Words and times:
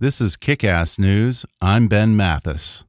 This 0.00 0.20
is 0.22 0.34
Kick 0.34 0.64
Ass 0.64 0.98
News. 0.98 1.44
I'm 1.60 1.86
Ben 1.86 2.16
Mathis. 2.16 2.84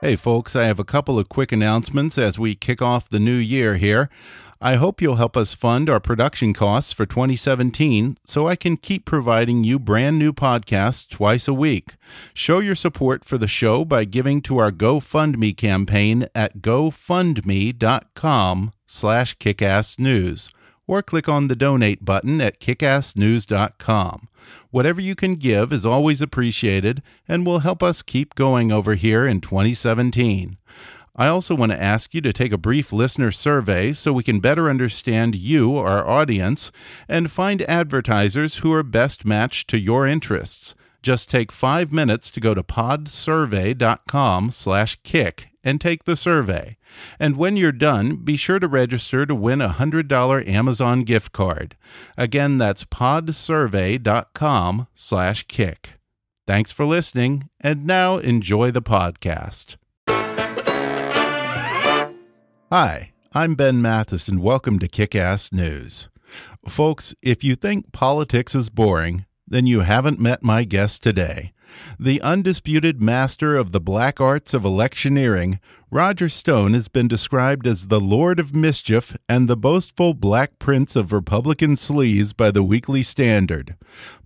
Hey, 0.00 0.16
folks, 0.16 0.56
I 0.56 0.64
have 0.64 0.78
a 0.78 0.84
couple 0.84 1.18
of 1.18 1.28
quick 1.28 1.52
announcements 1.52 2.16
as 2.16 2.38
we 2.38 2.54
kick 2.54 2.80
off 2.80 3.10
the 3.10 3.18
new 3.18 3.36
year 3.36 3.76
here. 3.76 4.08
I 4.58 4.76
hope 4.76 5.02
you'll 5.02 5.16
help 5.16 5.36
us 5.36 5.52
fund 5.52 5.90
our 5.90 6.00
production 6.00 6.54
costs 6.54 6.94
for 6.94 7.04
2017 7.04 8.16
so 8.24 8.48
I 8.48 8.56
can 8.56 8.78
keep 8.78 9.04
providing 9.04 9.62
you 9.62 9.78
brand 9.78 10.18
new 10.18 10.32
podcasts 10.32 11.06
twice 11.06 11.46
a 11.46 11.52
week. 11.52 11.96
Show 12.32 12.60
your 12.60 12.74
support 12.74 13.22
for 13.22 13.36
the 13.36 13.48
show 13.48 13.84
by 13.84 14.06
giving 14.06 14.40
to 14.42 14.56
our 14.56 14.72
GoFundMe 14.72 15.54
campaign 15.54 16.26
at 16.34 16.60
gofundme.com 16.60 17.42
slash 18.86 19.36
kickassnews 19.36 20.50
or 20.90 21.04
click 21.04 21.28
on 21.28 21.46
the 21.46 21.54
donate 21.54 22.04
button 22.04 22.40
at 22.40 22.58
kickassnews.com. 22.58 24.28
Whatever 24.72 25.00
you 25.00 25.14
can 25.14 25.36
give 25.36 25.72
is 25.72 25.86
always 25.86 26.20
appreciated 26.20 27.00
and 27.28 27.46
will 27.46 27.60
help 27.60 27.80
us 27.80 28.02
keep 28.02 28.34
going 28.34 28.72
over 28.72 28.96
here 28.96 29.24
in 29.24 29.40
2017. 29.40 30.56
I 31.14 31.28
also 31.28 31.54
want 31.54 31.70
to 31.70 31.80
ask 31.80 32.12
you 32.12 32.20
to 32.22 32.32
take 32.32 32.50
a 32.50 32.58
brief 32.58 32.92
listener 32.92 33.30
survey 33.30 33.92
so 33.92 34.12
we 34.12 34.24
can 34.24 34.40
better 34.40 34.68
understand 34.68 35.36
you, 35.36 35.76
our 35.76 36.04
audience, 36.04 36.72
and 37.08 37.30
find 37.30 37.62
advertisers 37.62 38.56
who 38.56 38.72
are 38.72 38.82
best 38.82 39.24
matched 39.24 39.68
to 39.68 39.78
your 39.78 40.08
interests. 40.08 40.74
Just 41.02 41.30
take 41.30 41.52
five 41.52 41.92
minutes 41.92 42.30
to 42.32 42.40
go 42.40 42.52
to 42.52 42.64
podsurvey.com 42.64 44.50
slash 44.50 44.98
kick 45.04 45.50
and 45.62 45.80
take 45.80 46.02
the 46.02 46.16
survey. 46.16 46.78
And 47.18 47.36
when 47.36 47.56
you're 47.56 47.72
done, 47.72 48.16
be 48.16 48.36
sure 48.36 48.58
to 48.58 48.68
register 48.68 49.26
to 49.26 49.34
win 49.34 49.60
a 49.60 49.70
$100 49.70 50.48
Amazon 50.48 51.02
gift 51.02 51.32
card. 51.32 51.76
Again, 52.16 52.58
that's 52.58 52.84
podsurvey.com 52.84 54.86
slash 54.94 55.46
kick. 55.48 55.94
Thanks 56.46 56.72
for 56.72 56.86
listening, 56.86 57.48
and 57.60 57.86
now 57.86 58.18
enjoy 58.18 58.70
the 58.70 58.82
podcast. 58.82 59.76
Hi, 62.72 63.12
I'm 63.32 63.54
Ben 63.54 63.80
Mathis, 63.80 64.28
and 64.28 64.42
welcome 64.42 64.78
to 64.80 64.88
Kick 64.88 65.14
Ass 65.14 65.52
News. 65.52 66.08
Folks, 66.66 67.14
if 67.22 67.44
you 67.44 67.56
think 67.56 67.92
politics 67.92 68.54
is 68.54 68.70
boring, 68.70 69.26
then 69.46 69.66
you 69.66 69.80
haven't 69.80 70.20
met 70.20 70.42
my 70.42 70.64
guest 70.64 71.02
today. 71.02 71.52
The 71.98 72.20
undisputed 72.22 73.02
master 73.02 73.56
of 73.56 73.72
the 73.72 73.80
black 73.80 74.20
arts 74.20 74.54
of 74.54 74.64
electioneering, 74.64 75.60
Roger 75.90 76.28
Stone 76.28 76.74
has 76.74 76.88
been 76.88 77.08
described 77.08 77.66
as 77.66 77.88
the 77.88 78.00
Lord 78.00 78.38
of 78.38 78.54
Mischief 78.54 79.16
and 79.28 79.48
the 79.48 79.56
boastful 79.56 80.14
Black 80.14 80.58
Prince 80.58 80.94
of 80.94 81.12
Republican 81.12 81.74
sleaze 81.74 82.36
by 82.36 82.50
the 82.50 82.62
Weekly 82.62 83.02
Standard. 83.02 83.76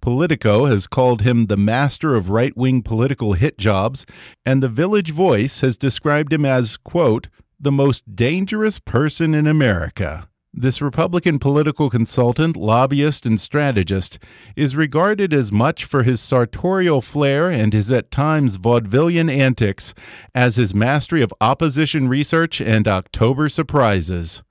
Politico 0.00 0.66
has 0.66 0.86
called 0.86 1.22
him 1.22 1.46
the 1.46 1.56
master 1.56 2.14
of 2.14 2.28
right 2.28 2.54
wing 2.56 2.82
political 2.82 3.32
hit 3.32 3.56
jobs, 3.56 4.04
and 4.44 4.62
the 4.62 4.68
Village 4.68 5.10
Voice 5.10 5.60
has 5.62 5.78
described 5.78 6.32
him 6.32 6.44
as, 6.44 6.76
quote, 6.76 7.28
the 7.58 7.72
most 7.72 8.14
dangerous 8.14 8.78
person 8.78 9.34
in 9.34 9.46
America. 9.46 10.28
This 10.56 10.80
Republican 10.80 11.40
political 11.40 11.90
consultant, 11.90 12.56
lobbyist, 12.56 13.26
and 13.26 13.40
strategist 13.40 14.20
is 14.54 14.76
regarded 14.76 15.34
as 15.34 15.50
much 15.50 15.84
for 15.84 16.04
his 16.04 16.20
sartorial 16.20 17.00
flair 17.00 17.50
and 17.50 17.72
his 17.72 17.90
at 17.90 18.12
times 18.12 18.56
vaudevillian 18.56 19.28
antics 19.28 19.94
as 20.32 20.54
his 20.54 20.72
mastery 20.72 21.22
of 21.22 21.34
opposition 21.40 22.06
research 22.06 22.60
and 22.60 22.86
October 22.86 23.48
surprises. 23.48 24.44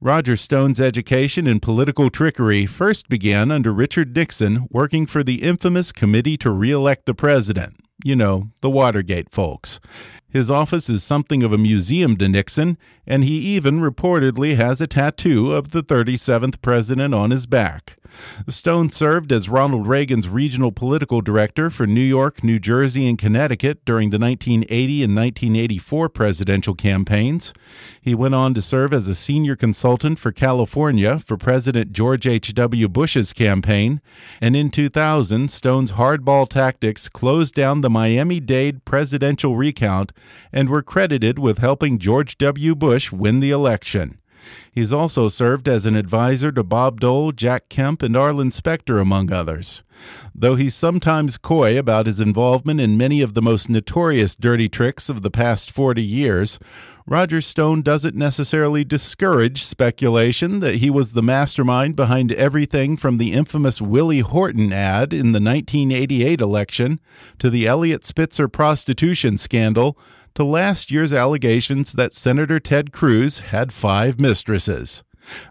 Roger 0.00 0.36
Stone's 0.36 0.80
education 0.80 1.46
in 1.46 1.60
political 1.60 2.10
trickery 2.10 2.66
first 2.66 3.08
began 3.08 3.52
under 3.52 3.72
Richard 3.72 4.14
Nixon, 4.16 4.66
working 4.72 5.06
for 5.06 5.22
the 5.22 5.40
infamous 5.40 5.92
Committee 5.92 6.36
to 6.38 6.50
Re-elect 6.50 7.06
the 7.06 7.14
President. 7.14 7.76
You 8.04 8.16
know, 8.16 8.50
the 8.60 8.70
Watergate 8.70 9.30
folks. 9.30 9.78
His 10.34 10.50
office 10.50 10.90
is 10.90 11.04
something 11.04 11.44
of 11.44 11.52
a 11.52 11.58
museum 11.58 12.16
to 12.16 12.28
Nixon, 12.28 12.76
and 13.06 13.22
he 13.22 13.38
even 13.54 13.78
reportedly 13.78 14.56
has 14.56 14.80
a 14.80 14.88
tattoo 14.88 15.52
of 15.52 15.70
the 15.70 15.80
37th 15.80 16.60
president 16.60 17.14
on 17.14 17.30
his 17.30 17.46
back. 17.46 17.98
Stone 18.48 18.90
served 18.90 19.32
as 19.32 19.48
Ronald 19.48 19.86
Reagan's 19.86 20.28
regional 20.28 20.72
political 20.72 21.20
director 21.20 21.70
for 21.70 21.86
New 21.86 22.00
York, 22.00 22.44
New 22.44 22.58
Jersey, 22.58 23.08
and 23.08 23.18
Connecticut 23.18 23.84
during 23.84 24.10
the 24.10 24.18
1980 24.18 25.02
and 25.02 25.16
1984 25.16 26.08
presidential 26.08 26.74
campaigns. 26.74 27.52
He 28.00 28.14
went 28.14 28.34
on 28.34 28.54
to 28.54 28.62
serve 28.62 28.92
as 28.92 29.08
a 29.08 29.14
senior 29.14 29.56
consultant 29.56 30.18
for 30.18 30.32
California 30.32 31.18
for 31.18 31.36
President 31.36 31.92
George 31.92 32.26
H.W. 32.26 32.88
Bush's 32.88 33.32
campaign, 33.32 34.00
and 34.40 34.54
in 34.54 34.70
2000, 34.70 35.50
Stone's 35.50 35.92
hardball 35.92 36.48
tactics 36.48 37.08
closed 37.08 37.54
down 37.54 37.80
the 37.80 37.90
Miami 37.90 38.40
Dade 38.40 38.84
presidential 38.84 39.56
recount 39.56 40.12
and 40.52 40.68
were 40.68 40.82
credited 40.82 41.38
with 41.38 41.58
helping 41.58 41.98
George 41.98 42.38
W. 42.38 42.74
Bush 42.74 43.12
win 43.12 43.40
the 43.40 43.50
election. 43.50 44.18
He's 44.72 44.92
also 44.92 45.28
served 45.28 45.68
as 45.68 45.86
an 45.86 45.96
advisor 45.96 46.52
to 46.52 46.62
Bob 46.62 47.00
Dole, 47.00 47.32
Jack 47.32 47.68
Kemp, 47.68 48.02
and 48.02 48.16
Arlen 48.16 48.50
Specter, 48.50 48.98
among 48.98 49.32
others. 49.32 49.82
Though 50.34 50.56
he's 50.56 50.74
sometimes 50.74 51.38
coy 51.38 51.78
about 51.78 52.06
his 52.06 52.20
involvement 52.20 52.80
in 52.80 52.98
many 52.98 53.20
of 53.20 53.34
the 53.34 53.42
most 53.42 53.68
notorious 53.68 54.34
dirty 54.34 54.68
tricks 54.68 55.08
of 55.08 55.22
the 55.22 55.30
past 55.30 55.70
40 55.70 56.02
years, 56.02 56.58
Roger 57.06 57.40
Stone 57.40 57.82
doesn't 57.82 58.16
necessarily 58.16 58.82
discourage 58.82 59.62
speculation 59.62 60.60
that 60.60 60.76
he 60.76 60.88
was 60.88 61.12
the 61.12 61.22
mastermind 61.22 61.94
behind 61.94 62.32
everything 62.32 62.96
from 62.96 63.18
the 63.18 63.32
infamous 63.32 63.80
Willie 63.80 64.20
Horton 64.20 64.72
ad 64.72 65.12
in 65.12 65.32
the 65.32 65.40
1988 65.40 66.40
election 66.40 66.98
to 67.38 67.50
the 67.50 67.66
Eliot 67.66 68.06
Spitzer 68.06 68.48
prostitution 68.48 69.36
scandal 69.36 69.98
to 70.34 70.44
last 70.44 70.90
year's 70.90 71.12
allegations 71.12 71.92
that 71.92 72.14
Senator 72.14 72.60
Ted 72.60 72.92
Cruz 72.92 73.40
had 73.40 73.72
five 73.72 74.20
mistresses. 74.20 75.02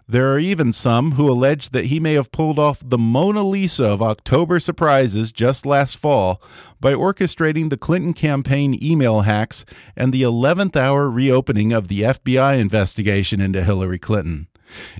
There 0.06 0.32
are 0.32 0.38
even 0.38 0.72
some 0.72 1.12
who 1.12 1.28
allege 1.28 1.70
that 1.70 1.86
he 1.86 1.98
may 1.98 2.14
have 2.14 2.32
pulled 2.32 2.58
off 2.58 2.82
the 2.84 2.98
Mona 2.98 3.42
Lisa 3.42 3.86
of 3.86 4.02
October 4.02 4.60
surprises 4.60 5.32
just 5.32 5.66
last 5.66 5.96
fall 5.96 6.40
by 6.80 6.94
orchestrating 6.94 7.70
the 7.70 7.76
Clinton 7.76 8.12
campaign 8.12 8.78
email 8.82 9.22
hacks 9.22 9.64
and 9.96 10.12
the 10.12 10.22
11th 10.22 10.76
hour 10.76 11.10
reopening 11.10 11.72
of 11.72 11.88
the 11.88 12.02
FBI 12.02 12.58
investigation 12.58 13.40
into 13.40 13.64
Hillary 13.64 13.98
Clinton. 13.98 14.48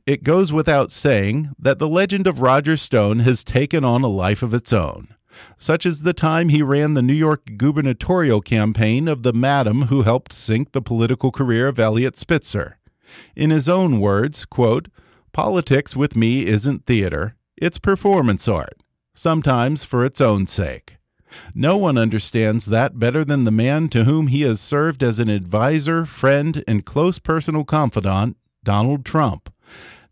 It 0.07 0.23
goes 0.23 0.53
without 0.53 0.93
saying 0.93 1.51
that 1.59 1.79
the 1.79 1.89
legend 1.89 2.27
of 2.27 2.41
Roger 2.41 2.77
Stone 2.77 3.21
has 3.21 3.43
taken 3.43 3.85
on 3.85 4.03
a 4.03 4.09
life 4.09 4.43
of 4.43 4.55
its 4.55 4.73
own 4.73 5.09
such 5.59 5.87
as 5.87 6.03
the 6.03 6.13
time 6.13 6.49
he 6.49 6.63
ran 6.63 6.95
the 6.95 7.03
New 7.03 7.15
York 7.15 7.57
gubernatorial 7.57 8.41
campaign 8.41 9.09
of 9.09 9.23
the 9.23 9.33
madam 9.33 9.83
who 9.83 10.03
helped 10.03 10.33
sink 10.33 10.73
the 10.73 10.83
political 10.83 11.31
career 11.31 11.69
of 11.69 11.79
Eliot 11.79 12.17
Spitzer. 12.17 12.79
In 13.37 13.51
his 13.51 13.69
own 13.69 14.01
words, 14.01 14.45
quote, 14.45 14.89
Politics 15.33 15.97
with 15.97 16.17
me 16.17 16.47
isn't 16.47 16.87
theater, 16.87 17.37
it's 17.57 17.79
performance 17.79 18.47
art, 18.49 18.83
sometimes 19.15 19.85
for 19.85 20.05
its 20.05 20.21
own 20.21 20.47
sake. 20.47 20.97
No 21.55 21.77
one 21.77 21.99
understands 21.99 22.67
that 22.67 22.99
better 22.99 23.25
than 23.25 23.45
the 23.45 23.51
man 23.51 23.89
to 23.89 24.05
whom 24.05 24.29
he 24.29 24.43
has 24.43 24.61
served 24.61 25.03
as 25.03 25.19
an 25.19 25.29
advisor, 25.29 26.05
friend, 26.05 26.63
and 26.67 26.85
close 26.85 27.19
personal 27.19 27.65
confidant, 27.65 28.37
Donald 28.63 29.05
Trump. 29.05 29.53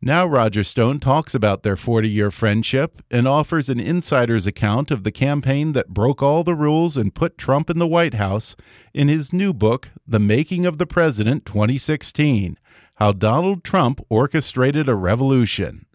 Now, 0.05 0.27
Roger 0.27 0.65
Stone 0.65 0.99
talks 0.99 1.33
about 1.33 1.63
their 1.63 1.77
40 1.77 2.09
year 2.09 2.33
friendship 2.33 3.03
and 3.09 3.29
offers 3.29 3.69
an 3.69 3.79
insider's 3.79 4.49
account 4.49 4.91
of 4.91 5.05
the 5.05 5.13
campaign 5.13 5.75
that 5.75 5.95
broke 5.95 6.21
all 6.21 6.43
the 6.43 6.57
rules 6.57 6.97
and 6.97 7.15
put 7.15 7.39
Trump 7.39 7.71
in 7.71 7.79
the 7.79 7.87
White 7.87 8.15
House 8.15 8.57
in 8.93 9.07
his 9.07 9.33
new 9.33 9.53
book, 9.53 9.91
The 10.05 10.19
Making 10.19 10.67
of 10.67 10.79
the 10.79 10.87
President 10.87 11.47
2016 11.47 12.59
How 12.97 13.13
Donald 13.13 13.63
Trump 13.63 14.05
Orchestrated 14.09 14.89
a 14.89 14.97
Revolution. 14.97 15.87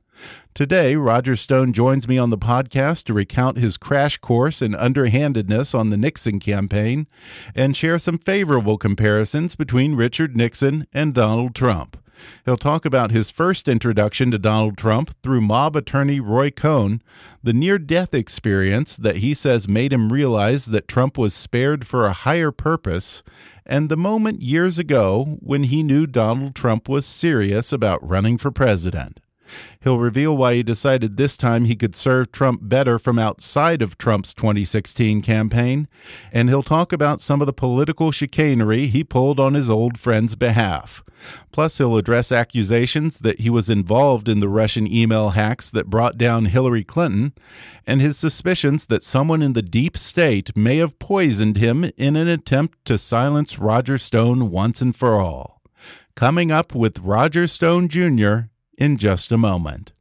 Today, 0.54 0.96
Roger 0.96 1.36
Stone 1.36 1.74
joins 1.74 2.08
me 2.08 2.18
on 2.18 2.30
the 2.30 2.38
podcast 2.38 3.04
to 3.04 3.14
recount 3.14 3.58
his 3.58 3.76
crash 3.76 4.18
course 4.20 4.62
in 4.62 4.74
underhandedness 4.74 5.76
on 5.76 5.90
the 5.90 5.98
Nixon 5.98 6.40
campaign 6.40 7.08
and 7.54 7.76
share 7.76 8.00
some 8.00 8.20
favorable 8.20 8.78
comparisons 8.78 9.58
between 9.58 9.96
Richard 9.96 10.38
Nixon 10.38 10.88
and 10.94 11.14
Donald 11.14 11.54
Trump. 11.54 11.98
He'll 12.46 12.58
talk 12.58 12.86
about 12.86 13.12
his 13.12 13.32
first 13.32 13.68
introduction 13.68 14.32
to 14.32 14.40
Donald 14.40 14.78
Trump 14.78 15.16
through 15.22 15.42
mob 15.42 15.76
attorney 15.76 16.20
Roy 16.20 16.50
Cohn, 16.52 17.02
the 17.44 17.54
near 17.54 17.78
death 17.78 18.14
experience 18.14 18.96
that 18.96 19.18
he 19.18 19.34
says 19.34 19.68
made 19.68 19.94
him 19.94 20.12
realize 20.12 20.68
that 20.68 20.88
Trump 20.88 21.18
was 21.18 21.34
spared 21.34 21.86
for 21.86 22.06
a 22.06 22.14
higher 22.14 22.52
purpose, 22.52 23.24
and 23.66 23.90
the 23.90 23.98
moment 23.98 24.42
years 24.42 24.80
ago 24.80 25.38
when 25.40 25.64
he 25.64 25.84
knew 25.84 26.08
Donald 26.08 26.56
Trump 26.56 26.88
was 26.88 27.06
serious 27.06 27.72
about 27.72 28.08
running 28.08 28.38
for 28.38 28.52
president. 28.52 29.20
He'll 29.82 30.00
reveal 30.00 30.36
why 30.36 30.56
he 30.56 30.64
decided 30.64 31.18
this 31.18 31.38
time 31.38 31.66
he 31.66 31.76
could 31.76 31.96
serve 31.96 32.32
Trump 32.32 32.62
better 32.64 33.00
from 33.00 33.20
outside 33.20 33.82
of 33.82 33.98
Trump's 33.98 34.34
2016 34.34 35.22
campaign, 35.22 35.88
and 36.32 36.50
he'll 36.50 36.64
talk 36.64 36.92
about 36.92 37.22
some 37.22 37.42
of 37.42 37.48
the 37.48 37.54
political 37.54 38.12
chicanery 38.12 38.88
he 38.88 39.04
pulled 39.04 39.40
on 39.40 39.54
his 39.54 39.70
old 39.70 39.98
friend's 40.00 40.36
behalf. 40.36 41.04
Plus, 41.52 41.78
he'll 41.78 41.98
address 41.98 42.32
accusations 42.32 43.20
that 43.20 43.40
he 43.40 43.50
was 43.50 43.70
involved 43.70 44.30
in 44.30 44.40
the 44.40 44.50
Russian 44.50 44.92
email 44.92 45.30
hacks 45.30 45.72
that 45.72 45.90
brought 45.90 46.18
down 46.18 46.46
Hillary 46.46 46.84
Clinton, 46.84 47.34
and 47.86 48.02
his 48.02 48.18
suspicions 48.18 48.86
that 48.86 49.04
someone 49.04 49.42
in 49.42 49.54
the 49.54 49.62
deep 49.62 49.98
state 49.98 50.56
may 50.56 50.78
have 50.78 51.00
poisoned 51.00 51.58
him 51.58 51.92
in 51.98 52.16
an 52.16 52.28
attempt 52.28 52.86
to 52.86 52.98
silence 52.98 53.58
Roger 53.58 53.98
Stone 53.98 54.52
once 54.52 54.82
and 54.82 54.96
for 54.96 55.20
all. 55.20 55.62
Coming 56.16 56.52
up 56.52 56.74
with 56.74 57.00
Roger 57.00 57.48
Stone 57.48 57.90
Jr. 57.90 58.50
in 58.78 58.98
just 58.98 59.32
a 59.32 59.38
moment. 59.38 59.92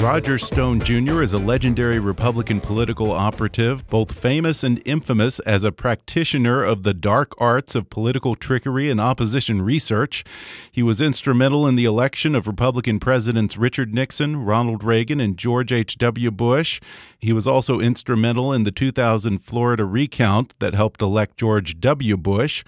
Roger 0.00 0.38
Stone 0.38 0.80
Jr. 0.80 1.20
is 1.20 1.34
a 1.34 1.38
legendary 1.38 1.98
Republican 1.98 2.58
political 2.58 3.12
operative, 3.12 3.86
both 3.88 4.18
famous 4.18 4.64
and 4.64 4.80
infamous 4.86 5.40
as 5.40 5.62
a 5.62 5.70
practitioner 5.70 6.64
of 6.64 6.84
the 6.84 6.94
dark 6.94 7.34
arts 7.36 7.74
of 7.74 7.90
political 7.90 8.34
trickery 8.34 8.88
and 8.88 8.98
opposition 8.98 9.60
research. 9.60 10.24
He 10.72 10.82
was 10.82 11.02
instrumental 11.02 11.66
in 11.66 11.76
the 11.76 11.84
election 11.84 12.34
of 12.34 12.46
Republican 12.46 12.98
Presidents 12.98 13.58
Richard 13.58 13.94
Nixon, 13.94 14.42
Ronald 14.42 14.82
Reagan, 14.82 15.20
and 15.20 15.36
George 15.36 15.70
H.W. 15.70 16.30
Bush. 16.30 16.80
He 17.18 17.34
was 17.34 17.46
also 17.46 17.78
instrumental 17.78 18.54
in 18.54 18.62
the 18.62 18.72
2000 18.72 19.40
Florida 19.40 19.84
recount 19.84 20.54
that 20.60 20.72
helped 20.72 21.02
elect 21.02 21.36
George 21.36 21.78
W. 21.78 22.16
Bush. 22.16 22.64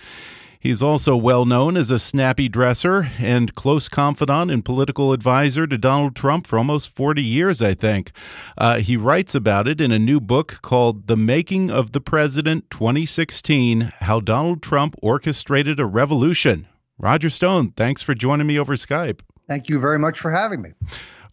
He's 0.62 0.80
also 0.80 1.16
well 1.16 1.44
known 1.44 1.76
as 1.76 1.90
a 1.90 1.98
snappy 1.98 2.48
dresser 2.48 3.08
and 3.18 3.52
close 3.52 3.88
confidant 3.88 4.48
and 4.48 4.64
political 4.64 5.12
advisor 5.12 5.66
to 5.66 5.76
Donald 5.76 6.14
Trump 6.14 6.46
for 6.46 6.56
almost 6.56 6.94
40 6.94 7.20
years, 7.20 7.60
I 7.60 7.74
think. 7.74 8.12
Uh, 8.56 8.78
he 8.78 8.96
writes 8.96 9.34
about 9.34 9.66
it 9.66 9.80
in 9.80 9.90
a 9.90 9.98
new 9.98 10.20
book 10.20 10.60
called 10.62 11.08
The 11.08 11.16
Making 11.16 11.68
of 11.68 11.90
the 11.90 12.00
President 12.00 12.70
2016 12.70 13.92
How 14.02 14.20
Donald 14.20 14.62
Trump 14.62 14.94
Orchestrated 15.02 15.80
a 15.80 15.84
Revolution. 15.86 16.68
Roger 16.96 17.28
Stone, 17.28 17.72
thanks 17.72 18.00
for 18.00 18.14
joining 18.14 18.46
me 18.46 18.56
over 18.56 18.76
Skype. 18.76 19.22
Thank 19.48 19.68
you 19.68 19.80
very 19.80 19.98
much 19.98 20.20
for 20.20 20.30
having 20.30 20.62
me. 20.62 20.74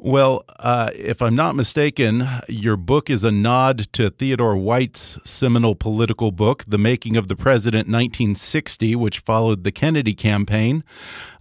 Well, 0.02 0.46
uh, 0.58 0.92
if 0.96 1.22
I'm 1.22 1.36
not 1.36 1.58
mistaken, 1.58 2.26
your 2.48 2.78
book 2.78 3.10
is 3.10 3.26
a 3.26 3.34
nod 3.34 3.92
to 3.92 4.10
Theodore 4.10 4.56
White's 4.56 5.20
seminal 5.26 5.76
political 5.76 6.32
book, 6.32 6.64
The 6.66 6.78
Making 6.78 7.18
of 7.18 7.28
the 7.28 7.36
President 7.36 7.90
1960, 7.90 8.96
which 8.96 9.20
followed 9.20 9.66
the 9.66 9.74
Kennedy 9.74 10.14
campaign. 10.14 10.86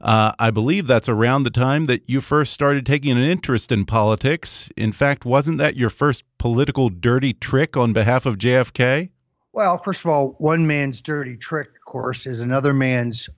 Uh, 0.00 0.32
I 0.40 0.50
believe 0.50 0.88
that's 0.88 1.08
around 1.08 1.44
the 1.44 1.50
time 1.50 1.86
that 1.86 2.02
you 2.10 2.20
first 2.20 2.52
started 2.52 2.84
taking 2.84 3.12
an 3.12 3.22
interest 3.22 3.70
in 3.70 3.84
politics. 3.84 4.72
In 4.76 4.90
fact, 4.90 5.24
wasn't 5.24 5.58
that 5.58 5.76
your 5.76 5.88
first 5.88 6.24
political 6.36 6.88
dirty 6.88 7.34
trick 7.34 7.76
on 7.76 7.92
behalf 7.92 8.26
of 8.26 8.38
JFK? 8.38 9.10
Well, 9.52 9.78
first 9.78 10.00
of 10.00 10.10
all, 10.10 10.34
one 10.38 10.66
man's 10.66 11.00
dirty 11.00 11.36
trick, 11.36 11.68
of 11.68 11.84
course, 11.84 12.26
is 12.26 12.40
another 12.40 12.74
man's 12.74 13.28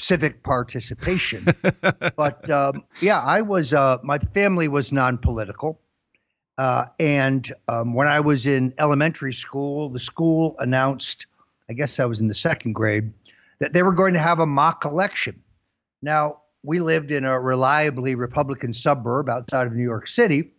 civic 0.00 0.42
participation. 0.42 1.46
but 2.16 2.48
um, 2.50 2.84
yeah, 3.00 3.20
I 3.20 3.42
was, 3.42 3.72
uh, 3.72 3.98
my 4.02 4.18
family 4.18 4.68
was 4.68 4.92
non 4.92 5.18
political. 5.18 5.80
Uh, 6.58 6.84
and 6.98 7.52
um, 7.68 7.94
when 7.94 8.06
I 8.06 8.20
was 8.20 8.44
in 8.44 8.74
elementary 8.78 9.32
school, 9.32 9.88
the 9.88 10.00
school 10.00 10.56
announced, 10.58 11.26
I 11.70 11.72
guess 11.72 11.98
I 11.98 12.04
was 12.04 12.20
in 12.20 12.28
the 12.28 12.34
second 12.34 12.74
grade, 12.74 13.12
that 13.60 13.72
they 13.72 13.82
were 13.82 13.94
going 13.94 14.12
to 14.12 14.18
have 14.18 14.40
a 14.40 14.46
mock 14.46 14.84
election. 14.84 15.42
Now, 16.02 16.40
we 16.62 16.80
lived 16.80 17.10
in 17.10 17.24
a 17.24 17.40
reliably 17.40 18.14
Republican 18.14 18.72
suburb 18.72 19.30
outside 19.30 19.66
of 19.66 19.72
New 19.72 19.82
York 19.82 20.06
City, 20.06 20.52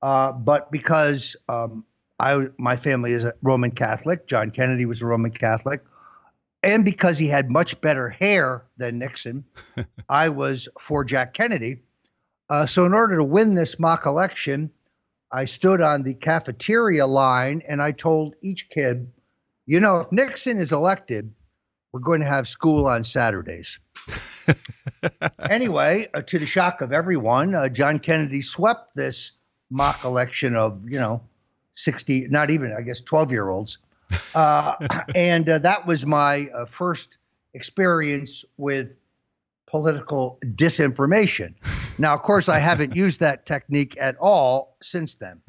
uh, 0.00 0.32
but 0.32 0.70
because 0.70 1.34
um, 1.48 1.84
I, 2.20 2.46
my 2.58 2.76
family 2.76 3.12
is 3.12 3.24
a 3.24 3.34
Roman 3.42 3.72
Catholic, 3.72 4.28
John 4.28 4.50
Kennedy 4.50 4.86
was 4.86 5.02
a 5.02 5.06
Roman 5.06 5.32
Catholic, 5.32 5.82
and 6.62 6.84
because 6.84 7.18
he 7.18 7.28
had 7.28 7.50
much 7.50 7.80
better 7.80 8.08
hair 8.08 8.64
than 8.76 8.98
Nixon, 8.98 9.44
I 10.08 10.28
was 10.28 10.68
for 10.78 11.04
Jack 11.04 11.34
Kennedy. 11.34 11.82
Uh, 12.48 12.66
so, 12.66 12.84
in 12.84 12.92
order 12.92 13.16
to 13.16 13.24
win 13.24 13.54
this 13.54 13.78
mock 13.78 14.06
election, 14.06 14.70
I 15.30 15.46
stood 15.46 15.80
on 15.80 16.02
the 16.02 16.14
cafeteria 16.14 17.06
line 17.06 17.62
and 17.66 17.80
I 17.80 17.92
told 17.92 18.34
each 18.42 18.68
kid, 18.68 19.10
you 19.66 19.80
know, 19.80 20.00
if 20.00 20.12
Nixon 20.12 20.58
is 20.58 20.72
elected, 20.72 21.32
we're 21.92 22.00
going 22.00 22.20
to 22.20 22.26
have 22.26 22.46
school 22.46 22.86
on 22.86 23.04
Saturdays. 23.04 23.78
anyway, 25.50 26.08
uh, 26.14 26.22
to 26.22 26.38
the 26.38 26.46
shock 26.46 26.80
of 26.80 26.92
everyone, 26.92 27.54
uh, 27.54 27.68
John 27.68 27.98
Kennedy 27.98 28.42
swept 28.42 28.94
this 28.94 29.32
mock 29.70 30.04
election 30.04 30.56
of, 30.56 30.88
you 30.88 30.98
know, 30.98 31.22
60, 31.74 32.28
not 32.28 32.50
even, 32.50 32.74
I 32.76 32.82
guess, 32.82 33.00
12 33.00 33.32
year 33.32 33.48
olds. 33.48 33.78
Uh, 34.34 34.74
and 35.14 35.48
uh, 35.48 35.58
that 35.58 35.86
was 35.86 36.06
my 36.06 36.48
uh, 36.48 36.64
first 36.64 37.16
experience 37.54 38.44
with 38.56 38.90
political 39.72 40.38
disinformation. 40.54 41.54
Now, 41.98 42.14
of 42.14 42.22
course, 42.22 42.48
I 42.48 42.58
haven't 42.58 42.94
used 42.94 43.20
that 43.20 43.46
technique 43.46 43.96
at 43.98 44.16
all 44.18 44.76
since 44.82 45.14
then. 45.14 45.40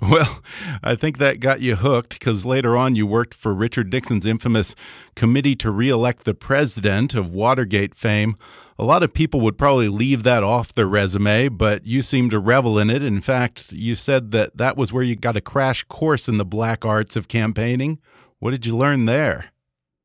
well, 0.00 0.42
I 0.82 0.94
think 0.94 1.18
that 1.18 1.40
got 1.40 1.60
you 1.60 1.74
hooked 1.76 2.18
because 2.18 2.46
later 2.46 2.76
on 2.76 2.94
you 2.94 3.04
worked 3.06 3.34
for 3.34 3.52
Richard 3.52 3.92
Nixon's 3.92 4.26
infamous 4.26 4.76
Committee 5.16 5.56
to 5.56 5.70
Re-elect 5.72 6.24
the 6.24 6.34
President 6.34 7.14
of 7.14 7.32
Watergate 7.32 7.96
fame. 7.96 8.36
A 8.78 8.84
lot 8.84 9.02
of 9.02 9.12
people 9.12 9.40
would 9.40 9.58
probably 9.58 9.88
leave 9.88 10.22
that 10.22 10.44
off 10.44 10.72
their 10.74 10.86
resume, 10.86 11.48
but 11.48 11.84
you 11.84 12.00
seem 12.02 12.30
to 12.30 12.38
revel 12.38 12.78
in 12.78 12.90
it. 12.90 13.02
In 13.02 13.20
fact, 13.20 13.72
you 13.72 13.96
said 13.96 14.30
that 14.30 14.56
that 14.56 14.76
was 14.76 14.92
where 14.92 15.02
you 15.02 15.16
got 15.16 15.36
a 15.36 15.40
crash 15.40 15.82
course 15.84 16.28
in 16.28 16.38
the 16.38 16.44
black 16.44 16.84
arts 16.84 17.16
of 17.16 17.26
campaigning. 17.26 17.98
What 18.38 18.52
did 18.52 18.66
you 18.66 18.76
learn 18.76 19.06
there? 19.06 19.50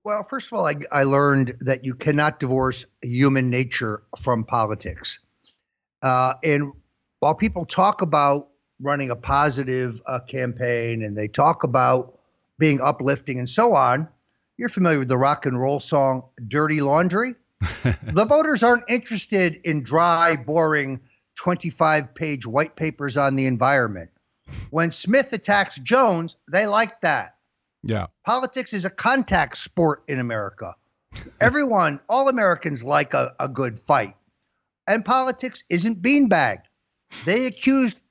Well, 0.03 0.23
first 0.23 0.47
of 0.47 0.53
all, 0.53 0.67
I, 0.67 0.75
I 0.91 1.03
learned 1.03 1.57
that 1.61 1.85
you 1.85 1.93
cannot 1.93 2.39
divorce 2.39 2.85
human 3.01 3.49
nature 3.49 4.03
from 4.17 4.43
politics. 4.43 5.19
Uh, 6.01 6.33
and 6.43 6.73
while 7.19 7.35
people 7.35 7.65
talk 7.65 8.01
about 8.01 8.49
running 8.79 9.11
a 9.11 9.15
positive 9.15 10.01
uh, 10.07 10.19
campaign 10.19 11.03
and 11.03 11.15
they 11.15 11.27
talk 11.27 11.63
about 11.63 12.17
being 12.57 12.81
uplifting 12.81 13.37
and 13.37 13.49
so 13.49 13.75
on, 13.75 14.07
you're 14.57 14.69
familiar 14.69 14.99
with 14.99 15.07
the 15.07 15.17
rock 15.17 15.45
and 15.45 15.59
roll 15.59 15.79
song 15.79 16.23
Dirty 16.47 16.81
Laundry. 16.81 17.35
the 18.03 18.25
voters 18.25 18.63
aren't 18.63 18.83
interested 18.89 19.59
in 19.63 19.83
dry, 19.83 20.35
boring 20.35 20.99
25 21.35 22.13
page 22.15 22.45
white 22.45 22.75
papers 22.75 23.17
on 23.17 23.35
the 23.35 23.45
environment. 23.45 24.09
When 24.71 24.89
Smith 24.89 25.31
attacks 25.33 25.77
Jones, 25.77 26.37
they 26.47 26.65
like 26.65 27.01
that. 27.01 27.35
Yeah. 27.83 28.07
Politics 28.25 28.73
is 28.73 28.85
a 28.85 28.89
contact 28.89 29.57
sport 29.57 30.03
in 30.07 30.19
America. 30.19 30.75
Everyone, 31.41 31.99
all 32.09 32.29
Americans 32.29 32.83
like 32.83 33.13
a, 33.13 33.33
a 33.39 33.49
good 33.49 33.77
fight. 33.77 34.15
And 34.87 35.05
politics 35.05 35.63
isn't 35.69 36.01
beanbag. 36.01 36.61
They 37.25 37.45
accused 37.45 38.01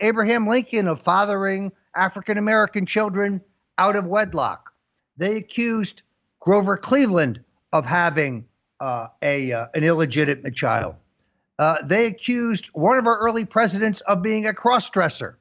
Abraham 0.00 0.46
Lincoln 0.46 0.88
of 0.88 1.00
fathering 1.00 1.72
African 1.94 2.38
American 2.38 2.86
children 2.86 3.40
out 3.76 3.96
of 3.96 4.06
wedlock. 4.06 4.72
They 5.16 5.36
accused 5.36 6.02
Grover 6.40 6.76
Cleveland 6.76 7.42
of 7.72 7.84
having 7.84 8.46
uh, 8.80 9.08
a 9.22 9.52
uh, 9.52 9.66
an 9.74 9.84
illegitimate 9.84 10.54
child. 10.54 10.94
Uh, 11.58 11.78
they 11.84 12.06
accused 12.06 12.66
one 12.72 12.96
of 12.96 13.06
our 13.06 13.18
early 13.18 13.44
presidents 13.44 14.00
of 14.02 14.22
being 14.22 14.46
a 14.46 14.52
crossdresser. 14.52 15.34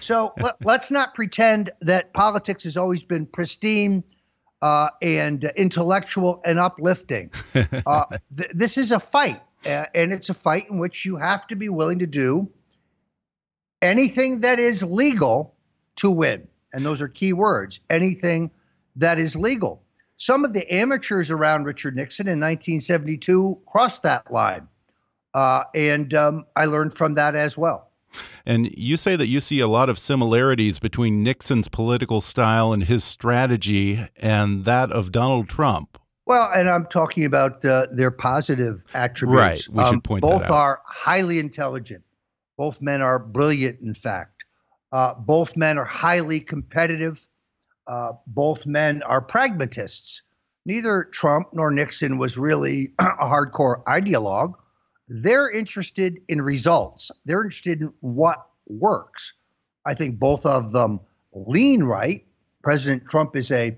So 0.00 0.32
let, 0.64 0.80
us 0.80 0.90
not 0.90 1.14
pretend 1.14 1.70
that 1.80 2.12
politics 2.12 2.64
has 2.64 2.76
always 2.76 3.02
been 3.02 3.26
pristine 3.26 4.04
uh, 4.62 4.90
and 5.02 5.44
intellectual 5.56 6.40
and 6.44 6.58
uplifting. 6.58 7.30
Uh, 7.86 8.04
th- 8.36 8.50
this 8.54 8.78
is 8.78 8.92
a 8.92 9.00
fight, 9.00 9.40
uh, 9.66 9.84
and 9.94 10.12
it's 10.12 10.28
a 10.28 10.34
fight 10.34 10.68
in 10.70 10.78
which 10.78 11.04
you 11.04 11.16
have 11.16 11.46
to 11.46 11.56
be 11.56 11.68
willing 11.68 11.98
to 11.98 12.06
do 12.06 12.48
anything 13.82 14.40
that 14.40 14.58
is 14.58 14.82
legal 14.82 15.54
to 15.96 16.10
win. 16.10 16.46
And 16.72 16.84
those 16.84 17.00
are 17.00 17.08
key 17.08 17.32
words 17.32 17.80
anything 17.90 18.50
that 18.96 19.18
is 19.18 19.36
legal. 19.36 19.82
Some 20.16 20.44
of 20.44 20.52
the 20.52 20.72
amateurs 20.72 21.30
around 21.30 21.64
Richard 21.64 21.96
Nixon 21.96 22.26
in 22.26 22.40
1972 22.40 23.60
crossed 23.66 24.02
that 24.02 24.30
line. 24.32 24.68
Uh, 25.32 25.64
and 25.74 26.12
um, 26.14 26.46
I 26.56 26.64
learned 26.64 26.94
from 26.94 27.14
that 27.14 27.36
as 27.36 27.56
well. 27.56 27.87
And 28.46 28.70
you 28.76 28.96
say 28.96 29.16
that 29.16 29.26
you 29.26 29.40
see 29.40 29.60
a 29.60 29.66
lot 29.66 29.88
of 29.88 29.98
similarities 29.98 30.78
between 30.78 31.22
Nixon's 31.22 31.68
political 31.68 32.20
style 32.20 32.72
and 32.72 32.84
his 32.84 33.04
strategy 33.04 34.06
and 34.16 34.64
that 34.64 34.90
of 34.90 35.12
Donald 35.12 35.48
Trump. 35.48 35.98
Well, 36.26 36.50
and 36.54 36.68
I'm 36.68 36.84
talking 36.86 37.24
about 37.24 37.64
uh, 37.64 37.86
their 37.90 38.10
positive 38.10 38.84
attributes. 38.92 39.68
Right. 39.68 39.74
We 39.74 39.84
should 39.84 39.94
um, 39.94 40.00
point 40.02 40.22
both 40.22 40.50
are 40.50 40.82
highly 40.84 41.38
intelligent. 41.38 42.04
Both 42.58 42.82
men 42.82 43.00
are 43.00 43.18
brilliant, 43.18 43.80
in 43.80 43.94
fact. 43.94 44.44
Uh, 44.92 45.14
both 45.14 45.56
men 45.56 45.78
are 45.78 45.86
highly 45.86 46.40
competitive. 46.40 47.26
Uh, 47.86 48.12
both 48.26 48.66
men 48.66 49.02
are 49.04 49.22
pragmatists. 49.22 50.22
Neither 50.66 51.04
Trump 51.04 51.48
nor 51.54 51.70
Nixon 51.70 52.18
was 52.18 52.36
really 52.36 52.92
a 52.98 53.04
hardcore 53.04 53.82
ideologue. 53.84 54.52
They're 55.08 55.50
interested 55.50 56.20
in 56.28 56.42
results. 56.42 57.10
They're 57.24 57.42
interested 57.42 57.80
in 57.80 57.92
what 58.00 58.46
works. 58.66 59.32
I 59.84 59.94
think 59.94 60.18
both 60.18 60.44
of 60.44 60.72
them 60.72 61.00
lean 61.32 61.82
right. 61.82 62.24
President 62.62 63.08
Trump 63.08 63.34
is 63.36 63.50
a 63.50 63.76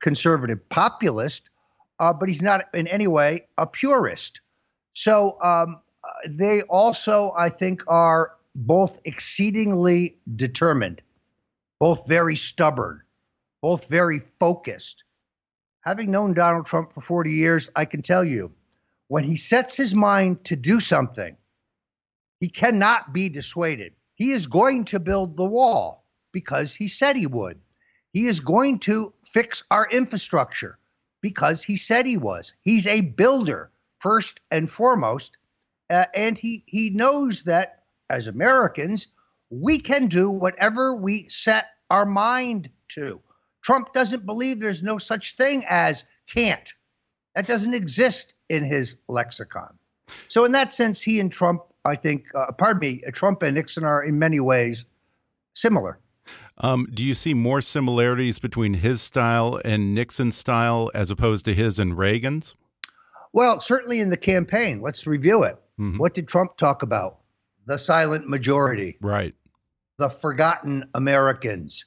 conservative 0.00 0.66
populist, 0.68 1.50
uh, 1.98 2.12
but 2.12 2.28
he's 2.28 2.42
not 2.42 2.64
in 2.74 2.86
any 2.86 3.06
way 3.06 3.46
a 3.58 3.66
purist. 3.66 4.40
So 4.94 5.40
um, 5.42 5.80
they 6.26 6.62
also, 6.62 7.32
I 7.36 7.50
think, 7.50 7.82
are 7.86 8.32
both 8.54 9.00
exceedingly 9.04 10.16
determined, 10.36 11.02
both 11.78 12.06
very 12.06 12.36
stubborn, 12.36 13.02
both 13.60 13.88
very 13.88 14.20
focused. 14.40 15.04
Having 15.82 16.10
known 16.10 16.34
Donald 16.34 16.66
Trump 16.66 16.92
for 16.92 17.00
40 17.00 17.30
years, 17.30 17.70
I 17.74 17.84
can 17.84 18.02
tell 18.02 18.24
you 18.24 18.52
when 19.08 19.24
he 19.24 19.36
sets 19.36 19.76
his 19.76 19.94
mind 19.94 20.44
to 20.44 20.56
do 20.56 20.80
something, 20.80 21.36
he 22.40 22.48
cannot 22.48 23.12
be 23.12 23.28
dissuaded. 23.28 23.94
He 24.14 24.32
is 24.32 24.46
going 24.46 24.84
to 24.86 25.00
build 25.00 25.36
the 25.36 25.44
wall 25.44 26.04
because 26.32 26.74
he 26.74 26.88
said 26.88 27.16
he 27.16 27.26
would. 27.26 27.60
He 28.12 28.26
is 28.26 28.40
going 28.40 28.78
to 28.80 29.12
fix 29.24 29.62
our 29.70 29.88
infrastructure 29.90 30.78
because 31.20 31.62
he 31.62 31.76
said 31.76 32.04
he 32.04 32.16
was. 32.16 32.52
He's 32.62 32.86
a 32.86 33.00
builder 33.00 33.70
first 34.00 34.40
and 34.50 34.70
foremost, 34.70 35.36
uh, 35.88 36.06
and 36.14 36.36
he 36.36 36.64
he 36.66 36.90
knows 36.90 37.44
that 37.44 37.84
as 38.10 38.26
Americans 38.26 39.08
we 39.50 39.78
can 39.78 40.08
do 40.08 40.30
whatever 40.30 40.96
we 40.96 41.28
set 41.28 41.66
our 41.90 42.06
mind 42.06 42.70
to. 42.88 43.20
Trump 43.62 43.92
doesn't 43.92 44.26
believe 44.26 44.58
there's 44.58 44.82
no 44.82 44.98
such 44.98 45.36
thing 45.36 45.64
as 45.68 46.04
can't. 46.26 46.72
That 47.34 47.46
doesn't 47.46 47.74
exist 47.74 48.34
in 48.48 48.64
his 48.64 48.96
lexicon. 49.08 49.78
So 50.28 50.44
in 50.44 50.52
that 50.52 50.72
sense, 50.72 51.00
he 51.00 51.20
and 51.20 51.32
Trump, 51.32 51.62
I 51.84 51.96
think, 51.96 52.26
uh, 52.34 52.52
pardon 52.52 52.80
me, 52.80 53.02
Trump 53.12 53.42
and 53.42 53.54
Nixon 53.54 53.84
are 53.84 54.02
in 54.02 54.18
many 54.18 54.40
ways 54.40 54.84
similar. 55.54 55.98
Um, 56.58 56.86
do 56.92 57.02
you 57.02 57.14
see 57.14 57.34
more 57.34 57.60
similarities 57.62 58.38
between 58.38 58.74
his 58.74 59.00
style 59.00 59.60
and 59.64 59.94
Nixon's 59.94 60.36
style 60.36 60.90
as 60.94 61.10
opposed 61.10 61.44
to 61.46 61.54
his 61.54 61.78
and 61.78 61.96
Reagan's? 61.96 62.54
Well, 63.32 63.60
certainly 63.60 64.00
in 64.00 64.10
the 64.10 64.16
campaign. 64.16 64.82
Let's 64.82 65.06
review 65.06 65.42
it. 65.42 65.56
Mm 65.78 65.92
-hmm. 65.92 65.98
What 65.98 66.14
did 66.14 66.28
Trump 66.28 66.56
talk 66.56 66.82
about? 66.82 67.16
The 67.66 67.78
silent 67.78 68.28
majority. 68.28 68.96
Right. 69.00 69.34
The 69.98 70.10
forgotten 70.10 70.84
Americans. 70.92 71.86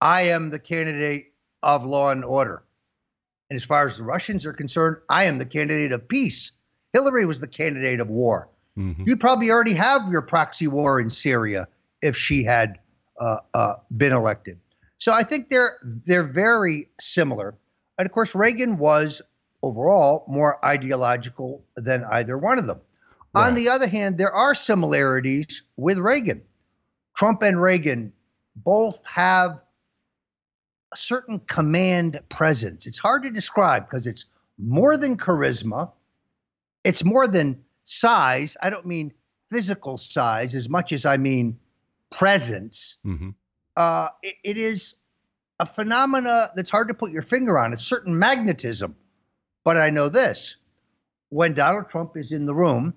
I 0.00 0.32
am 0.32 0.50
the 0.50 0.60
candidate 0.60 1.32
of 1.60 1.84
law 1.84 2.10
and 2.10 2.24
order. 2.24 2.62
And 3.50 3.56
as 3.56 3.64
far 3.64 3.86
as 3.86 3.96
the 3.96 4.02
Russians 4.02 4.44
are 4.46 4.52
concerned, 4.52 4.98
I 5.08 5.24
am 5.24 5.38
the 5.38 5.46
candidate 5.46 5.92
of 5.92 6.06
peace. 6.08 6.52
Hillary 6.92 7.26
was 7.26 7.40
the 7.40 7.48
candidate 7.48 8.00
of 8.00 8.08
war. 8.08 8.48
Mm 8.76 8.94
-hmm. 8.94 9.08
You 9.08 9.16
probably 9.16 9.50
already 9.50 9.74
have 9.74 10.10
your 10.10 10.22
proxy 10.22 10.68
war 10.68 11.00
in 11.00 11.10
Syria 11.10 11.68
if 12.00 12.16
she 12.16 12.44
had 12.44 12.78
uh, 13.20 13.38
uh, 13.54 13.74
been 13.88 14.12
elected. 14.12 14.58
So 14.98 15.12
I 15.12 15.24
think 15.24 15.48
they're 15.48 15.78
they're 16.06 16.32
very 16.32 16.88
similar. 17.00 17.54
And 17.98 18.06
of 18.06 18.12
course, 18.12 18.38
Reagan 18.38 18.78
was 18.78 19.22
overall 19.62 20.24
more 20.28 20.64
ideological 20.64 21.64
than 21.74 22.04
either 22.04 22.38
one 22.38 22.58
of 22.58 22.66
them. 22.66 22.80
Right. 23.34 23.48
On 23.48 23.54
the 23.54 23.68
other 23.68 23.88
hand, 23.88 24.18
there 24.18 24.32
are 24.32 24.54
similarities 24.54 25.62
with 25.76 25.98
Reagan. 25.98 26.42
Trump 27.14 27.42
and 27.42 27.60
Reagan 27.60 28.12
both 28.56 29.04
have 29.06 29.62
a 30.92 30.96
certain 30.96 31.38
command 31.40 32.20
presence. 32.28 32.86
It's 32.86 32.98
hard 32.98 33.24
to 33.24 33.30
describe 33.30 33.88
because 33.88 34.06
it's 34.06 34.24
more 34.58 34.96
than 34.96 35.16
charisma, 35.16 35.92
it's 36.84 37.04
more 37.04 37.26
than 37.26 37.64
size. 37.84 38.56
I 38.62 38.70
don't 38.70 38.86
mean 38.86 39.12
physical 39.50 39.98
size 39.98 40.54
as 40.54 40.68
much 40.68 40.92
as 40.92 41.06
I 41.06 41.16
mean 41.16 41.58
presence, 42.10 42.96
mm-hmm. 43.04 43.30
uh, 43.76 44.08
it, 44.22 44.36
it 44.44 44.56
is 44.58 44.94
a 45.60 45.66
phenomena 45.66 46.50
that's 46.54 46.70
hard 46.70 46.88
to 46.88 46.94
put 46.94 47.12
your 47.12 47.22
finger 47.22 47.58
on. 47.58 47.72
It's 47.72 47.82
certain 47.82 48.18
magnetism. 48.18 48.96
But 49.64 49.76
I 49.76 49.90
know 49.90 50.08
this 50.08 50.56
when 51.30 51.54
Donald 51.54 51.88
Trump 51.88 52.16
is 52.16 52.32
in 52.32 52.46
the 52.46 52.54
room, 52.54 52.94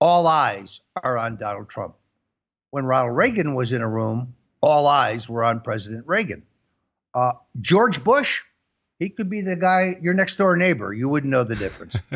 all 0.00 0.26
eyes 0.26 0.80
are 1.02 1.16
on 1.16 1.36
Donald 1.36 1.68
Trump. 1.68 1.94
When 2.70 2.84
Ronald 2.84 3.16
Reagan 3.16 3.54
was 3.54 3.72
in 3.72 3.80
a 3.80 3.88
room, 3.88 4.34
all 4.60 4.86
eyes 4.86 5.28
were 5.28 5.44
on 5.44 5.60
President 5.60 6.04
Reagan. 6.06 6.42
Uh, 7.16 7.32
George 7.62 8.04
Bush, 8.04 8.42
he 8.98 9.08
could 9.08 9.30
be 9.30 9.40
the 9.40 9.56
guy, 9.56 9.96
your 10.02 10.14
next 10.14 10.36
door 10.36 10.54
neighbor. 10.54 10.92
You 10.92 11.08
wouldn't 11.08 11.30
know 11.30 11.44
the 11.44 11.56
difference. 11.56 11.98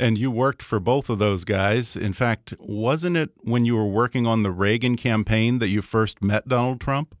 And 0.00 0.16
you 0.16 0.30
worked 0.30 0.62
for 0.62 0.80
both 0.80 1.10
of 1.10 1.18
those 1.18 1.44
guys. 1.44 1.94
In 1.94 2.14
fact, 2.14 2.54
wasn't 2.58 3.18
it 3.18 3.32
when 3.42 3.66
you 3.66 3.76
were 3.76 3.86
working 3.86 4.26
on 4.26 4.42
the 4.42 4.50
Reagan 4.50 4.96
campaign 4.96 5.58
that 5.58 5.68
you 5.68 5.82
first 5.82 6.22
met 6.22 6.48
Donald 6.48 6.80
Trump? 6.80 7.14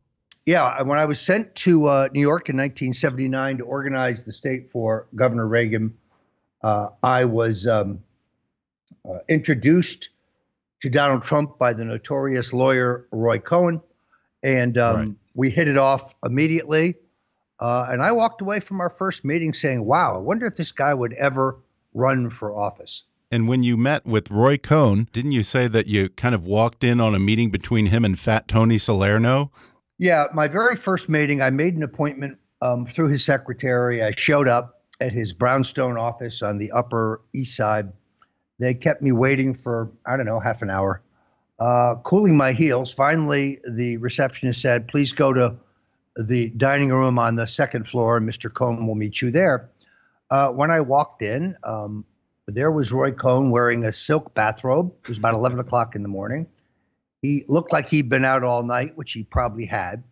Yeah, 0.46 0.80
when 0.80 0.98
I 0.98 1.04
was 1.04 1.20
sent 1.20 1.54
to 1.56 1.84
uh, 1.84 2.08
New 2.14 2.22
York 2.22 2.48
in 2.48 2.56
1979 2.56 3.58
to 3.58 3.64
organize 3.64 4.24
the 4.24 4.32
state 4.32 4.70
for 4.70 5.08
Governor 5.14 5.46
Reagan, 5.46 5.92
uh, 6.62 6.88
I 7.02 7.26
was 7.26 7.66
um, 7.66 8.02
uh, 9.06 9.18
introduced 9.28 10.08
to 10.80 10.88
Donald 10.88 11.22
Trump 11.22 11.58
by 11.58 11.74
the 11.74 11.84
notorious 11.84 12.54
lawyer 12.54 13.06
Roy 13.10 13.40
Cohn, 13.40 13.82
and 14.42 14.78
um, 14.78 14.96
right. 14.96 15.14
We 15.34 15.50
hit 15.50 15.68
it 15.68 15.78
off 15.78 16.14
immediately. 16.24 16.94
Uh, 17.58 17.86
and 17.90 18.02
I 18.02 18.12
walked 18.12 18.40
away 18.40 18.60
from 18.60 18.80
our 18.80 18.90
first 18.90 19.24
meeting 19.24 19.52
saying, 19.52 19.84
"Wow, 19.84 20.14
I 20.14 20.18
wonder 20.18 20.46
if 20.46 20.56
this 20.56 20.72
guy 20.72 20.94
would 20.94 21.12
ever." 21.14 21.58
run 21.94 22.30
for 22.30 22.56
office. 22.56 23.04
And 23.30 23.46
when 23.46 23.62
you 23.62 23.76
met 23.76 24.04
with 24.04 24.30
Roy 24.30 24.56
Cohn, 24.56 25.08
didn't 25.12 25.32
you 25.32 25.42
say 25.42 25.68
that 25.68 25.86
you 25.86 26.08
kind 26.10 26.34
of 26.34 26.44
walked 26.44 26.82
in 26.82 27.00
on 27.00 27.14
a 27.14 27.18
meeting 27.18 27.50
between 27.50 27.86
him 27.86 28.04
and 28.04 28.18
Fat 28.18 28.48
Tony 28.48 28.76
Salerno? 28.76 29.52
Yeah, 29.98 30.26
my 30.34 30.48
very 30.48 30.76
first 30.76 31.08
meeting, 31.08 31.40
I 31.40 31.50
made 31.50 31.76
an 31.76 31.82
appointment 31.82 32.38
um, 32.60 32.86
through 32.86 33.08
his 33.08 33.24
secretary. 33.24 34.02
I 34.02 34.12
showed 34.16 34.48
up 34.48 34.82
at 35.00 35.12
his 35.12 35.32
brownstone 35.32 35.96
office 35.96 36.42
on 36.42 36.58
the 36.58 36.72
Upper 36.72 37.20
East 37.32 37.56
Side. 37.56 37.92
They 38.58 38.74
kept 38.74 39.00
me 39.00 39.12
waiting 39.12 39.54
for, 39.54 39.90
I 40.06 40.16
don't 40.16 40.26
know, 40.26 40.40
half 40.40 40.62
an 40.62 40.70
hour, 40.70 41.02
uh, 41.60 41.96
cooling 42.04 42.36
my 42.36 42.52
heels. 42.52 42.92
Finally, 42.92 43.60
the 43.68 43.98
receptionist 43.98 44.60
said, 44.60 44.88
Please 44.88 45.12
go 45.12 45.32
to 45.32 45.54
the 46.16 46.48
dining 46.50 46.90
room 46.90 47.18
on 47.18 47.36
the 47.36 47.46
second 47.46 47.86
floor, 47.86 48.16
and 48.16 48.28
Mr. 48.28 48.52
Cohn 48.52 48.86
will 48.86 48.94
meet 48.94 49.20
you 49.20 49.30
there. 49.30 49.70
Uh, 50.30 50.50
when 50.50 50.70
I 50.70 50.80
walked 50.80 51.22
in, 51.22 51.56
um, 51.62 52.04
there 52.46 52.70
was 52.70 52.90
Roy 52.90 53.12
Cohn 53.12 53.50
wearing 53.50 53.84
a 53.84 53.92
silk 53.92 54.34
bathrobe. 54.34 54.92
It 55.02 55.08
was 55.08 55.18
about 55.18 55.34
11 55.34 55.58
o'clock 55.58 55.94
in 55.94 56.02
the 56.02 56.08
morning. 56.08 56.46
He 57.22 57.44
looked 57.48 57.72
like 57.72 57.88
he'd 57.88 58.08
been 58.08 58.24
out 58.24 58.42
all 58.42 58.62
night, 58.62 58.96
which 58.96 59.12
he 59.12 59.24
probably 59.24 59.66
had. 59.66 60.02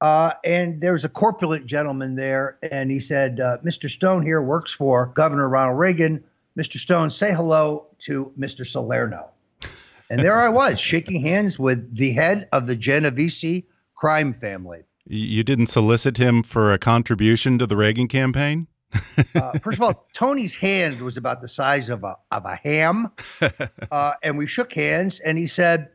Uh, 0.00 0.32
and 0.44 0.80
there 0.80 0.92
was 0.92 1.04
a 1.04 1.08
corpulent 1.08 1.66
gentleman 1.66 2.16
there, 2.16 2.58
and 2.62 2.90
he 2.90 3.00
said, 3.00 3.38
uh, 3.38 3.58
Mr. 3.64 3.88
Stone 3.88 4.24
here 4.24 4.42
works 4.42 4.72
for 4.72 5.06
Governor 5.14 5.48
Ronald 5.48 5.78
Reagan. 5.78 6.24
Mr. 6.58 6.78
Stone, 6.78 7.10
say 7.10 7.32
hello 7.32 7.86
to 8.00 8.32
Mr. 8.38 8.66
Salerno. 8.66 9.30
And 10.10 10.20
there 10.20 10.40
I 10.40 10.48
was, 10.48 10.80
shaking 10.80 11.22
hands 11.22 11.58
with 11.58 11.96
the 11.96 12.10
head 12.12 12.48
of 12.50 12.66
the 12.66 12.74
Genovese 12.74 13.62
crime 13.94 14.34
family. 14.34 14.82
You 15.06 15.44
didn't 15.44 15.68
solicit 15.68 16.16
him 16.16 16.42
for 16.42 16.72
a 16.72 16.78
contribution 16.78 17.58
to 17.58 17.66
the 17.66 17.76
Reagan 17.76 18.08
campaign? 18.08 18.66
uh, 19.36 19.52
first 19.62 19.78
of 19.78 19.82
all, 19.82 20.06
Tony's 20.12 20.54
hand 20.54 21.00
was 21.00 21.16
about 21.16 21.40
the 21.40 21.48
size 21.48 21.88
of 21.90 22.02
a 22.02 22.16
of 22.32 22.44
a 22.44 22.56
ham, 22.56 23.12
uh, 23.92 24.12
and 24.22 24.36
we 24.36 24.48
shook 24.48 24.72
hands. 24.72 25.20
And 25.20 25.38
he 25.38 25.46
said, 25.46 25.90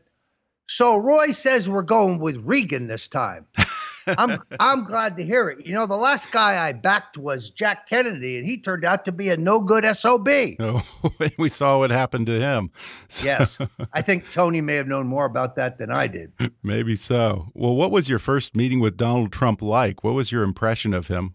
"So 0.66 0.96
Roy 0.96 1.32
says 1.32 1.68
we're 1.68 1.82
going 1.82 2.18
with 2.18 2.36
Reagan 2.36 2.86
this 2.86 3.08
time." 3.08 3.46
I'm 4.06 4.40
I'm 4.60 4.84
glad 4.84 5.16
to 5.16 5.24
hear 5.24 5.48
it. 5.48 5.66
You 5.66 5.74
know, 5.74 5.86
the 5.86 5.96
last 5.96 6.30
guy 6.30 6.66
I 6.66 6.72
backed 6.72 7.18
was 7.18 7.50
Jack 7.50 7.88
Kennedy, 7.88 8.38
and 8.38 8.46
he 8.46 8.60
turned 8.60 8.84
out 8.84 9.04
to 9.06 9.12
be 9.12 9.28
a 9.30 9.36
no 9.36 9.60
good 9.60 9.84
sob. 9.96 10.28
Oh, 10.28 10.82
we 11.38 11.48
saw 11.48 11.78
what 11.78 11.90
happened 11.90 12.26
to 12.26 12.40
him. 12.40 12.70
So. 13.08 13.24
Yes, 13.24 13.58
I 13.92 14.02
think 14.02 14.30
Tony 14.32 14.60
may 14.60 14.74
have 14.74 14.86
known 14.86 15.06
more 15.06 15.24
about 15.24 15.56
that 15.56 15.78
than 15.78 15.90
I 15.90 16.06
did. 16.06 16.32
Maybe 16.62 16.96
so. 16.96 17.50
Well, 17.54 17.74
what 17.74 17.90
was 17.90 18.08
your 18.08 18.18
first 18.18 18.56
meeting 18.56 18.80
with 18.80 18.96
Donald 18.96 19.32
Trump 19.32 19.62
like? 19.62 20.04
What 20.04 20.14
was 20.14 20.32
your 20.32 20.42
impression 20.42 20.94
of 20.94 21.08
him? 21.08 21.34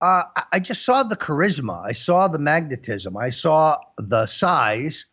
Uh, 0.00 0.24
I 0.52 0.60
just 0.60 0.84
saw 0.84 1.02
the 1.02 1.16
charisma. 1.16 1.84
I 1.84 1.92
saw 1.92 2.28
the 2.28 2.38
magnetism. 2.38 3.16
I 3.16 3.30
saw 3.30 3.78
the 3.96 4.26
size. 4.26 5.06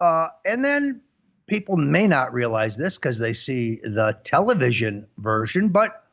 Uh, 0.00 0.28
and 0.44 0.64
then 0.64 1.02
people 1.46 1.76
may 1.76 2.06
not 2.06 2.32
realize 2.32 2.76
this 2.76 2.96
because 2.96 3.18
they 3.18 3.32
see 3.32 3.80
the 3.82 4.18
television 4.24 5.06
version, 5.18 5.68
but 5.68 6.05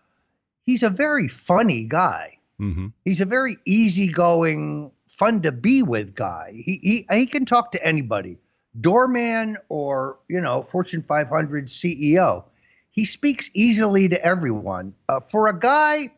he's 0.66 0.84
a 0.84 0.90
very 0.90 1.28
funny 1.28 1.84
guy. 1.84 2.38
Mm-hmm. 2.60 2.88
He's 3.06 3.22
a 3.22 3.26
very 3.26 3.58
easygoing, 3.66 4.92
fun 5.08 5.42
to 5.42 5.52
be 5.52 5.84
with 5.84 6.16
guy. 6.16 6.54
He, 6.56 6.80
he 6.82 7.08
he 7.12 7.26
can 7.26 7.46
talk 7.46 7.72
to 7.72 7.86
anybody, 7.86 8.38
doorman 8.80 9.58
or 9.70 10.20
you 10.28 10.42
know 10.42 10.64
Fortune 10.64 11.02
500 11.02 11.68
CEO. 11.68 12.46
He 12.92 13.06
speaks 13.06 13.50
easily 13.54 14.10
to 14.10 14.24
everyone. 14.24 14.94
Uh, 15.10 15.20
for 15.20 15.48
a 15.48 15.60
guy 15.60 16.12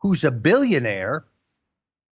who's 0.00 0.24
a 0.24 0.32
billionaire, 0.32 1.24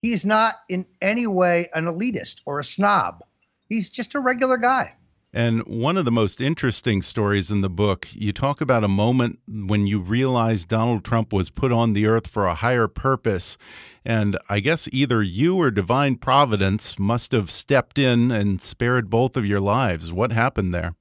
he 0.01 0.13
is 0.13 0.25
not 0.25 0.57
in 0.69 0.87
any 1.03 1.27
way 1.27 1.69
an 1.75 1.87
elitist 1.87 2.41
or 2.47 2.61
a 2.61 2.65
snob. 2.65 3.25
He's 3.69 3.91
just 3.91 4.15
a 4.15 4.21
regular 4.21 4.59
guy. 4.59 4.95
And 5.37 5.67
one 5.67 5.99
of 5.99 6.07
the 6.07 6.11
most 6.11 6.41
interesting 6.41 7.03
stories 7.03 7.51
in 7.51 7.61
the 7.61 7.69
book, 7.69 8.09
you 8.11 8.33
talk 8.33 8.63
about 8.63 8.85
a 8.85 8.89
moment 8.89 9.39
when 9.47 9.87
you 9.87 10.01
realized 10.01 10.69
Donald 10.69 11.05
Trump 11.05 11.31
was 11.31 11.51
put 11.51 11.71
on 11.71 11.93
the 11.93 12.07
earth 12.07 12.27
for 12.27 12.47
a 12.47 12.55
higher 12.55 12.89
purpose. 12.89 13.59
And 14.03 14.39
I 14.49 14.61
guess 14.61 14.89
either 14.93 15.23
you 15.23 15.57
or 15.57 15.71
divine 15.71 16.17
providence 16.17 16.99
must 16.99 17.33
have 17.33 17.51
stepped 17.51 17.99
in 17.99 18.31
and 18.31 18.63
spared 18.63 19.11
both 19.11 19.37
of 19.37 19.45
your 19.45 19.61
lives. 19.61 20.11
What 20.11 20.33
happened 20.33 20.73
there? 20.73 20.95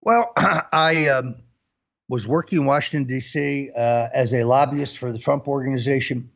Well, 0.00 0.32
I 0.72 1.06
um, 1.06 1.36
was 2.08 2.26
working 2.26 2.58
in 2.58 2.66
Washington, 2.66 3.06
D.C. 3.06 3.70
Uh, 3.76 4.08
as 4.12 4.34
a 4.34 4.42
lobbyist 4.42 4.98
for 4.98 5.12
the 5.12 5.20
Trump 5.20 5.46
organization. 5.46 6.28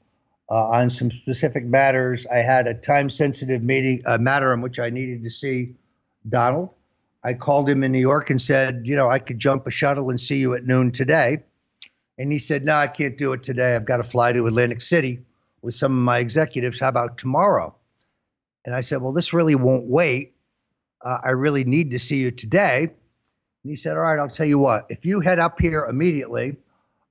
Uh, 0.48 0.68
on 0.68 0.90
some 0.90 1.10
specific 1.10 1.64
matters, 1.64 2.24
I 2.28 2.36
had 2.36 2.68
a 2.68 2.74
time 2.74 3.10
sensitive 3.10 3.64
meeting, 3.64 4.02
a 4.06 4.16
matter 4.16 4.54
in 4.54 4.60
which 4.60 4.78
I 4.78 4.90
needed 4.90 5.24
to 5.24 5.30
see 5.30 5.74
Donald. 6.28 6.70
I 7.24 7.32
called 7.32 7.68
him 7.68 7.82
in 7.82 7.90
New 7.90 7.98
York 8.00 8.28
and 8.28 8.40
said, 8.40 8.82
you 8.84 8.94
know, 8.94 9.10
I 9.10 9.18
could 9.18 9.38
jump 9.38 9.66
a 9.66 9.70
shuttle 9.70 10.10
and 10.10 10.20
see 10.20 10.36
you 10.36 10.54
at 10.54 10.66
noon 10.66 10.92
today. 10.92 11.42
And 12.18 12.30
he 12.30 12.38
said, 12.38 12.64
no, 12.64 12.76
I 12.76 12.86
can't 12.86 13.16
do 13.16 13.32
it 13.32 13.42
today. 13.42 13.74
I've 13.74 13.86
got 13.86 13.96
to 13.96 14.02
fly 14.02 14.32
to 14.32 14.46
Atlantic 14.46 14.82
City 14.82 15.20
with 15.62 15.74
some 15.74 15.92
of 15.92 16.04
my 16.04 16.18
executives. 16.18 16.78
How 16.78 16.88
about 16.88 17.16
tomorrow? 17.16 17.74
And 18.66 18.74
I 18.74 18.82
said, 18.82 19.00
well, 19.00 19.12
this 19.12 19.32
really 19.32 19.54
won't 19.54 19.86
wait. 19.86 20.34
Uh, 21.02 21.18
I 21.24 21.30
really 21.30 21.64
need 21.64 21.90
to 21.92 21.98
see 21.98 22.16
you 22.16 22.30
today. 22.30 22.82
And 22.82 23.70
he 23.70 23.76
said, 23.76 23.96
all 23.96 24.02
right, 24.02 24.18
I'll 24.18 24.28
tell 24.28 24.46
you 24.46 24.58
what. 24.58 24.86
If 24.90 25.06
you 25.06 25.20
head 25.20 25.38
up 25.38 25.60
here 25.60 25.86
immediately, 25.86 26.56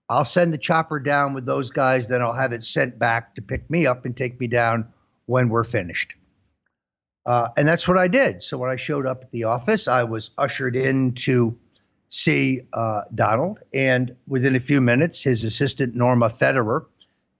I'll 0.09 0.25
send 0.25 0.53
the 0.53 0.57
chopper 0.59 0.99
down 0.99 1.33
with 1.33 1.45
those 1.45 1.71
guys. 1.71 2.07
Then 2.07 2.21
I'll 2.21 2.33
have 2.33 2.53
it 2.53 2.63
sent 2.63 2.99
back 2.99 3.35
to 3.35 3.41
pick 3.41 3.69
me 3.69 3.87
up 3.87 4.05
and 4.05 4.15
take 4.15 4.39
me 4.39 4.47
down 4.47 4.87
when 5.25 5.49
we're 5.49 5.63
finished. 5.63 6.15
Uh, 7.25 7.49
and 7.55 7.67
that's 7.67 7.87
what 7.87 7.97
I 7.97 8.07
did. 8.07 8.43
So 8.43 8.57
when 8.57 8.69
I 8.69 8.75
showed 8.75 9.05
up 9.05 9.23
at 9.23 9.31
the 9.31 9.45
office, 9.45 9.87
I 9.87 10.03
was 10.03 10.31
ushered 10.37 10.75
in 10.75 11.13
to 11.13 11.57
see 12.09 12.61
uh, 12.73 13.03
Donald. 13.15 13.59
And 13.73 14.15
within 14.27 14.55
a 14.55 14.59
few 14.59 14.81
minutes, 14.81 15.21
his 15.21 15.43
assistant, 15.43 15.95
Norma 15.95 16.29
Foerderer, 16.29 16.85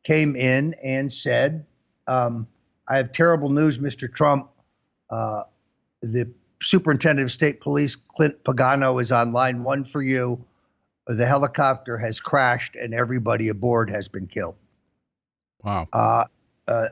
came 0.04 0.36
in 0.36 0.74
and 0.84 1.12
said, 1.12 1.66
um, 2.08 2.48
I 2.88 2.98
have 2.98 3.12
terrible 3.12 3.50
news, 3.50 3.78
Mr. 3.78 4.12
Trump. 4.12 4.50
Uh, 5.10 5.44
the 6.02 6.30
superintendent 6.62 7.26
of 7.26 7.32
state 7.32 7.62
police, 7.62 7.96
Clint 7.96 8.44
Pagano, 8.44 9.02
is 9.02 9.12
on 9.12 9.32
line 9.32 9.64
one 9.64 9.84
for 9.84 10.02
you. 10.02 10.44
The 11.08 11.26
helicopter 11.26 11.98
has 11.98 12.20
crashed 12.20 12.76
and 12.76 12.94
everybody 12.94 13.50
aboard 13.50 13.90
has 13.90 14.08
been 14.08 14.28
killed. 14.28 14.56
Wow. 15.62 15.88
Uh, 15.92 16.26
uh 16.68 16.88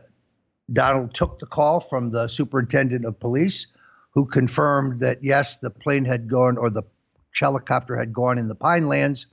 Donald 0.71 1.13
took 1.13 1.39
the 1.39 1.45
call 1.45 1.79
from 1.79 2.11
the 2.11 2.27
superintendent 2.27 3.05
of 3.05 3.19
police, 3.19 3.67
who 4.11 4.25
confirmed 4.25 5.01
that 5.01 5.23
yes, 5.23 5.57
the 5.57 5.69
plane 5.69 6.05
had 6.05 6.29
gone 6.29 6.57
or 6.57 6.69
the 6.69 6.83
helicopter 7.37 7.97
had 7.97 8.13
gone 8.13 8.37
in 8.37 8.47
the 8.47 8.55
Pinelands 8.55 9.25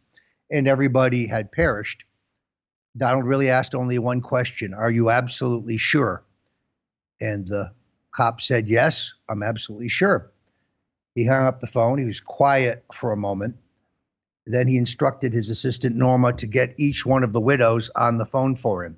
and 0.51 0.67
everybody 0.67 1.27
had 1.27 1.53
perished. 1.53 2.05
Donald 2.97 3.25
really 3.25 3.51
asked 3.51 3.75
only 3.75 3.99
one 3.99 4.21
question 4.21 4.75
Are 4.75 4.91
you 4.91 5.11
absolutely 5.11 5.77
sure? 5.77 6.25
And 7.21 7.47
the 7.47 7.73
cop 8.13 8.41
said, 8.41 8.69
Yes, 8.69 9.13
I'm 9.29 9.43
absolutely 9.43 9.89
sure. 9.89 10.33
He 11.15 11.25
hung 11.25 11.45
up 11.45 11.61
the 11.61 11.67
phone. 11.67 11.99
He 11.99 12.05
was 12.05 12.21
quiet 12.21 12.85
for 12.95 13.13
a 13.13 13.17
moment. 13.17 13.57
Then 14.47 14.67
he 14.67 14.79
instructed 14.79 15.33
his 15.33 15.51
assistant, 15.51 15.97
Norma, 15.97 16.33
to 16.35 16.47
get 16.47 16.75
each 16.79 17.05
one 17.05 17.23
of 17.23 17.33
the 17.33 17.41
widows 17.41 17.91
on 17.95 18.19
the 18.19 18.27
phone 18.27 18.57
for 18.57 18.85
him 18.85 18.97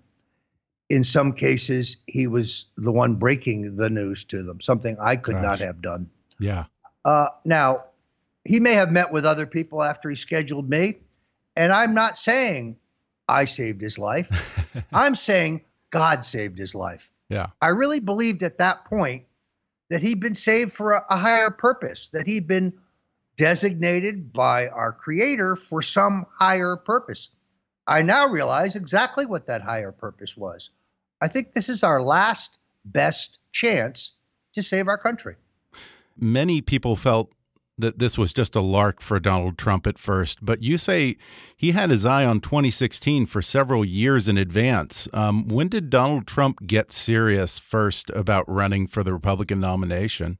in 0.90 1.04
some 1.04 1.32
cases, 1.32 1.96
he 2.08 2.26
was 2.26 2.66
the 2.76 2.90
one 2.90 3.14
breaking 3.14 3.76
the 3.76 3.88
news 3.88 4.24
to 4.24 4.42
them, 4.42 4.60
something 4.60 4.96
I 5.00 5.16
could 5.16 5.36
Gosh. 5.36 5.42
not 5.42 5.58
have 5.60 5.80
done. 5.80 6.10
Yeah. 6.40 6.64
Uh, 7.04 7.28
now, 7.44 7.84
he 8.44 8.58
may 8.58 8.74
have 8.74 8.90
met 8.90 9.12
with 9.12 9.24
other 9.24 9.46
people 9.46 9.82
after 9.82 10.10
he 10.10 10.16
scheduled 10.16 10.68
me, 10.68 10.98
and 11.54 11.72
I'm 11.72 11.94
not 11.94 12.18
saying 12.18 12.76
I 13.28 13.44
saved 13.44 13.80
his 13.80 13.98
life. 13.98 14.74
I'm 14.92 15.14
saying 15.14 15.62
God 15.90 16.24
saved 16.24 16.58
his 16.58 16.74
life. 16.74 17.12
Yeah. 17.28 17.48
I 17.62 17.68
really 17.68 18.00
believed 18.00 18.42
at 18.42 18.58
that 18.58 18.84
point 18.84 19.24
that 19.90 20.02
he'd 20.02 20.20
been 20.20 20.34
saved 20.34 20.72
for 20.72 20.92
a, 20.92 21.06
a 21.08 21.16
higher 21.16 21.50
purpose, 21.50 22.08
that 22.08 22.26
he'd 22.26 22.48
been 22.48 22.72
designated 23.36 24.32
by 24.32 24.66
our 24.68 24.92
Creator 24.92 25.54
for 25.54 25.82
some 25.82 26.26
higher 26.36 26.76
purpose. 26.76 27.28
I 27.86 28.02
now 28.02 28.26
realize 28.26 28.74
exactly 28.74 29.24
what 29.24 29.46
that 29.46 29.62
higher 29.62 29.92
purpose 29.92 30.36
was. 30.36 30.70
I 31.20 31.28
think 31.28 31.54
this 31.54 31.68
is 31.68 31.82
our 31.82 32.02
last 32.02 32.58
best 32.84 33.38
chance 33.52 34.12
to 34.54 34.62
save 34.62 34.88
our 34.88 34.98
country. 34.98 35.36
Many 36.16 36.60
people 36.60 36.96
felt 36.96 37.30
that 37.78 37.98
this 37.98 38.18
was 38.18 38.32
just 38.32 38.54
a 38.54 38.60
lark 38.60 39.00
for 39.00 39.18
Donald 39.18 39.56
Trump 39.56 39.86
at 39.86 39.98
first, 39.98 40.44
but 40.44 40.62
you 40.62 40.78
say 40.78 41.16
he 41.56 41.72
had 41.72 41.90
his 41.90 42.04
eye 42.04 42.24
on 42.24 42.40
2016 42.40 43.26
for 43.26 43.40
several 43.40 43.84
years 43.84 44.28
in 44.28 44.36
advance. 44.36 45.08
Um, 45.12 45.48
when 45.48 45.68
did 45.68 45.90
Donald 45.90 46.26
Trump 46.26 46.66
get 46.66 46.92
serious 46.92 47.58
first 47.58 48.10
about 48.10 48.48
running 48.48 48.86
for 48.86 49.02
the 49.02 49.12
Republican 49.12 49.60
nomination? 49.60 50.38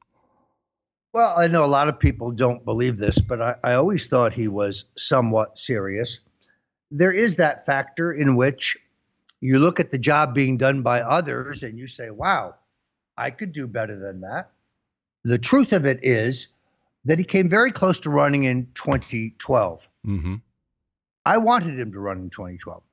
Well, 1.13 1.35
I 1.37 1.47
know 1.47 1.65
a 1.65 1.67
lot 1.67 1.89
of 1.89 1.99
people 1.99 2.31
don't 2.31 2.63
believe 2.63 2.97
this, 2.97 3.19
but 3.19 3.41
I, 3.41 3.55
I 3.63 3.73
always 3.73 4.07
thought 4.07 4.33
he 4.33 4.47
was 4.47 4.85
somewhat 4.95 5.59
serious. 5.59 6.19
There 6.89 7.11
is 7.11 7.35
that 7.35 7.65
factor 7.65 8.13
in 8.13 8.35
which 8.35 8.77
you 9.41 9.59
look 9.59 9.79
at 9.79 9.91
the 9.91 9.97
job 9.97 10.33
being 10.33 10.55
done 10.55 10.83
by 10.83 11.01
others 11.01 11.63
and 11.63 11.77
you 11.77 11.87
say, 11.87 12.11
wow, 12.11 12.55
I 13.17 13.31
could 13.31 13.51
do 13.51 13.67
better 13.67 13.97
than 13.99 14.21
that. 14.21 14.51
The 15.23 15.39
truth 15.39 15.73
of 15.73 15.85
it 15.85 15.99
is 16.03 16.47
that 17.05 17.17
he 17.17 17.25
came 17.25 17.49
very 17.49 17.71
close 17.71 17.99
to 18.01 18.09
running 18.09 18.43
in 18.43 18.67
2012. 18.75 19.89
Mm-hmm. 20.05 20.35
I 21.25 21.37
wanted 21.37 21.77
him 21.77 21.91
to 21.91 21.99
run 21.99 22.19
in 22.19 22.29
2012. 22.29 22.83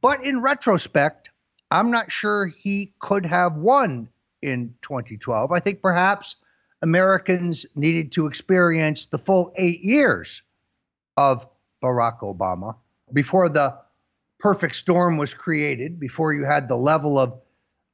But 0.00 0.24
in 0.24 0.40
retrospect, 0.40 1.30
I'm 1.70 1.90
not 1.90 2.12
sure 2.12 2.46
he 2.46 2.92
could 2.98 3.26
have 3.26 3.56
won 3.56 4.08
in 4.42 4.74
2012. 4.82 5.52
I 5.52 5.60
think 5.60 5.80
perhaps 5.80 6.36
Americans 6.82 7.64
needed 7.74 8.12
to 8.12 8.26
experience 8.26 9.06
the 9.06 9.18
full 9.18 9.52
eight 9.56 9.80
years 9.80 10.42
of 11.16 11.46
Barack 11.82 12.20
Obama 12.20 12.76
before 13.12 13.48
the 13.48 13.78
perfect 14.42 14.74
storm 14.74 15.16
was 15.16 15.32
created 15.32 16.00
before 16.00 16.34
you 16.34 16.44
had 16.44 16.68
the 16.68 16.76
level 16.76 17.18
of 17.18 17.40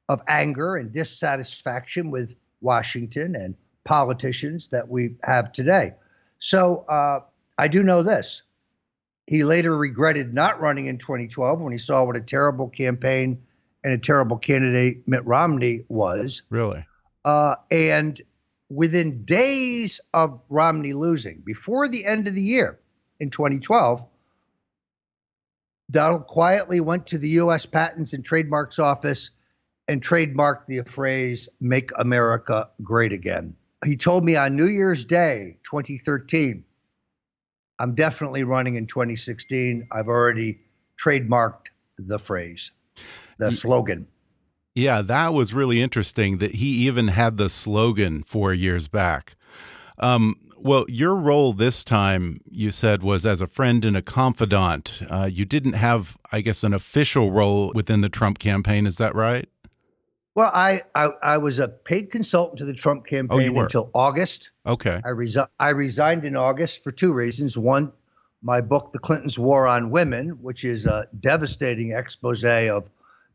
of 0.09 0.21
anger 0.27 0.75
and 0.75 0.91
dissatisfaction 0.91 2.09
with 2.09 2.33
Washington 2.61 3.35
and 3.35 3.55
politicians 3.83 4.67
that 4.69 4.89
we 4.89 5.15
have 5.21 5.53
today. 5.53 5.93
So 6.39 6.83
uh, 6.89 7.19
I 7.59 7.67
do 7.67 7.83
know 7.83 8.01
this. 8.01 8.41
He 9.27 9.43
later 9.43 9.77
regretted 9.77 10.33
not 10.33 10.59
running 10.59 10.87
in 10.87 10.97
2012 10.97 11.61
when 11.61 11.71
he 11.71 11.77
saw 11.77 12.03
what 12.03 12.15
a 12.15 12.21
terrible 12.21 12.69
campaign 12.69 13.39
and 13.83 13.93
a 13.93 13.99
terrible 13.99 14.37
candidate 14.37 15.07
Mitt 15.07 15.23
Romney 15.27 15.83
was. 15.89 16.41
Really? 16.49 16.83
Uh, 17.23 17.55
and 17.69 18.19
within 18.69 19.23
days 19.25 20.01
of 20.15 20.43
Romney 20.49 20.93
losing, 20.93 21.43
before 21.45 21.87
the 21.87 22.03
end 22.03 22.27
of 22.27 22.33
the 22.33 22.41
year 22.41 22.79
in 23.19 23.29
2012, 23.29 24.08
Donald 25.91 26.27
quietly 26.27 26.79
went 26.79 27.07
to 27.07 27.17
the 27.17 27.29
U.S. 27.29 27.65
Patents 27.65 28.13
and 28.13 28.23
Trademarks 28.23 28.79
Office 28.79 29.31
and 29.87 30.01
trademarked 30.01 30.67
the 30.67 30.81
phrase, 30.83 31.49
Make 31.59 31.91
America 31.97 32.69
Great 32.83 33.11
Again. 33.11 33.55
He 33.83 33.95
told 33.95 34.23
me 34.23 34.35
on 34.35 34.55
New 34.55 34.67
Year's 34.67 35.05
Day, 35.05 35.57
2013, 35.63 36.63
I'm 37.79 37.95
definitely 37.95 38.43
running 38.43 38.75
in 38.75 38.85
2016. 38.85 39.87
I've 39.91 40.07
already 40.07 40.59
trademarked 41.01 41.67
the 41.97 42.19
phrase, 42.19 42.71
the 43.37 43.51
slogan. 43.53 44.05
Yeah, 44.75 45.01
that 45.01 45.33
was 45.33 45.53
really 45.53 45.81
interesting 45.81 46.37
that 46.37 46.55
he 46.55 46.67
even 46.87 47.07
had 47.09 47.37
the 47.37 47.49
slogan 47.49 48.23
four 48.23 48.53
years 48.53 48.87
back. 48.87 49.35
Um, 49.97 50.35
well, 50.61 50.85
your 50.87 51.15
role 51.15 51.53
this 51.53 51.83
time, 51.83 52.39
you 52.49 52.71
said, 52.71 53.03
was 53.03 53.25
as 53.25 53.41
a 53.41 53.47
friend 53.47 53.83
and 53.83 53.97
a 53.97 54.01
confidant. 54.01 55.01
Uh, 55.09 55.29
you 55.31 55.45
didn't 55.45 55.73
have, 55.73 56.17
I 56.31 56.41
guess, 56.41 56.63
an 56.63 56.73
official 56.73 57.31
role 57.31 57.71
within 57.73 58.01
the 58.01 58.09
Trump 58.09 58.39
campaign. 58.39 58.85
Is 58.85 58.97
that 58.97 59.15
right? 59.15 59.49
Well, 60.35 60.51
I 60.53 60.83
I, 60.95 61.09
I 61.21 61.37
was 61.37 61.59
a 61.59 61.67
paid 61.67 62.11
consultant 62.11 62.59
to 62.59 62.65
the 62.65 62.73
Trump 62.73 63.03
oh, 63.05 63.09
campaign 63.09 63.57
oh, 63.57 63.61
until 63.61 63.91
August. 63.93 64.51
Okay. 64.65 65.01
I, 65.03 65.09
resi 65.09 65.45
I 65.59 65.69
resigned 65.69 66.23
in 66.23 66.35
August 66.35 66.83
for 66.83 66.91
two 66.91 67.13
reasons. 67.13 67.57
One, 67.57 67.91
my 68.41 68.61
book, 68.61 68.93
The 68.93 68.99
Clintons' 68.99 69.37
War 69.37 69.67
on 69.67 69.89
Women, 69.89 70.29
which 70.41 70.63
is 70.63 70.85
a 70.85 71.07
devastating 71.19 71.91
expose 71.91 72.43
of 72.43 72.89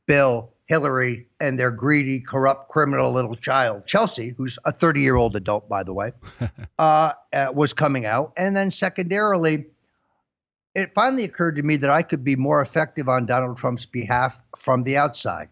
Bill, 0.07 0.54
Hillary, 0.67 1.27
and 1.41 1.59
their 1.59 1.71
greedy, 1.71 2.21
corrupt, 2.21 2.71
criminal 2.71 3.13
little 3.13 3.37
child, 3.37 3.87
Chelsea, 3.87 4.35
who's 4.37 4.59
a 4.65 4.73
30 4.73 5.01
year 5.01 5.17
old 5.17 5.37
adult, 5.37 5.69
by 5.69 5.83
the 5.83 5.93
way, 5.93 6.13
uh, 6.79 7.13
uh, 7.33 7.49
was 7.55 7.75
coming 7.75 8.07
out. 8.07 8.33
And 8.37 8.57
then, 8.57 8.71
secondarily, 8.71 9.67
it 10.75 10.95
finally 10.95 11.25
occurred 11.25 11.57
to 11.57 11.63
me 11.63 11.77
that 11.77 11.91
I 11.91 12.03
could 12.03 12.25
be 12.25 12.35
more 12.37 12.63
effective 12.63 13.09
on 13.09 13.27
Donald 13.27 13.59
Trump's 13.59 13.87
behalf 13.87 14.43
from 14.57 14.85
the 14.85 14.97
outside. 14.97 15.49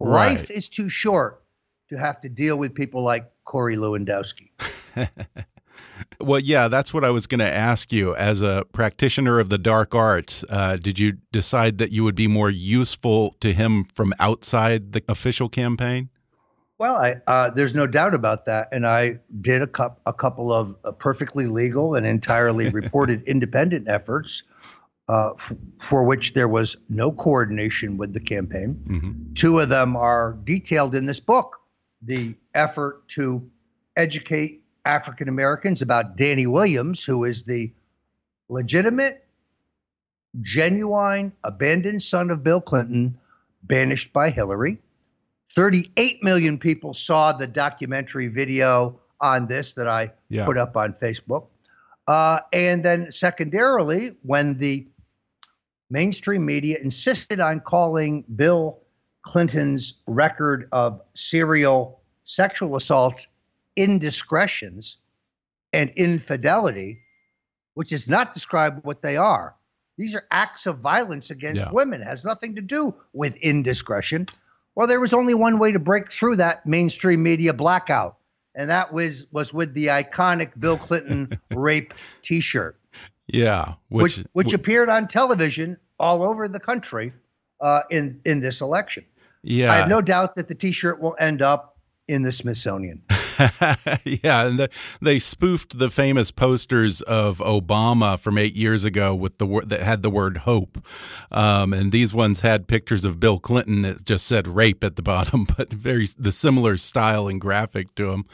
Right. 0.00 0.30
Life 0.30 0.50
is 0.50 0.68
too 0.68 0.88
short 0.88 1.42
to 1.90 1.98
have 1.98 2.20
to 2.22 2.28
deal 2.28 2.56
with 2.56 2.74
people 2.74 3.02
like 3.02 3.30
Corey 3.44 3.76
Lewandowski. 3.76 4.48
well, 6.20 6.40
yeah, 6.40 6.68
that's 6.68 6.94
what 6.94 7.04
I 7.04 7.10
was 7.10 7.26
going 7.26 7.40
to 7.40 7.52
ask 7.52 7.92
you. 7.92 8.14
As 8.14 8.42
a 8.42 8.64
practitioner 8.72 9.38
of 9.40 9.48
the 9.48 9.58
dark 9.58 9.94
arts, 9.94 10.44
uh, 10.48 10.76
did 10.76 10.98
you 10.98 11.18
decide 11.32 11.78
that 11.78 11.90
you 11.90 12.04
would 12.04 12.14
be 12.14 12.28
more 12.28 12.50
useful 12.50 13.36
to 13.40 13.52
him 13.52 13.84
from 13.94 14.14
outside 14.18 14.92
the 14.92 15.02
official 15.08 15.48
campaign? 15.48 16.10
Well, 16.78 16.96
I, 16.96 17.20
uh, 17.26 17.50
there's 17.50 17.74
no 17.74 17.86
doubt 17.86 18.14
about 18.14 18.46
that, 18.46 18.68
and 18.72 18.86
I 18.86 19.20
did 19.40 19.62
a, 19.62 19.68
cup, 19.68 20.00
a 20.04 20.12
couple 20.12 20.52
of 20.52 20.74
uh, 20.84 20.90
perfectly 20.90 21.46
legal 21.46 21.94
and 21.94 22.04
entirely 22.04 22.68
reported 22.70 23.22
independent 23.22 23.88
efforts, 23.88 24.42
uh, 25.08 25.32
f- 25.34 25.52
for 25.78 26.02
which 26.02 26.34
there 26.34 26.48
was 26.48 26.76
no 26.88 27.12
coordination 27.12 27.98
with 27.98 28.12
the 28.12 28.20
campaign. 28.20 28.82
Mm 28.84 29.00
-hmm. 29.00 29.34
Two 29.34 29.60
of 29.60 29.68
them 29.68 29.96
are 29.96 30.36
detailed 30.44 30.94
in 30.94 31.06
this 31.06 31.20
book: 31.20 31.60
the 32.06 32.34
effort 32.52 33.06
to 33.14 33.42
educate 33.96 34.61
African 34.84 35.28
Americans 35.28 35.82
about 35.82 36.16
Danny 36.16 36.46
Williams, 36.46 37.04
who 37.04 37.24
is 37.24 37.44
the 37.44 37.72
legitimate, 38.48 39.24
genuine, 40.40 41.32
abandoned 41.44 42.02
son 42.02 42.30
of 42.30 42.42
Bill 42.42 42.60
Clinton, 42.60 43.18
banished 43.62 44.12
by 44.12 44.30
Hillary 44.30 44.78
38 45.54 46.22
million 46.22 46.58
people 46.58 46.94
saw 46.94 47.32
the 47.32 47.46
documentary 47.46 48.28
video 48.28 48.98
on 49.20 49.46
this 49.46 49.74
that 49.74 49.86
I 49.86 50.12
yeah. 50.28 50.46
put 50.46 50.56
up 50.56 50.76
on 50.76 50.94
Facebook. 50.94 51.46
Uh, 52.08 52.40
and 52.52 52.84
then, 52.84 53.12
secondarily, 53.12 54.16
when 54.22 54.58
the 54.58 54.86
mainstream 55.90 56.44
media 56.44 56.78
insisted 56.82 57.38
on 57.38 57.60
calling 57.60 58.24
Bill 58.34 58.80
Clinton's 59.22 59.94
record 60.06 60.68
of 60.72 61.00
serial 61.14 62.00
sexual 62.24 62.76
assaults 62.76 63.26
indiscretions 63.76 64.98
and 65.72 65.90
infidelity, 65.90 67.00
which 67.74 67.92
is 67.92 68.08
not 68.08 68.34
described 68.34 68.84
what 68.84 69.02
they 69.02 69.16
are. 69.16 69.56
These 69.98 70.14
are 70.14 70.26
acts 70.30 70.66
of 70.66 70.78
violence 70.78 71.30
against 71.30 71.62
yeah. 71.62 71.70
women. 71.70 72.00
It 72.00 72.06
has 72.06 72.24
nothing 72.24 72.54
to 72.56 72.62
do 72.62 72.94
with 73.12 73.36
indiscretion. 73.36 74.26
Well, 74.74 74.86
there 74.86 75.00
was 75.00 75.12
only 75.12 75.34
one 75.34 75.58
way 75.58 75.72
to 75.72 75.78
break 75.78 76.10
through 76.10 76.36
that 76.36 76.64
mainstream 76.64 77.22
media 77.22 77.52
blackout, 77.52 78.16
and 78.54 78.70
that 78.70 78.92
was 78.92 79.26
was 79.32 79.52
with 79.52 79.74
the 79.74 79.86
iconic 79.88 80.58
Bill 80.58 80.78
Clinton 80.78 81.38
rape 81.50 81.92
T-shirt. 82.22 82.78
Yeah, 83.26 83.74
which 83.88 84.18
which, 84.18 84.26
which 84.32 84.52
appeared 84.54 84.88
on 84.88 85.08
television 85.08 85.78
all 85.98 86.22
over 86.22 86.48
the 86.48 86.60
country 86.60 87.12
uh, 87.60 87.82
in 87.90 88.20
in 88.24 88.40
this 88.40 88.62
election. 88.62 89.04
Yeah, 89.42 89.72
I 89.72 89.76
have 89.76 89.88
no 89.88 90.00
doubt 90.00 90.36
that 90.36 90.48
the 90.48 90.54
T-shirt 90.54 91.00
will 91.00 91.16
end 91.18 91.42
up 91.42 91.76
in 92.08 92.22
the 92.22 92.32
Smithsonian. 92.32 93.02
yeah, 94.04 94.46
and 94.46 94.58
the, 94.58 94.70
they 95.00 95.18
spoofed 95.18 95.78
the 95.78 95.88
famous 95.88 96.30
posters 96.30 97.00
of 97.02 97.38
Obama 97.38 98.18
from 98.18 98.38
eight 98.38 98.54
years 98.54 98.84
ago 98.84 99.14
with 99.14 99.38
the 99.38 99.46
word 99.46 99.68
that 99.70 99.80
had 99.80 100.02
the 100.02 100.10
word 100.10 100.38
hope, 100.38 100.84
um, 101.30 101.72
and 101.72 101.92
these 101.92 102.14
ones 102.14 102.40
had 102.40 102.68
pictures 102.68 103.04
of 103.04 103.20
Bill 103.20 103.38
Clinton 103.38 103.82
that 103.82 104.04
just 104.04 104.26
said 104.26 104.46
rape 104.48 104.84
at 104.84 104.96
the 104.96 105.02
bottom, 105.12 105.44
but 105.56 105.72
very 105.72 106.08
the 106.18 106.32
similar 106.32 106.76
style 106.76 107.28
and 107.28 107.40
graphic 107.40 107.94
to 107.96 108.10
him. 108.10 108.24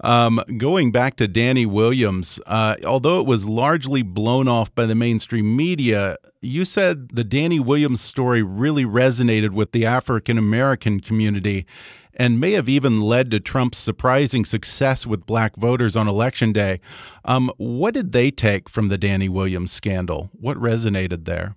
Um, 0.00 0.40
going 0.56 0.92
back 0.92 1.16
to 1.16 1.28
Danny 1.28 1.66
Williams, 1.66 2.40
uh, 2.46 2.76
although 2.84 3.20
it 3.20 3.26
was 3.26 3.44
largely 3.44 4.02
blown 4.02 4.48
off 4.48 4.74
by 4.74 4.86
the 4.86 4.94
mainstream 4.94 5.56
media, 5.56 6.16
you 6.40 6.64
said 6.64 7.10
the 7.10 7.24
Danny 7.24 7.58
Williams 7.58 8.00
story 8.00 8.42
really 8.42 8.84
resonated 8.84 9.50
with 9.50 9.72
the 9.72 9.86
African 9.86 10.38
American 10.38 11.00
community 11.00 11.66
and 12.16 12.40
may 12.40 12.52
have 12.52 12.68
even 12.68 13.00
led 13.00 13.30
to 13.30 13.40
Trump's 13.40 13.78
surprising 13.78 14.44
success 14.44 15.06
with 15.06 15.26
black 15.26 15.56
voters 15.56 15.96
on 15.96 16.08
election 16.08 16.52
day. 16.52 16.80
Um, 17.24 17.50
what 17.56 17.94
did 17.94 18.12
they 18.12 18.30
take 18.30 18.68
from 18.68 18.88
the 18.88 18.98
Danny 18.98 19.28
Williams 19.28 19.72
scandal? 19.72 20.30
What 20.32 20.56
resonated 20.56 21.24
there? 21.24 21.56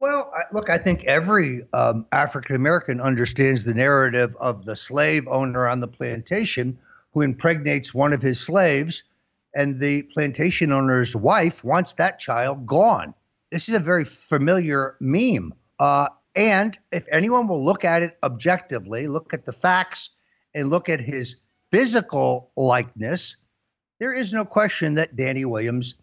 Well, 0.00 0.30
look, 0.52 0.68
I 0.68 0.78
think 0.78 1.04
every 1.04 1.62
um, 1.72 2.06
African 2.12 2.54
American 2.54 3.00
understands 3.00 3.64
the 3.64 3.74
narrative 3.74 4.36
of 4.38 4.64
the 4.64 4.76
slave 4.76 5.26
owner 5.26 5.66
on 5.66 5.80
the 5.80 5.88
plantation 5.88 6.78
who 7.12 7.22
impregnates 7.22 7.94
one 7.94 8.12
of 8.12 8.20
his 8.20 8.38
slaves, 8.38 9.02
and 9.54 9.80
the 9.80 10.02
plantation 10.02 10.70
owner's 10.70 11.16
wife 11.16 11.64
wants 11.64 11.94
that 11.94 12.18
child 12.18 12.66
gone. 12.66 13.14
This 13.50 13.70
is 13.70 13.74
a 13.74 13.80
very 13.80 14.04
familiar 14.04 14.96
meme. 15.00 15.54
Uh, 15.78 16.08
and 16.36 16.78
if 16.92 17.06
anyone 17.10 17.48
will 17.48 17.64
look 17.64 17.84
at 17.84 18.02
it 18.02 18.18
objectively, 18.22 19.08
look 19.08 19.32
at 19.32 19.46
the 19.46 19.52
facts, 19.52 20.10
and 20.54 20.70
look 20.70 20.88
at 20.88 21.00
his 21.00 21.36
physical 21.72 22.50
likeness, 22.56 23.36
there 23.98 24.12
is 24.12 24.32
no 24.32 24.44
question 24.44 24.94
that 24.94 25.16
Danny 25.16 25.44
Williams 25.44 25.94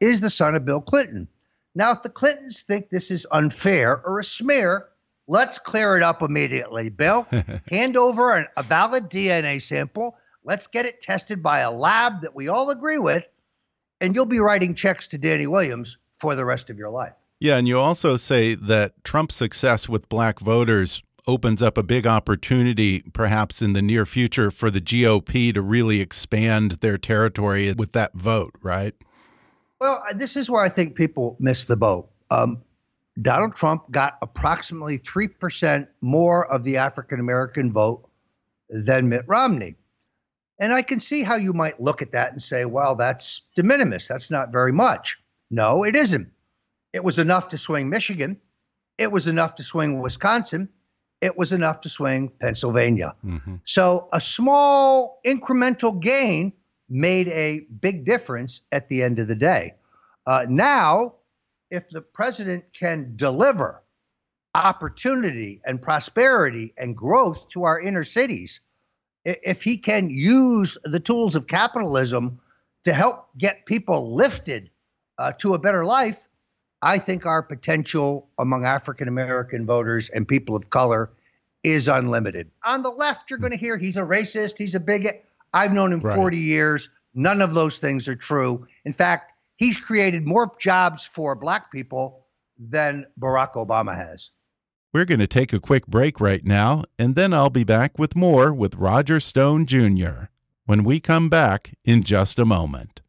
is 0.00 0.20
the 0.20 0.30
son 0.30 0.54
of 0.54 0.64
Bill 0.64 0.80
Clinton. 0.80 1.28
Now, 1.74 1.92
if 1.92 2.02
the 2.02 2.08
Clintons 2.08 2.62
think 2.62 2.88
this 2.90 3.10
is 3.10 3.26
unfair 3.30 4.02
or 4.04 4.20
a 4.20 4.24
smear, 4.24 4.88
let's 5.26 5.58
clear 5.58 5.96
it 5.96 6.02
up 6.02 6.22
immediately. 6.22 6.88
Bill, 6.88 7.26
hand 7.70 7.96
over 7.96 8.34
an, 8.34 8.46
a 8.56 8.62
valid 8.62 9.08
DNA 9.08 9.60
sample. 9.62 10.16
Let's 10.44 10.66
get 10.66 10.86
it 10.86 11.00
tested 11.00 11.42
by 11.42 11.60
a 11.60 11.70
lab 11.70 12.22
that 12.22 12.34
we 12.34 12.48
all 12.48 12.70
agree 12.70 12.98
with, 12.98 13.24
and 14.00 14.14
you'll 14.14 14.26
be 14.26 14.40
writing 14.40 14.74
checks 14.74 15.06
to 15.08 15.18
Danny 15.18 15.46
Williams 15.46 15.98
for 16.18 16.34
the 16.34 16.44
rest 16.44 16.68
of 16.68 16.78
your 16.78 16.90
life. 16.90 17.14
Yeah, 17.42 17.56
and 17.56 17.66
you 17.66 17.76
also 17.76 18.14
say 18.16 18.54
that 18.54 19.02
Trump's 19.02 19.34
success 19.34 19.88
with 19.88 20.08
black 20.08 20.38
voters 20.38 21.02
opens 21.26 21.60
up 21.60 21.76
a 21.76 21.82
big 21.82 22.06
opportunity, 22.06 23.02
perhaps 23.12 23.60
in 23.60 23.72
the 23.72 23.82
near 23.82 24.06
future, 24.06 24.52
for 24.52 24.70
the 24.70 24.80
GOP 24.80 25.52
to 25.52 25.60
really 25.60 26.00
expand 26.00 26.72
their 26.82 26.96
territory 26.96 27.72
with 27.72 27.94
that 27.94 28.14
vote, 28.14 28.54
right? 28.62 28.94
Well, 29.80 30.04
this 30.14 30.36
is 30.36 30.48
where 30.48 30.62
I 30.62 30.68
think 30.68 30.94
people 30.94 31.36
miss 31.40 31.64
the 31.64 31.76
boat. 31.76 32.08
Um, 32.30 32.62
Donald 33.20 33.56
Trump 33.56 33.90
got 33.90 34.18
approximately 34.22 35.00
3% 35.00 35.88
more 36.00 36.46
of 36.46 36.62
the 36.62 36.76
African 36.76 37.18
American 37.18 37.72
vote 37.72 38.08
than 38.68 39.08
Mitt 39.08 39.24
Romney. 39.26 39.74
And 40.60 40.72
I 40.72 40.82
can 40.82 41.00
see 41.00 41.24
how 41.24 41.34
you 41.34 41.52
might 41.52 41.82
look 41.82 42.02
at 42.02 42.12
that 42.12 42.30
and 42.30 42.40
say, 42.40 42.66
well, 42.66 42.94
that's 42.94 43.42
de 43.56 43.64
minimis. 43.64 44.06
That's 44.06 44.30
not 44.30 44.52
very 44.52 44.70
much. 44.70 45.18
No, 45.50 45.82
it 45.82 45.96
isn't. 45.96 46.30
It 46.92 47.02
was 47.02 47.18
enough 47.18 47.48
to 47.48 47.58
swing 47.58 47.88
Michigan. 47.88 48.38
It 48.98 49.10
was 49.10 49.26
enough 49.26 49.54
to 49.56 49.62
swing 49.62 50.00
Wisconsin. 50.00 50.68
It 51.20 51.38
was 51.38 51.52
enough 51.52 51.80
to 51.82 51.88
swing 51.88 52.30
Pennsylvania. 52.40 53.14
Mm-hmm. 53.24 53.56
So 53.64 54.08
a 54.12 54.20
small 54.20 55.20
incremental 55.24 55.98
gain 55.98 56.52
made 56.88 57.28
a 57.28 57.60
big 57.80 58.04
difference 58.04 58.60
at 58.72 58.88
the 58.88 59.02
end 59.02 59.18
of 59.18 59.28
the 59.28 59.34
day. 59.34 59.74
Uh, 60.26 60.46
now, 60.48 61.14
if 61.70 61.88
the 61.90 62.02
president 62.02 62.64
can 62.72 63.14
deliver 63.16 63.82
opportunity 64.54 65.62
and 65.64 65.80
prosperity 65.80 66.74
and 66.76 66.96
growth 66.96 67.48
to 67.48 67.62
our 67.64 67.80
inner 67.80 68.04
cities, 68.04 68.60
if 69.24 69.62
he 69.62 69.78
can 69.78 70.10
use 70.10 70.76
the 70.84 71.00
tools 71.00 71.34
of 71.34 71.46
capitalism 71.46 72.38
to 72.84 72.92
help 72.92 73.28
get 73.38 73.64
people 73.64 74.14
lifted 74.14 74.68
uh, 75.18 75.32
to 75.32 75.54
a 75.54 75.58
better 75.58 75.84
life, 75.84 76.28
I 76.82 76.98
think 76.98 77.24
our 77.24 77.42
potential 77.42 78.28
among 78.38 78.64
African 78.64 79.08
American 79.08 79.64
voters 79.64 80.08
and 80.10 80.26
people 80.26 80.56
of 80.56 80.70
color 80.70 81.10
is 81.62 81.86
unlimited. 81.86 82.50
On 82.64 82.82
the 82.82 82.90
left, 82.90 83.30
you're 83.30 83.38
going 83.38 83.52
to 83.52 83.58
hear 83.58 83.78
he's 83.78 83.96
a 83.96 84.02
racist, 84.02 84.58
he's 84.58 84.74
a 84.74 84.80
bigot. 84.80 85.24
I've 85.54 85.72
known 85.72 85.92
him 85.92 86.00
right. 86.00 86.16
40 86.16 86.36
years. 86.36 86.88
None 87.14 87.40
of 87.40 87.54
those 87.54 87.78
things 87.78 88.08
are 88.08 88.16
true. 88.16 88.66
In 88.84 88.92
fact, 88.92 89.32
he's 89.56 89.78
created 89.78 90.26
more 90.26 90.50
jobs 90.58 91.04
for 91.04 91.34
black 91.34 91.70
people 91.70 92.26
than 92.58 93.06
Barack 93.20 93.52
Obama 93.52 93.96
has. 93.96 94.30
We're 94.92 95.04
going 95.04 95.20
to 95.20 95.26
take 95.26 95.52
a 95.52 95.60
quick 95.60 95.86
break 95.86 96.20
right 96.20 96.44
now, 96.44 96.84
and 96.98 97.14
then 97.14 97.32
I'll 97.32 97.50
be 97.50 97.64
back 97.64 97.98
with 97.98 98.16
more 98.16 98.52
with 98.52 98.74
Roger 98.74 99.20
Stone 99.20 99.66
Jr. 99.66 100.26
when 100.66 100.84
we 100.84 101.00
come 101.00 101.28
back 101.28 101.74
in 101.84 102.02
just 102.02 102.38
a 102.38 102.44
moment. 102.44 103.00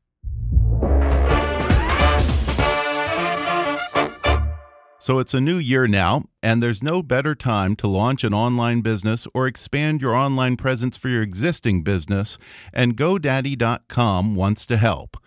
So 5.03 5.19
it's 5.19 5.33
a 5.33 5.41
new 5.41 5.57
year 5.57 5.85
now, 5.85 6.29
and 6.41 6.63
there's 6.63 6.81
no 6.81 7.03
better 7.03 7.35
time 7.35 7.75
to 7.75 7.87
launch 7.87 8.23
an 8.23 8.33
online 8.33 8.79
business 8.79 9.27
or 9.33 9.47
expand 9.47 10.01
your 10.01 10.15
online 10.15 10.55
presence 10.55 10.95
for 10.95 11.09
your 11.09 11.21
existing 11.21 11.83
business, 11.83 12.37
and 12.71 12.95
GoDaddy.com 12.95 14.33
wants 14.33 14.65
to 14.65 14.77
help. 14.77 15.17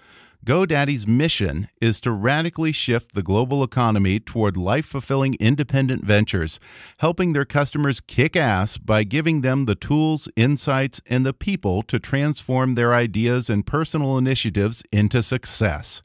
GoDaddy's 0.46 1.06
mission 1.06 1.68
is 1.78 2.00
to 2.00 2.10
radically 2.10 2.72
shift 2.72 3.14
the 3.14 3.22
global 3.22 3.62
economy 3.62 4.18
toward 4.18 4.56
life 4.56 4.86
fulfilling 4.86 5.34
independent 5.34 6.02
ventures, 6.02 6.58
helping 7.00 7.34
their 7.34 7.44
customers 7.44 8.00
kick 8.00 8.34
ass 8.34 8.78
by 8.78 9.04
giving 9.04 9.42
them 9.42 9.66
the 9.66 9.74
tools, 9.74 10.26
insights, 10.36 11.02
and 11.04 11.26
the 11.26 11.34
people 11.34 11.82
to 11.82 11.98
transform 11.98 12.76
their 12.76 12.94
ideas 12.94 13.50
and 13.50 13.66
personal 13.66 14.16
initiatives 14.16 14.82
into 14.90 15.22
success. 15.22 16.00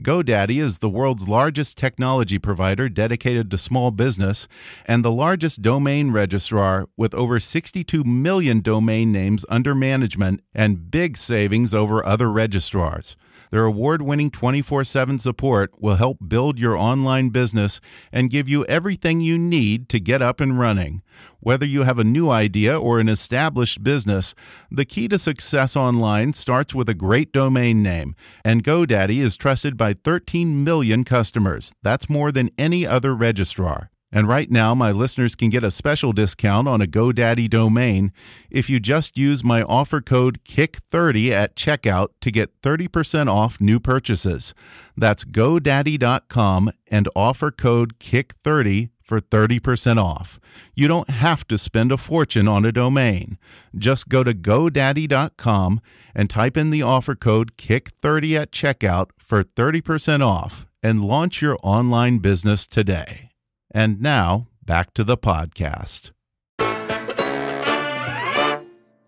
GoDaddy 0.00 0.60
is 0.60 0.78
the 0.78 0.88
world's 0.88 1.28
largest 1.28 1.76
technology 1.76 2.38
provider 2.38 2.88
dedicated 2.88 3.50
to 3.50 3.58
small 3.58 3.90
business 3.90 4.48
and 4.86 5.04
the 5.04 5.10
largest 5.10 5.62
domain 5.62 6.10
registrar 6.10 6.88
with 6.96 7.14
over 7.14 7.40
62 7.40 8.04
million 8.04 8.60
domain 8.60 9.12
names 9.12 9.44
under 9.48 9.74
management 9.74 10.40
and 10.54 10.90
big 10.90 11.16
savings 11.16 11.74
over 11.74 12.04
other 12.04 12.30
registrars. 12.30 13.16
Their 13.50 13.64
award 13.64 14.02
winning 14.02 14.30
24 14.30 14.84
7 14.84 15.18
support 15.18 15.72
will 15.80 15.96
help 15.96 16.18
build 16.26 16.58
your 16.58 16.76
online 16.76 17.30
business 17.30 17.80
and 18.12 18.30
give 18.30 18.48
you 18.48 18.64
everything 18.66 19.20
you 19.20 19.38
need 19.38 19.88
to 19.90 20.00
get 20.00 20.22
up 20.22 20.40
and 20.40 20.58
running. 20.58 21.02
Whether 21.40 21.66
you 21.66 21.82
have 21.82 21.98
a 21.98 22.04
new 22.04 22.30
idea 22.30 22.78
or 22.78 23.00
an 23.00 23.08
established 23.08 23.82
business, 23.82 24.34
the 24.70 24.84
key 24.84 25.08
to 25.08 25.18
success 25.18 25.76
online 25.76 26.32
starts 26.32 26.74
with 26.74 26.88
a 26.88 26.94
great 26.94 27.32
domain 27.32 27.82
name, 27.82 28.14
and 28.44 28.64
GoDaddy 28.64 29.18
is 29.18 29.36
trusted 29.36 29.76
by 29.76 29.94
13 29.94 30.62
million 30.62 31.04
customers. 31.04 31.72
That's 31.82 32.10
more 32.10 32.32
than 32.32 32.50
any 32.58 32.86
other 32.86 33.14
registrar. 33.14 33.90
And 34.10 34.26
right 34.26 34.50
now, 34.50 34.74
my 34.74 34.90
listeners 34.90 35.34
can 35.34 35.50
get 35.50 35.62
a 35.62 35.70
special 35.70 36.12
discount 36.12 36.66
on 36.66 36.80
a 36.80 36.86
GoDaddy 36.86 37.48
domain 37.50 38.12
if 38.50 38.70
you 38.70 38.80
just 38.80 39.18
use 39.18 39.44
my 39.44 39.62
offer 39.62 40.00
code 40.00 40.42
KICK30 40.44 41.30
at 41.30 41.54
checkout 41.54 42.08
to 42.22 42.30
get 42.30 42.60
30% 42.62 43.28
off 43.30 43.60
new 43.60 43.78
purchases. 43.78 44.54
That's 44.96 45.24
GoDaddy.com 45.24 46.70
and 46.90 47.08
offer 47.14 47.50
code 47.50 47.98
KICK30 47.98 48.88
for 49.02 49.20
30% 49.20 50.02
off. 50.02 50.40
You 50.74 50.88
don't 50.88 51.10
have 51.10 51.46
to 51.48 51.58
spend 51.58 51.92
a 51.92 51.96
fortune 51.98 52.48
on 52.48 52.64
a 52.64 52.72
domain. 52.72 53.38
Just 53.76 54.08
go 54.08 54.24
to 54.24 54.32
GoDaddy.com 54.32 55.80
and 56.14 56.30
type 56.30 56.56
in 56.56 56.70
the 56.70 56.82
offer 56.82 57.14
code 57.14 57.56
KICK30 57.56 58.40
at 58.40 58.52
checkout 58.52 59.10
for 59.18 59.44
30% 59.44 60.20
off 60.24 60.66
and 60.82 61.04
launch 61.04 61.42
your 61.42 61.58
online 61.62 62.18
business 62.18 62.66
today. 62.66 63.27
And 63.70 64.00
now, 64.00 64.46
back 64.64 64.94
to 64.94 65.04
the 65.04 65.18
podcast. 65.18 66.12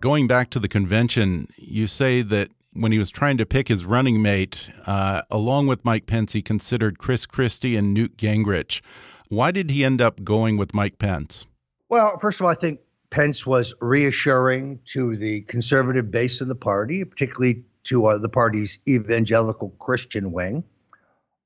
Going 0.01 0.27
back 0.27 0.51
to 0.51 0.59
the 0.59 0.69
convention, 0.69 1.49
you 1.57 1.87
say 1.87 2.21
that 2.23 2.51
when 2.73 2.93
he 2.93 2.99
was 2.99 3.11
trying 3.11 3.39
to 3.39 3.47
pick 3.47 3.69
his 3.69 3.85
running 3.85 4.21
mate, 4.21 4.71
uh, 4.87 5.23
along 5.31 5.67
with 5.67 5.85
Mike 5.85 6.07
Pence, 6.07 6.35
he 6.35 6.43
considered 6.43 6.99
Chris 6.99 7.25
Christie 7.27 7.77
and 7.77 7.95
Newt 7.95 8.17
Gingrich. 8.17 8.83
Why 9.29 9.51
did 9.51 9.71
he 9.71 9.85
end 9.85 10.01
up 10.03 10.23
going 10.25 10.57
with 10.57 10.75
Mike 10.75 10.99
Pence? 10.99 11.47
Well, 11.89 12.19
first 12.19 12.41
of 12.41 12.45
all, 12.45 12.51
I 12.51 12.55
think 12.55 12.81
Pence 13.11 13.47
was 13.47 13.75
reassuring 13.81 14.81
to 14.93 15.17
the 15.17 15.41
conservative 15.43 16.11
base 16.11 16.41
of 16.41 16.49
the 16.49 16.55
party, 16.55 17.05
particularly 17.05 17.65
to 17.85 18.07
uh, 18.07 18.19
the 18.19 18.29
party's 18.29 18.79
evangelical 18.87 19.71
Christian 19.81 20.33
wing. 20.33 20.65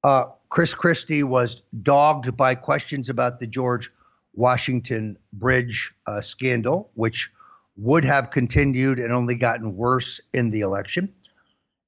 Uh, 0.03 0.27
Chris 0.55 0.73
Christie 0.73 1.25
was 1.25 1.62
dogged 1.83 2.37
by 2.37 2.55
questions 2.55 3.11
about 3.11 3.40
the 3.40 3.47
George 3.49 3.90
Washington 4.35 5.19
Bridge 5.33 5.93
uh, 6.07 6.21
scandal, 6.21 6.93
which 6.95 7.29
would 7.77 8.05
have 8.05 8.31
continued 8.31 9.01
and 9.01 9.12
only 9.12 9.35
gotten 9.35 9.77
worse 9.77 10.21
in 10.33 10.53
the 10.53 10.61
election. 10.61 11.12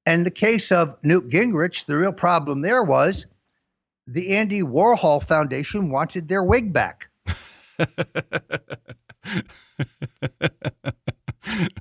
And 0.05 0.27
the 0.27 0.33
case 0.33 0.73
of 0.73 0.97
Newt 1.05 1.29
Gingrich, 1.31 1.87
the 1.87 1.97
real 1.97 2.11
problem 2.11 2.63
there 2.63 2.83
was 2.83 3.27
the 4.09 4.37
Andy 4.37 4.63
Warhol 4.63 5.23
Foundation 5.23 5.93
wanted 5.93 6.27
their 6.27 6.43
wig 6.43 6.73
back. 6.73 7.07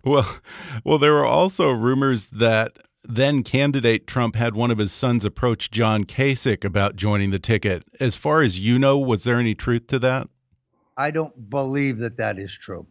well, 0.03 0.37
well, 0.83 0.99
there 0.99 1.13
were 1.13 1.25
also 1.25 1.71
rumors 1.71 2.27
that 2.27 2.77
then 3.07 3.43
candidate 3.43 4.07
Trump 4.07 4.35
had 4.35 4.55
one 4.55 4.71
of 4.71 4.77
his 4.77 4.91
sons 4.91 5.25
approach 5.25 5.71
John 5.71 6.03
Kasich 6.03 6.63
about 6.63 6.95
joining 6.95 7.31
the 7.31 7.39
ticket. 7.39 7.83
As 7.99 8.15
far 8.15 8.41
as 8.41 8.59
you 8.59 8.79
know, 8.79 8.97
was 8.97 9.23
there 9.23 9.39
any 9.39 9.55
truth 9.55 9.87
to 9.87 9.99
that? 9.99 10.27
I 10.97 11.11
don't 11.11 11.49
believe 11.49 11.97
that 11.99 12.17
that 12.17 12.39
is 12.39 12.53
true. 12.53 12.87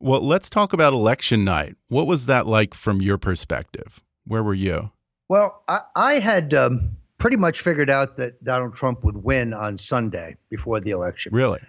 Well, 0.00 0.20
let's 0.20 0.50
talk 0.50 0.72
about 0.72 0.92
election 0.92 1.44
night. 1.44 1.76
What 1.88 2.06
was 2.06 2.26
that 2.26 2.46
like 2.46 2.74
from 2.74 3.00
your 3.00 3.18
perspective? 3.18 4.00
Where 4.26 4.42
were 4.42 4.54
you? 4.54 4.90
Well, 5.28 5.62
I, 5.68 5.80
I 5.94 6.14
had 6.14 6.52
um, 6.54 6.96
pretty 7.18 7.36
much 7.36 7.60
figured 7.60 7.88
out 7.88 8.16
that 8.16 8.42
Donald 8.42 8.74
Trump 8.74 9.04
would 9.04 9.22
win 9.22 9.54
on 9.54 9.78
Sunday 9.78 10.36
before 10.50 10.80
the 10.80 10.90
election. 10.90 11.32
Really? 11.32 11.60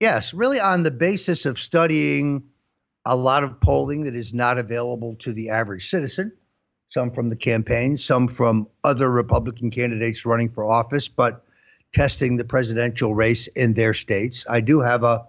Yes, 0.00 0.32
really 0.32 0.58
on 0.58 0.82
the 0.82 0.90
basis 0.90 1.44
of 1.44 1.58
studying 1.58 2.42
a 3.04 3.14
lot 3.14 3.44
of 3.44 3.60
polling 3.60 4.04
that 4.04 4.14
is 4.14 4.34
not 4.34 4.58
available 4.58 5.14
to 5.16 5.32
the 5.32 5.50
average 5.50 5.90
citizen 5.90 6.32
some 6.88 7.10
from 7.10 7.28
the 7.28 7.36
campaign, 7.36 7.96
some 7.96 8.28
from 8.28 8.68
other 8.84 9.10
Republican 9.10 9.70
candidates 9.70 10.24
running 10.24 10.48
for 10.48 10.64
office, 10.64 11.08
but 11.08 11.44
testing 11.92 12.36
the 12.36 12.44
presidential 12.44 13.14
race 13.14 13.46
in 13.48 13.74
their 13.74 13.94
states. 13.94 14.44
I 14.48 14.60
do 14.60 14.80
have 14.80 15.02
a 15.02 15.26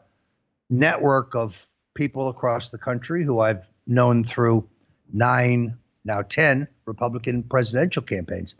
network 0.70 1.36
of 1.36 1.65
people 1.93 2.30
across 2.30 2.70
the 2.70 2.78
country 2.78 3.24
who 3.24 3.39
I've 3.39 3.70
known 3.88 4.24
through 4.24 4.67
nine, 5.12 5.78
now 6.04 6.22
10 6.22 6.67
Republican 6.86 7.43
presidential 7.43 8.02
campaigns. 8.02 8.56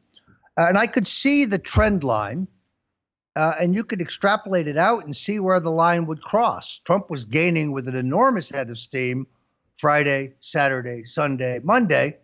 and 0.56 0.78
I 0.78 0.88
could 0.88 1.06
see 1.06 1.46
the 1.46 1.60
trend 1.60 2.04
line, 2.04 2.48
uh, 3.36 3.54
and 3.60 3.76
you 3.76 3.84
could 3.84 4.02
extrapolate 4.02 4.68
it 4.68 4.78
out 4.78 5.06
and 5.06 5.16
see 5.16 5.40
where 5.40 5.60
the 5.60 5.70
line 5.70 6.08
would 6.08 6.22
cross. 6.22 6.80
Trump 6.84 7.12
was 7.12 7.26
gaining 7.26 7.72
with 7.72 7.88
an 7.88 7.96
enormous 7.96 8.50
head 8.50 8.72
of 8.72 8.80
steam 8.80 9.28
Friday, 9.78 10.34
Saturday, 10.40 11.06
Sunday, 11.06 11.60
Monday 11.64 12.18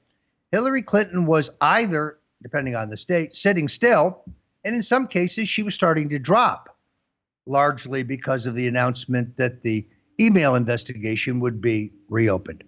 Hillary 0.54 0.84
Clinton 0.84 1.26
was 1.26 1.50
either, 1.62 2.20
depending 2.44 2.76
on 2.76 2.92
the 2.92 2.96
state, 2.96 3.36
sitting 3.36 3.68
still, 3.68 4.24
and 4.63 4.76
in 4.76 4.84
some 4.84 5.08
cases, 5.08 5.50
she 5.50 5.63
was 5.63 5.74
starting 5.74 6.10
to 6.10 6.20
drop, 6.20 6.78
largely 7.48 8.04
because 8.04 8.46
of 8.46 8.54
the 8.54 8.68
announcement 8.68 9.36
that 9.38 9.63
the 9.63 9.84
email 10.20 10.54
investigation 10.54 11.39
would 11.39 11.60
be 11.60 11.92
reopened. 12.08 12.63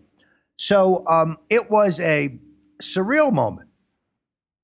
So 0.57 1.05
um, 1.07 1.37
it 1.51 1.69
was 1.69 1.99
a 1.99 2.39
surreal 2.81 3.31
moment. 3.31 3.69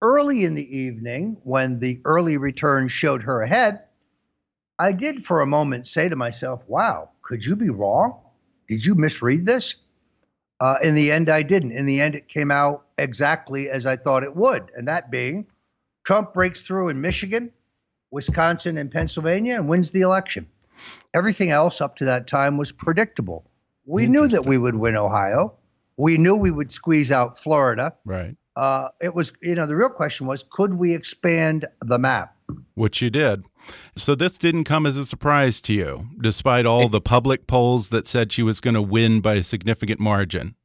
Early 0.01 0.43
in 0.43 0.55
the 0.55 0.75
evening, 0.75 1.37
when 1.43 1.77
the 1.77 2.01
early 2.05 2.37
return 2.37 2.87
showed 2.87 3.21
her 3.21 3.43
ahead, 3.43 3.83
I 4.79 4.93
did 4.93 5.23
for 5.23 5.41
a 5.41 5.45
moment 5.45 5.85
say 5.85 6.09
to 6.09 6.15
myself, 6.15 6.63
wow, 6.67 7.11
could 7.21 7.45
you 7.45 7.55
be 7.55 7.69
wrong? 7.69 8.19
Did 8.67 8.83
you 8.83 8.95
misread 8.95 9.45
this? 9.45 9.75
Uh, 10.59 10.77
in 10.81 10.95
the 10.95 11.11
end, 11.11 11.29
I 11.29 11.43
didn't. 11.43 11.73
In 11.73 11.85
the 11.85 12.01
end, 12.01 12.15
it 12.15 12.27
came 12.27 12.49
out 12.49 12.87
exactly 13.01 13.69
as 13.69 13.85
I 13.85 13.95
thought 13.95 14.23
it 14.23 14.35
would, 14.35 14.71
and 14.75 14.87
that 14.87 15.11
being 15.11 15.47
Trump 16.03 16.33
breaks 16.33 16.61
through 16.61 16.89
in 16.89 17.01
Michigan, 17.01 17.51
Wisconsin, 18.11 18.77
and 18.77 18.91
Pennsylvania 18.91 19.55
and 19.55 19.67
wins 19.67 19.91
the 19.91 20.01
election. 20.01 20.47
Everything 21.13 21.51
else 21.51 21.81
up 21.81 21.95
to 21.97 22.05
that 22.05 22.27
time 22.27 22.57
was 22.57 22.71
predictable. 22.71 23.45
We 23.85 24.07
knew 24.07 24.27
that 24.27 24.45
we 24.45 24.57
would 24.57 24.75
win 24.75 24.95
Ohio. 24.95 25.53
We 25.97 26.17
knew 26.17 26.35
we 26.35 26.51
would 26.51 26.71
squeeze 26.71 27.11
out 27.11 27.37
Florida. 27.37 27.93
Right. 28.05 28.35
Uh, 28.55 28.89
it 29.01 29.13
was, 29.13 29.31
you 29.41 29.55
know, 29.55 29.65
the 29.65 29.75
real 29.75 29.89
question 29.89 30.27
was 30.27 30.43
could 30.49 30.73
we 30.73 30.93
expand 30.93 31.67
the 31.81 31.99
map? 31.99 32.35
Which 32.75 33.01
you 33.01 33.09
did. 33.09 33.43
So 33.95 34.15
this 34.15 34.37
didn't 34.37 34.63
come 34.63 34.85
as 34.85 34.97
a 34.97 35.05
surprise 35.05 35.61
to 35.61 35.73
you, 35.73 36.07
despite 36.19 36.65
all 36.65 36.89
the 36.89 37.01
public 37.01 37.47
polls 37.47 37.89
that 37.89 38.07
said 38.07 38.31
she 38.31 38.43
was 38.43 38.59
going 38.59 38.73
to 38.73 38.81
win 38.81 39.21
by 39.21 39.35
a 39.35 39.43
significant 39.43 39.99
margin. 39.99 40.55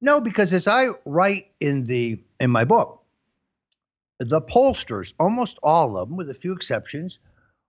No, 0.00 0.20
because 0.20 0.52
as 0.52 0.66
I 0.66 0.88
write 1.04 1.50
in 1.60 1.86
the 1.86 2.20
in 2.38 2.50
my 2.50 2.64
book, 2.64 3.02
the 4.18 4.40
pollsters, 4.40 5.12
almost 5.18 5.58
all 5.62 5.96
of 5.96 6.08
them, 6.08 6.16
with 6.16 6.30
a 6.30 6.34
few 6.34 6.52
exceptions, 6.52 7.18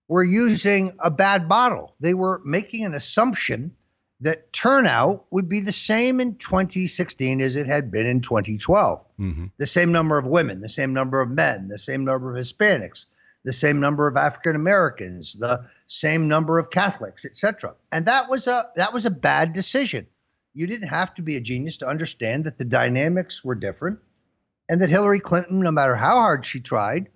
were 0.08 0.24
using 0.24 0.94
a 1.00 1.10
bad 1.10 1.48
model. 1.48 1.96
They 2.00 2.14
were 2.14 2.42
making 2.44 2.86
an 2.86 2.94
assumption 2.94 3.76
that 4.22 4.54
turnout 4.54 5.26
would 5.32 5.50
be 5.50 5.62
the 5.62 5.74
same 5.74 6.20
in 6.20 6.36
2016 6.36 7.42
as 7.42 7.56
it 7.56 7.66
had 7.66 7.92
been 7.92 8.06
in 8.06 8.22
2012. 8.22 9.06
Mm-hmm. 9.20 9.46
The 9.58 9.68
same 9.68 9.92
number 9.92 10.18
of 10.18 10.28
women, 10.28 10.62
the 10.62 10.70
same 10.70 10.94
number 10.94 11.22
of 11.22 11.30
men, 11.30 11.68
the 11.70 11.80
same 11.80 12.06
number 12.06 12.36
of 12.36 12.44
Hispanics, 12.44 13.08
the 13.44 13.54
same 13.54 13.80
number 13.80 14.08
of 14.08 14.18
African 14.18 14.56
Americans, 14.56 15.34
the 15.34 15.66
same 15.88 16.28
number 16.28 16.60
of 16.60 16.70
Catholics, 16.70 17.26
etc. 17.26 17.74
And 17.92 18.06
that 18.06 18.30
was 18.30 18.48
a 18.48 18.70
that 18.76 18.94
was 18.94 19.06
a 19.06 19.12
bad 19.12 19.54
decision. 19.54 20.08
You 20.54 20.68
didn't 20.68 20.90
have 20.90 21.14
to 21.16 21.22
be 21.22 21.38
a 21.38 21.42
genius 21.42 21.78
to 21.78 21.88
understand 21.88 22.44
that 22.46 22.58
the 22.58 22.66
dynamics 22.66 23.44
were 23.44 23.56
different 23.56 24.00
and 24.68 24.82
that 24.82 24.90
Hillary 24.90 25.20
Clinton, 25.20 25.60
no 25.60 25.72
matter 25.72 25.96
how 25.96 26.16
hard 26.16 26.46
she 26.46 26.60
tried, 26.60 27.10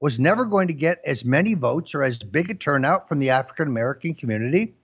was 0.00 0.18
never 0.18 0.44
going 0.44 0.68
to 0.68 0.74
get 0.74 1.00
as 1.04 1.24
many 1.24 1.54
votes 1.54 1.94
or 1.94 2.02
as 2.02 2.18
big 2.18 2.50
a 2.50 2.54
turnout 2.54 3.08
from 3.08 3.18
the 3.18 3.30
African 3.30 3.68
American 3.68 4.14
community 4.14 4.74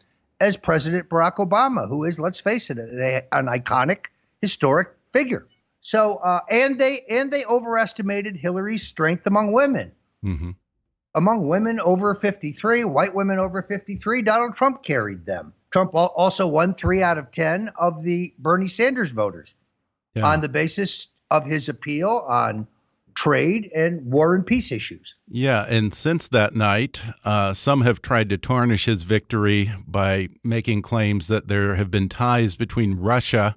as 0.40 0.56
President 0.56 1.08
Barack 1.08 1.36
Obama, 1.36 1.88
who 1.88 2.04
is, 2.04 2.20
let's 2.20 2.40
face 2.40 2.68
it, 2.70 2.78
an 2.78 3.46
iconic, 3.46 4.06
historic 4.42 4.88
figure. 5.12 5.46
So 5.80 6.14
uh, 6.16 6.40
and 6.50 6.78
they 6.78 7.04
and 7.08 7.32
they 7.32 7.44
overestimated 7.44 8.36
Hillary's 8.36 8.82
strength 8.82 9.26
among 9.26 9.52
women. 9.52 9.92
Mm-hmm. 10.24 10.50
Among 11.14 11.48
women 11.48 11.80
over 11.80 12.14
53, 12.14 12.84
white 12.84 13.14
women 13.14 13.38
over 13.38 13.62
53, 13.62 14.20
Donald 14.22 14.54
Trump 14.54 14.82
carried 14.82 15.24
them. 15.24 15.54
Trump 15.76 15.90
also 15.92 16.46
won 16.46 16.72
three 16.72 17.02
out 17.02 17.18
of 17.18 17.30
10 17.32 17.70
of 17.78 18.02
the 18.02 18.32
Bernie 18.38 18.66
Sanders 18.66 19.10
voters 19.10 19.52
yeah. 20.14 20.24
on 20.24 20.40
the 20.40 20.48
basis 20.48 21.08
of 21.30 21.44
his 21.44 21.68
appeal 21.68 22.24
on 22.26 22.66
trade 23.14 23.70
and 23.74 24.10
war 24.10 24.34
and 24.34 24.46
peace 24.46 24.72
issues. 24.72 25.16
Yeah, 25.28 25.66
and 25.68 25.92
since 25.92 26.28
that 26.28 26.54
night, 26.54 27.02
uh, 27.26 27.52
some 27.52 27.82
have 27.82 28.00
tried 28.00 28.30
to 28.30 28.38
tarnish 28.38 28.86
his 28.86 29.02
victory 29.02 29.70
by 29.86 30.30
making 30.42 30.80
claims 30.80 31.26
that 31.26 31.48
there 31.48 31.74
have 31.74 31.90
been 31.90 32.08
ties 32.08 32.54
between 32.54 32.98
Russia 32.98 33.54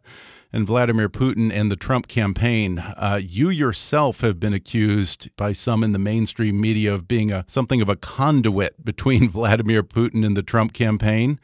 and 0.51 0.65
Vladimir 0.65 1.09
Putin 1.09 1.53
and 1.53 1.71
the 1.71 1.75
Trump 1.75 2.07
campaign. 2.07 2.79
Uh, 2.79 3.19
you 3.21 3.49
yourself 3.49 4.21
have 4.21 4.39
been 4.39 4.53
accused 4.53 5.29
by 5.37 5.53
some 5.53 5.83
in 5.83 5.91
the 5.91 5.99
mainstream 5.99 6.59
media 6.59 6.93
of 6.93 7.07
being 7.07 7.31
a 7.31 7.45
something 7.47 7.81
of 7.81 7.89
a 7.89 7.95
conduit 7.95 8.83
between 8.83 9.29
Vladimir 9.29 9.83
Putin 9.83 10.25
and 10.25 10.35
the 10.35 10.43
Trump 10.43 10.73
campaign. 10.73 11.39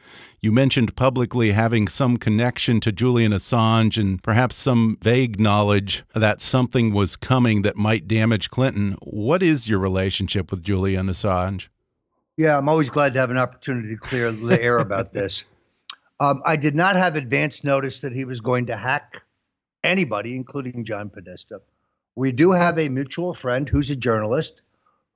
You 0.46 0.52
mentioned 0.52 0.94
publicly 0.94 1.50
having 1.50 1.88
some 1.88 2.18
connection 2.18 2.78
to 2.82 2.92
Julian 2.92 3.32
Assange 3.32 3.98
and 3.98 4.22
perhaps 4.22 4.54
some 4.54 4.96
vague 5.02 5.40
knowledge 5.40 6.04
that 6.14 6.40
something 6.40 6.94
was 6.94 7.16
coming 7.16 7.62
that 7.62 7.74
might 7.74 8.06
damage 8.06 8.48
Clinton. 8.48 8.96
What 9.02 9.42
is 9.42 9.68
your 9.68 9.80
relationship 9.80 10.52
with 10.52 10.62
Julian 10.62 11.08
Assange? 11.08 11.66
Yeah, 12.36 12.56
I'm 12.56 12.68
always 12.68 12.90
glad 12.90 13.12
to 13.14 13.18
have 13.18 13.32
an 13.32 13.38
opportunity 13.38 13.88
to 13.88 13.96
clear 13.96 14.30
the 14.30 14.62
air 14.62 14.78
about 14.78 15.12
this. 15.12 15.42
Um, 16.20 16.42
I 16.44 16.54
did 16.54 16.76
not 16.76 16.94
have 16.94 17.16
advance 17.16 17.64
notice 17.64 17.98
that 17.98 18.12
he 18.12 18.24
was 18.24 18.40
going 18.40 18.66
to 18.66 18.76
hack 18.76 19.22
anybody, 19.82 20.36
including 20.36 20.84
John 20.84 21.10
Podesta. 21.10 21.60
We 22.14 22.30
do 22.30 22.52
have 22.52 22.78
a 22.78 22.88
mutual 22.88 23.34
friend 23.34 23.68
who's 23.68 23.90
a 23.90 23.96
journalist, 23.96 24.60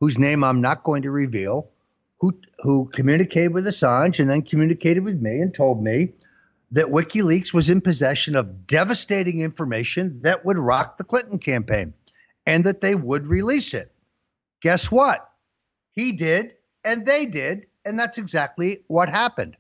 whose 0.01 0.19
name 0.19 0.43
I'm 0.43 0.61
not 0.61 0.83
going 0.83 1.03
to 1.03 1.13
reveal, 1.13 1.69
who 2.21 2.39
who 2.61 2.87
communicated 2.93 3.53
with 3.53 3.67
Assange 3.67 4.21
and 4.21 4.31
then 4.31 4.43
communicated 4.43 5.03
with 5.03 5.21
me 5.21 5.41
and 5.41 5.55
told 5.55 5.83
me 5.83 6.13
that 6.73 6.87
WikiLeaks 6.87 7.53
was 7.53 7.71
in 7.71 7.81
possession 7.81 8.37
of 8.37 8.67
devastating 8.67 9.41
information 9.41 10.21
that 10.23 10.45
would 10.45 10.59
rock 10.59 10.99
the 10.99 11.05
Clinton 11.05 11.39
campaign 11.39 11.95
and 12.47 12.65
that 12.65 12.81
they 12.81 12.95
would 12.95 13.27
release 13.27 13.75
it. 13.75 13.93
Guess 14.61 14.91
what? 14.91 15.29
He 15.93 16.13
did, 16.13 16.55
and 16.85 17.05
they 17.05 17.27
did, 17.27 17.67
and 17.85 17.99
that's 17.99 18.19
exactly 18.19 18.85
what 18.87 19.09
happened. 19.09 19.57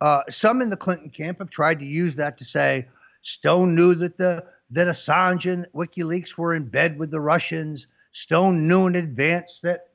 Uh, 0.00 0.22
some 0.28 0.62
in 0.62 0.70
the 0.70 0.76
Clinton 0.76 1.10
camp 1.10 1.38
have 1.40 1.50
tried 1.50 1.80
to 1.80 1.86
use 1.86 2.16
that 2.16 2.38
to 2.38 2.44
say 2.44 2.86
Stone 3.22 3.74
knew 3.74 3.94
that 3.96 4.18
the 4.18 4.44
that 4.70 4.86
Assange 4.86 5.52
and 5.52 5.66
WikiLeaks 5.74 6.36
were 6.36 6.54
in 6.54 6.64
bed 6.64 6.98
with 6.98 7.10
the 7.10 7.20
Russians. 7.20 7.86
Stone 8.12 8.66
knew 8.68 8.86
in 8.86 8.96
advance 8.96 9.60
that 9.60 9.88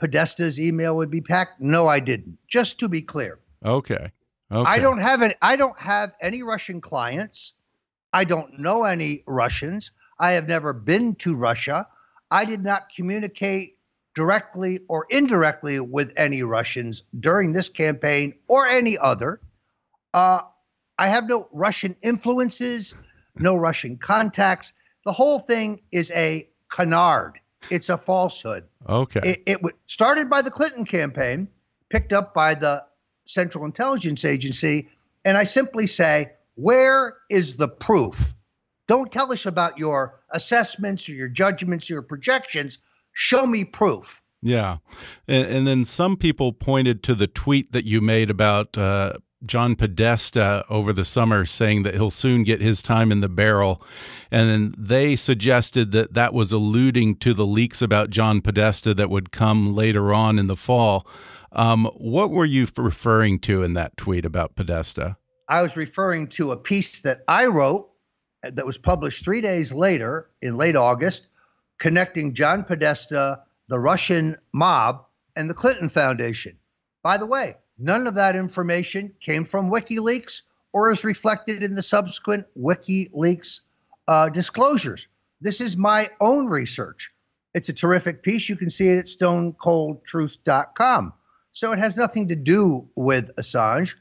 Podesta's 0.00 0.58
email 0.58 0.96
would 0.96 1.10
be 1.10 1.20
packed. 1.20 1.60
No, 1.60 1.86
I 1.86 2.00
didn't. 2.00 2.38
Just 2.48 2.78
to 2.80 2.88
be 2.88 3.02
clear. 3.02 3.38
Okay. 3.64 4.10
Okay. 4.52 4.70
I 4.70 4.78
don't 4.78 4.98
have 4.98 5.22
any. 5.22 5.34
I 5.42 5.56
don't 5.56 5.78
have 5.78 6.14
any 6.20 6.42
Russian 6.42 6.80
clients. 6.80 7.52
I 8.12 8.24
don't 8.24 8.58
know 8.58 8.84
any 8.84 9.22
Russians. 9.26 9.92
I 10.18 10.32
have 10.32 10.48
never 10.48 10.72
been 10.72 11.14
to 11.16 11.36
Russia. 11.36 11.86
I 12.30 12.44
did 12.44 12.62
not 12.62 12.92
communicate 12.94 13.78
directly 14.14 14.80
or 14.88 15.06
indirectly 15.10 15.78
with 15.78 16.12
any 16.16 16.42
Russians 16.42 17.04
during 17.20 17.52
this 17.52 17.68
campaign 17.68 18.34
or 18.48 18.66
any 18.66 18.98
other. 18.98 19.40
Uh, 20.12 20.40
I 20.98 21.08
have 21.08 21.28
no 21.28 21.48
Russian 21.52 21.94
influences, 22.02 22.94
no 23.36 23.54
Russian 23.56 23.98
contacts. 23.98 24.72
The 25.04 25.12
whole 25.12 25.38
thing 25.38 25.80
is 25.92 26.10
a 26.10 26.48
canard. 26.70 27.38
It's 27.70 27.88
a 27.88 27.98
falsehood. 27.98 28.64
Okay. 28.88 29.42
It, 29.46 29.60
it 29.64 29.74
started 29.86 30.30
by 30.30 30.42
the 30.42 30.50
Clinton 30.50 30.84
campaign, 30.84 31.48
picked 31.90 32.12
up 32.12 32.32
by 32.32 32.54
the 32.54 32.84
Central 33.26 33.64
Intelligence 33.64 34.24
Agency, 34.24 34.88
and 35.24 35.36
I 35.36 35.44
simply 35.44 35.86
say, 35.86 36.32
where 36.54 37.16
is 37.28 37.56
the 37.56 37.68
proof? 37.68 38.34
Don't 38.88 39.12
tell 39.12 39.32
us 39.32 39.46
about 39.46 39.78
your 39.78 40.20
assessments 40.30 41.08
or 41.08 41.12
your 41.12 41.28
judgments 41.28 41.90
or 41.90 41.94
your 41.94 42.02
projections. 42.02 42.78
Show 43.12 43.46
me 43.46 43.64
proof. 43.64 44.20
Yeah. 44.42 44.78
And, 45.28 45.46
and, 45.46 45.66
then 45.66 45.84
some 45.84 46.16
people 46.16 46.52
pointed 46.52 47.02
to 47.04 47.14
the 47.14 47.26
tweet 47.26 47.72
that 47.72 47.84
you 47.84 48.00
made 48.00 48.30
about 48.30 48.76
uh, 48.78 49.14
John 49.44 49.74
Podesta 49.74 50.64
over 50.68 50.92
the 50.92 51.04
summer 51.04 51.46
saying 51.46 51.82
that 51.84 51.94
he'll 51.94 52.10
soon 52.10 52.42
get 52.42 52.60
his 52.60 52.82
time 52.82 53.10
in 53.10 53.20
the 53.20 53.28
barrel. 53.28 53.82
And 54.30 54.48
then 54.48 54.74
they 54.76 55.16
suggested 55.16 55.92
that 55.92 56.14
that 56.14 56.34
was 56.34 56.52
alluding 56.52 57.16
to 57.16 57.32
the 57.32 57.46
leaks 57.46 57.80
about 57.80 58.10
John 58.10 58.42
Podesta 58.42 58.92
that 58.94 59.10
would 59.10 59.32
come 59.32 59.74
later 59.74 60.12
on 60.12 60.38
in 60.38 60.46
the 60.46 60.56
fall. 60.56 61.06
Um, 61.52 61.86
what 61.96 62.30
were 62.30 62.44
you 62.44 62.66
referring 62.76 63.38
to 63.40 63.62
in 63.62 63.74
that 63.74 63.96
tweet 63.96 64.24
about 64.24 64.56
Podesta? 64.56 65.16
I 65.48 65.62
was 65.62 65.76
referring 65.76 66.28
to 66.28 66.52
a 66.52 66.56
piece 66.56 67.00
that 67.00 67.24
I 67.26 67.46
wrote 67.46 67.90
that 68.42 68.66
was 68.66 68.78
published 68.78 69.24
three 69.24 69.40
days 69.40 69.72
later 69.72 70.30
in 70.42 70.56
late 70.56 70.76
August 70.76 71.26
connecting 71.78 72.34
John 72.34 72.62
Podesta, 72.62 73.42
the 73.68 73.80
Russian 73.80 74.36
mob, 74.52 75.04
and 75.34 75.50
the 75.50 75.54
Clinton 75.54 75.88
Foundation. 75.88 76.56
By 77.02 77.16
the 77.16 77.26
way, 77.26 77.56
none 77.80 78.06
of 78.06 78.14
that 78.14 78.36
information 78.36 79.12
came 79.20 79.44
from 79.44 79.70
WikiLeaks 79.70 80.42
or 80.72 80.90
is 80.90 81.04
reflected 81.04 81.62
in 81.62 81.74
the 81.74 81.82
subsequent 81.82 82.46
WikiLeaks 82.58 83.60
uh, 84.08 84.28
disclosures. 84.28 85.08
This 85.40 85.60
is 85.60 85.76
my 85.76 86.08
own 86.20 86.46
research. 86.46 87.12
It's 87.54 87.68
a 87.68 87.72
terrific 87.72 88.22
piece. 88.22 88.48
You 88.48 88.56
can 88.56 88.70
see 88.70 88.88
it 88.88 88.98
at 88.98 89.06
stonecoldtruth.com. 89.06 91.12
So 91.52 91.72
it 91.72 91.78
has 91.78 91.96
nothing 91.96 92.28
to 92.28 92.36
do 92.36 92.88
with 92.94 93.34
Assange. 93.36 93.94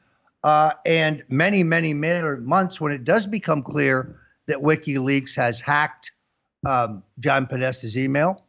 Uh, 0.43 0.71
and 0.85 1.23
many, 1.29 1.63
many, 1.63 1.93
many 1.93 2.41
months 2.41 2.79
when 2.79 2.91
it 2.91 3.03
does 3.03 3.25
become 3.25 3.61
clear 3.61 4.19
that 4.47 4.59
WikiLeaks 4.59 5.35
has 5.35 5.59
hacked 5.59 6.11
um, 6.65 7.03
John 7.19 7.47
Podesta's 7.47 7.97
email. 7.97 8.43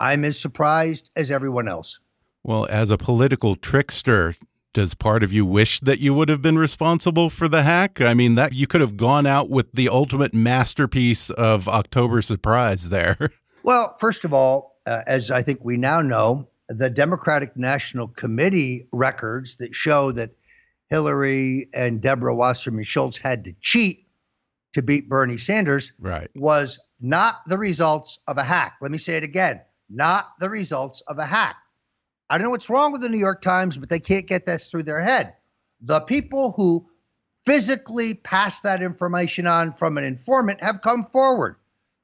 I'm 0.00 0.24
as 0.24 0.38
surprised 0.38 1.10
as 1.16 1.30
everyone 1.30 1.68
else. 1.68 1.98
Well, 2.42 2.66
as 2.70 2.90
a 2.90 2.98
political 2.98 3.56
trickster, 3.56 4.34
does 4.76 4.92
part 4.92 5.22
of 5.22 5.32
you 5.32 5.46
wish 5.46 5.80
that 5.80 6.00
you 6.00 6.12
would 6.12 6.28
have 6.28 6.42
been 6.42 6.58
responsible 6.58 7.30
for 7.30 7.48
the 7.48 7.62
hack? 7.62 7.98
I 7.98 8.12
mean, 8.12 8.34
that 8.34 8.52
you 8.52 8.66
could 8.66 8.82
have 8.82 8.98
gone 8.98 9.24
out 9.24 9.48
with 9.48 9.72
the 9.72 9.88
ultimate 9.88 10.34
masterpiece 10.34 11.30
of 11.30 11.66
October 11.66 12.22
surprise 12.22 12.90
there. 12.90 13.32
Well, 13.62 13.96
first 13.98 14.24
of 14.24 14.32
all, 14.32 14.78
uh, 14.86 15.02
as 15.08 15.32
I 15.32 15.42
think 15.42 15.58
we 15.64 15.76
now 15.76 16.00
know, 16.00 16.46
the 16.68 16.88
Democratic 16.88 17.56
National 17.56 18.06
Committee 18.06 18.86
records 18.92 19.56
that 19.56 19.74
show 19.74 20.12
that 20.12 20.30
Hillary 20.88 21.68
and 21.74 22.00
Deborah 22.00 22.36
Wasserman 22.36 22.84
Schultz 22.84 23.16
had 23.16 23.42
to 23.42 23.52
cheat 23.60 24.06
to 24.74 24.82
beat 24.82 25.08
Bernie 25.08 25.36
Sanders 25.36 25.90
right. 25.98 26.30
was 26.36 26.78
not 27.00 27.40
the 27.48 27.58
results 27.58 28.20
of 28.28 28.38
a 28.38 28.44
hack. 28.44 28.76
Let 28.80 28.92
me 28.92 28.98
say 28.98 29.16
it 29.16 29.24
again 29.24 29.60
not 29.88 30.30
the 30.40 30.50
results 30.50 31.00
of 31.08 31.18
a 31.18 31.26
hack. 31.26 31.56
I 32.28 32.36
don't 32.36 32.44
know 32.44 32.50
what's 32.50 32.70
wrong 32.70 32.92
with 32.92 33.02
the 33.02 33.08
New 33.08 33.18
York 33.18 33.40
Times, 33.40 33.76
but 33.76 33.88
they 33.88 34.00
can't 34.00 34.26
get 34.26 34.46
this 34.46 34.68
through 34.68 34.82
their 34.82 35.00
head. 35.00 35.34
The 35.80 36.00
people 36.00 36.52
who 36.52 36.88
physically 37.44 38.14
passed 38.14 38.64
that 38.64 38.82
information 38.82 39.46
on 39.46 39.72
from 39.72 39.96
an 39.96 40.04
informant 40.04 40.62
have 40.62 40.80
come 40.80 41.04
forward. 41.04 41.56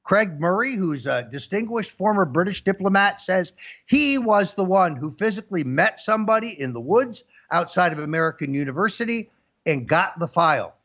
Craig 0.03 0.39
Murray, 0.39 0.75
who's 0.75 1.05
a 1.05 1.23
distinguished 1.23 1.91
former 1.91 2.25
British 2.25 2.63
diplomat, 2.63 3.19
says 3.19 3.53
he 3.85 4.17
was 4.17 4.53
the 4.53 4.63
one 4.63 4.95
who 4.95 5.11
physically 5.11 5.63
met 5.63 5.99
somebody 5.99 6.59
in 6.59 6.73
the 6.73 6.81
woods 6.81 7.23
outside 7.51 7.93
of 7.93 7.99
American 7.99 8.53
University 8.53 9.29
and 9.65 9.87
got 9.87 10.19
the 10.19 10.27
file. 10.27 10.75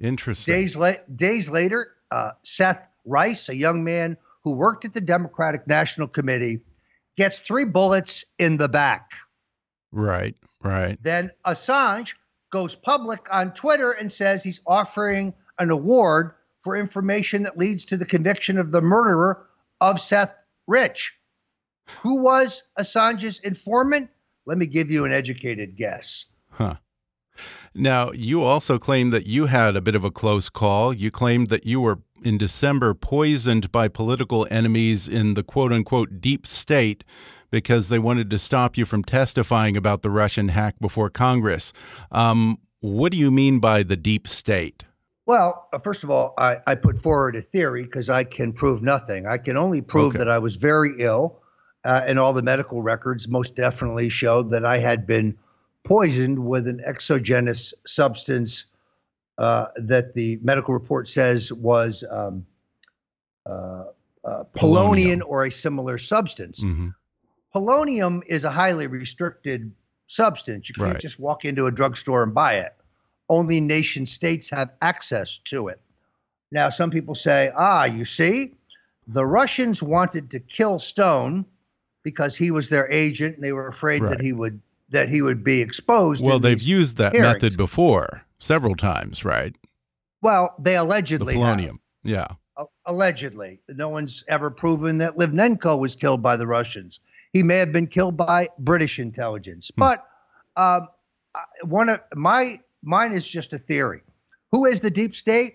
Interesting. 0.00 0.54
Days, 0.54 0.76
la- 0.76 0.94
days 1.14 1.48
later, 1.48 1.92
uh, 2.10 2.32
Seth 2.42 2.84
Rich, 3.04 3.48
a 3.48 3.54
young 3.54 3.84
man 3.84 4.16
who 4.42 4.52
worked 4.52 4.84
at 4.84 4.92
the 4.92 5.00
Democratic 5.00 5.66
National 5.68 6.08
Committee, 6.08 6.60
gets 7.16 7.38
three 7.38 7.64
bullets 7.64 8.24
in 8.38 8.56
the 8.56 8.68
back. 8.68 9.12
Right, 9.92 10.34
right. 10.62 10.98
Then 11.02 11.30
Assange 11.46 12.14
goes 12.50 12.74
public 12.74 13.26
on 13.30 13.52
Twitter 13.52 13.92
and 13.92 14.10
says 14.10 14.42
he's 14.42 14.60
offering 14.66 15.34
an 15.58 15.70
award 15.70 16.32
for 16.60 16.76
information 16.76 17.42
that 17.44 17.58
leads 17.58 17.84
to 17.86 17.96
the 17.96 18.06
conviction 18.06 18.58
of 18.58 18.72
the 18.72 18.80
murderer 18.80 19.46
of 19.80 20.00
Seth 20.00 20.34
Rich. 20.66 21.14
Who 22.00 22.22
was 22.22 22.62
Assange's 22.78 23.38
informant? 23.40 24.10
Let 24.46 24.58
me 24.58 24.66
give 24.66 24.90
you 24.90 25.04
an 25.04 25.12
educated 25.12 25.76
guess. 25.76 26.26
Huh. 26.50 26.76
Now, 27.74 28.12
you 28.12 28.42
also 28.42 28.78
claim 28.78 29.10
that 29.10 29.26
you 29.26 29.46
had 29.46 29.74
a 29.76 29.80
bit 29.80 29.96
of 29.96 30.04
a 30.04 30.10
close 30.10 30.48
call. 30.48 30.92
You 30.92 31.10
claimed 31.10 31.48
that 31.48 31.66
you 31.66 31.80
were 31.80 31.98
in 32.22 32.38
December 32.38 32.94
poisoned 32.94 33.72
by 33.72 33.88
political 33.88 34.46
enemies 34.50 35.08
in 35.08 35.34
the 35.34 35.42
quote 35.42 35.72
unquote 35.72 36.20
deep 36.20 36.46
state 36.46 37.04
because 37.50 37.88
they 37.88 37.98
wanted 37.98 38.30
to 38.30 38.38
stop 38.38 38.76
you 38.76 38.84
from 38.84 39.04
testifying 39.04 39.76
about 39.76 40.02
the 40.02 40.10
Russian 40.10 40.48
hack 40.48 40.74
before 40.80 41.10
Congress. 41.10 41.72
Um, 42.10 42.58
what 42.80 43.12
do 43.12 43.18
you 43.18 43.30
mean 43.30 43.60
by 43.60 43.82
the 43.82 43.96
deep 43.96 44.28
state? 44.28 44.84
Well, 45.26 45.68
uh, 45.72 45.78
first 45.78 46.04
of 46.04 46.10
all, 46.10 46.34
I, 46.36 46.58
I 46.66 46.74
put 46.74 46.98
forward 46.98 47.36
a 47.36 47.42
theory 47.42 47.84
because 47.84 48.10
I 48.10 48.24
can 48.24 48.52
prove 48.52 48.82
nothing. 48.82 49.26
I 49.26 49.38
can 49.38 49.56
only 49.56 49.80
prove 49.80 50.08
Okay. 50.08 50.18
that 50.18 50.28
I 50.28 50.38
was 50.38 50.56
very 50.56 50.92
ill, 50.98 51.40
uh, 51.84 52.02
and 52.04 52.18
all 52.18 52.32
the 52.34 52.42
medical 52.42 52.82
records 52.82 53.26
most 53.28 53.54
definitely 53.54 54.08
showed 54.10 54.50
that 54.50 54.66
I 54.66 54.78
had 54.78 55.06
been 55.06 55.38
poisoned 55.84 56.38
with 56.44 56.66
an 56.66 56.80
exogenous 56.84 57.72
substance 57.86 58.66
uh, 59.38 59.66
that 59.76 60.14
the 60.14 60.38
medical 60.42 60.74
report 60.74 61.08
says 61.08 61.52
was 61.52 62.04
um, 62.08 62.46
uh, 63.46 63.84
uh, 64.24 64.44
polonium 64.54 65.18
Polonium. 65.18 65.22
or 65.26 65.44
a 65.44 65.50
similar 65.50 65.98
substance. 65.98 66.62
hmm 66.62 66.88
Polonium 67.54 68.22
is 68.26 68.42
a 68.42 68.50
highly 68.50 68.88
restricted 68.88 69.70
substance. 70.08 70.68
You 70.68 70.74
can't 70.74 70.88
Right. 70.94 71.00
just 71.00 71.20
walk 71.20 71.44
into 71.44 71.66
a 71.66 71.70
drugstore 71.70 72.24
and 72.24 72.34
buy 72.34 72.54
it. 72.54 72.74
Only 73.28 73.60
nation 73.60 74.06
states 74.06 74.50
have 74.50 74.72
access 74.82 75.38
to 75.44 75.68
it. 75.68 75.80
Now, 76.50 76.70
some 76.70 76.90
people 76.90 77.14
say, 77.14 77.52
ah, 77.56 77.84
you 77.84 78.04
see, 78.06 78.54
the 79.06 79.24
Russians 79.24 79.82
wanted 79.84 80.30
to 80.32 80.40
kill 80.40 80.80
Stone 80.80 81.46
because 82.02 82.34
he 82.34 82.50
was 82.50 82.68
their 82.68 82.90
agent 82.90 83.36
and 83.36 83.44
they 83.44 83.52
were 83.52 83.68
afraid 83.68 84.02
Right. 84.02 84.10
that 84.10 84.20
he 84.20 84.32
would 84.32 84.60
that 84.90 85.08
he 85.08 85.22
would 85.22 85.42
be 85.42 85.60
exposed. 85.60 86.22
Well, 86.24 86.38
they've 86.38 86.60
used 86.60 86.96
that 86.98 87.14
hearings. 87.14 87.34
method 87.34 87.56
before 87.56 88.22
several 88.38 88.76
times, 88.76 89.24
right? 89.24 89.54
well, 90.22 90.54
they 90.58 90.72
The 90.74 90.82
allegedly 90.82 91.34
have. 91.34 91.58
polonium. 91.58 91.78
Yeah. 92.02 92.28
A- 92.56 92.64
allegedly. 92.86 93.60
No 93.68 93.88
one's 93.90 94.24
ever 94.28 94.50
proven 94.50 94.98
that 94.98 95.16
Litvinenko 95.16 95.78
was 95.78 95.94
killed 95.94 96.22
by 96.22 96.36
the 96.36 96.46
Russians. 96.46 97.00
He 97.32 97.42
may 97.42 97.56
have 97.56 97.72
been 97.72 97.86
killed 97.86 98.16
by 98.16 98.48
British 98.58 98.98
intelligence. 98.98 99.70
But 99.70 100.06
um, 100.56 100.88
one 101.64 101.88
of 101.90 102.00
my 102.14 102.60
mine 102.82 103.12
is 103.12 103.26
just 103.26 103.52
a 103.52 103.58
theory. 103.58 104.02
Who 104.52 104.64
is 104.66 104.80
the 104.80 104.90
deep 104.90 105.14
state? 105.16 105.54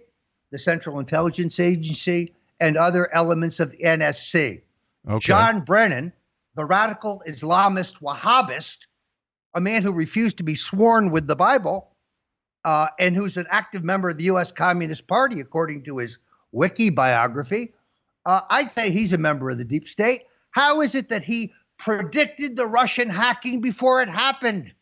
The 0.52 0.60
Central 0.60 1.00
Intelligence 1.00 1.60
Agency 1.60 2.34
and 2.60 2.76
other 2.78 3.12
elements 3.14 3.60
of 3.60 3.72
the 3.72 3.78
NSC. 3.78 4.62
Okay. 5.08 5.20
John 5.20 5.62
Brennan, 5.62 6.12
the 6.56 6.66
radical 6.66 7.22
Islamist 7.28 8.02
Wahhabist, 8.02 8.88
a 9.54 9.62
man 9.62 9.82
who 9.84 9.92
refused 9.92 10.38
to 10.38 10.44
be 10.44 10.56
sworn 10.56 11.12
with 11.12 11.28
the 11.28 11.36
Bible, 11.36 11.90
uh, 12.66 12.88
and 13.00 13.16
who's 13.16 13.38
an 13.38 13.48
active 13.50 13.84
member 13.84 14.10
of 14.10 14.18
the 14.18 14.26
U.S. 14.26 14.52
Communist 14.52 15.08
Party, 15.08 15.40
according 15.40 15.84
to 15.84 15.98
his 15.98 16.18
wiki 16.52 16.90
biography. 16.90 17.74
Uh, 18.26 18.42
I'd 18.50 18.72
say 18.72 18.92
he's 18.92 19.14
a 19.14 19.18
member 19.18 19.50
of 19.50 19.58
the 19.58 19.66
deep 19.66 19.88
state. 19.88 20.24
How 20.52 20.82
is 20.82 20.94
it 20.94 21.10
that 21.10 21.24
he 21.24 21.54
predicted 21.78 22.58
the 22.58 22.68
Russian 22.68 23.10
hacking 23.10 23.62
before 23.62 24.02
it 24.02 24.10
happened? 24.10 24.74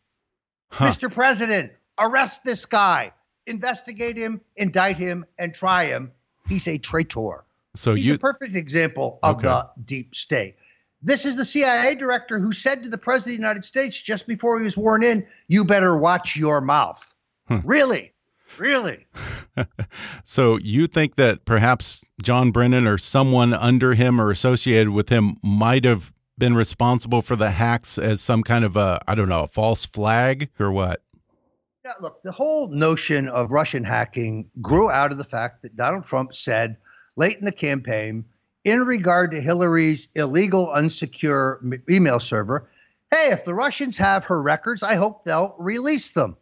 Huh. 0.72 0.88
Mr. 0.88 1.14
President, 1.14 1.72
arrest 2.00 2.44
this 2.44 2.66
guy, 2.66 3.14
investigate 3.46 4.18
him, 4.18 4.42
indict 4.56 4.98
him, 4.98 5.26
and 5.38 5.54
try 5.54 5.86
him. 5.86 6.12
He's 6.50 6.68
a 6.68 6.78
traitor. 6.78 7.46
So 7.76 7.94
He's 7.94 8.08
you 8.08 8.14
a 8.16 8.18
perfect 8.20 8.56
example 8.56 9.20
of 9.24 9.38
Okay. 9.38 9.48
the 9.48 9.70
deep 9.86 10.16
state. 10.16 10.56
This 11.02 11.26
is 11.26 11.36
the 11.36 11.46
CIA 11.46 11.96
director 11.96 12.40
who 12.40 12.52
said 12.52 12.84
to 12.84 12.90
the 12.90 12.98
President 12.98 13.34
of 13.34 13.38
the 13.38 13.42
United 13.42 13.66
States 13.66 14.02
just 14.02 14.28
before 14.28 14.58
he 14.58 14.64
was 14.64 14.74
sworn 14.74 15.04
in, 15.04 15.26
You 15.48 15.64
better 15.64 15.98
watch 15.98 16.36
your 16.36 16.62
mouth. 16.62 17.14
Hmm. 17.48 17.60
Really? 17.64 18.14
Really? 18.58 19.06
So 20.24 20.58
you 20.58 20.86
think 20.88 21.16
that 21.16 21.46
perhaps 21.46 22.02
John 22.22 22.52
Brennan 22.52 22.86
or 22.86 22.98
someone 22.98 23.54
under 23.54 23.94
him 23.94 24.22
or 24.22 24.30
associated 24.30 24.90
with 24.90 25.10
him 25.10 25.38
might 25.42 25.84
have 25.86 26.14
been 26.38 26.56
responsible 26.56 27.22
for 27.22 27.36
the 27.36 27.52
hacks 27.52 27.98
as 27.98 28.22
some 28.22 28.44
kind 28.44 28.64
of 28.64 28.76
a 28.76 29.00
I 29.08 29.16
don't 29.16 29.30
know, 29.30 29.44
a 29.44 29.48
false 29.48 29.86
flag 29.86 30.50
or 30.60 30.72
what? 30.72 31.02
Yeah, 31.84 31.94
look, 32.02 32.22
the 32.22 32.32
whole 32.32 32.68
notion 32.68 33.28
of 33.30 33.52
Russian 33.52 33.84
hacking 33.84 34.50
grew 34.62 34.92
out 34.92 35.12
of 35.12 35.18
the 35.18 35.24
fact 35.24 35.62
that 35.64 35.76
Donald 35.76 36.06
Trump 36.06 36.36
said 36.36 36.78
late 37.16 37.38
in 37.38 37.46
the 37.46 37.52
campaign, 37.52 38.26
in 38.68 38.84
regard 38.84 39.32
to 39.32 39.40
Hillary's 39.40 40.10
illegal, 40.14 40.68
unsecure 40.76 41.80
email 41.90 42.20
server, 42.20 42.70
hey, 43.12 43.30
if 43.32 43.46
the 43.46 43.56
Russians 43.56 43.96
have 43.96 44.26
her 44.26 44.42
records, 44.42 44.84
I 44.84 44.96
hope 44.96 45.24
they'll 45.24 45.56
release 45.58 46.12
them. 46.12 46.36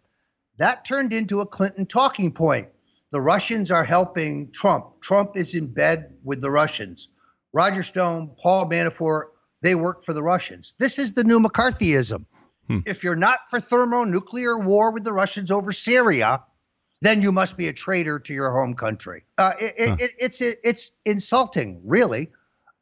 That 0.57 0.85
turned 0.85 1.13
into 1.13 1.41
a 1.41 1.45
Clinton 1.45 1.85
talking 1.85 2.31
point. 2.31 2.69
The 3.11 3.21
Russians 3.21 3.69
are 3.69 3.83
helping 3.83 4.51
Trump. 4.51 5.01
Trump 5.01 5.37
is 5.37 5.53
in 5.53 5.71
bed 5.71 6.15
with 6.23 6.41
the 6.41 6.49
Russians. 6.49 7.09
Roger 7.53 7.83
Stone, 7.83 8.31
Paul 8.41 8.67
Manafort, 8.67 9.25
they 9.61 9.75
work 9.75 10.03
for 10.03 10.13
the 10.13 10.23
Russians. 10.23 10.73
This 10.79 10.97
is 10.97 11.13
the 11.13 11.23
new 11.23 11.39
McCarthyism. 11.39 12.25
Hmm. 12.67 12.79
If 12.87 13.03
you're 13.03 13.15
not 13.15 13.51
for 13.51 13.59
thermonuclear 13.59 14.57
war 14.57 14.89
with 14.89 15.03
the 15.03 15.13
Russians 15.13 15.51
over 15.51 15.71
Syria, 15.71 16.41
then 17.01 17.21
you 17.21 17.31
must 17.31 17.57
be 17.57 17.67
a 17.67 17.73
traitor 17.73 18.19
to 18.19 18.33
your 18.33 18.51
home 18.51 18.73
country. 18.73 19.23
Uh, 19.37 19.53
it, 19.59 19.75
it, 19.77 19.89
Huh. 19.89 19.95
it, 19.99 20.11
it's 20.19 20.41
it's 20.41 20.91
insulting, 21.05 21.81
really. 21.83 22.31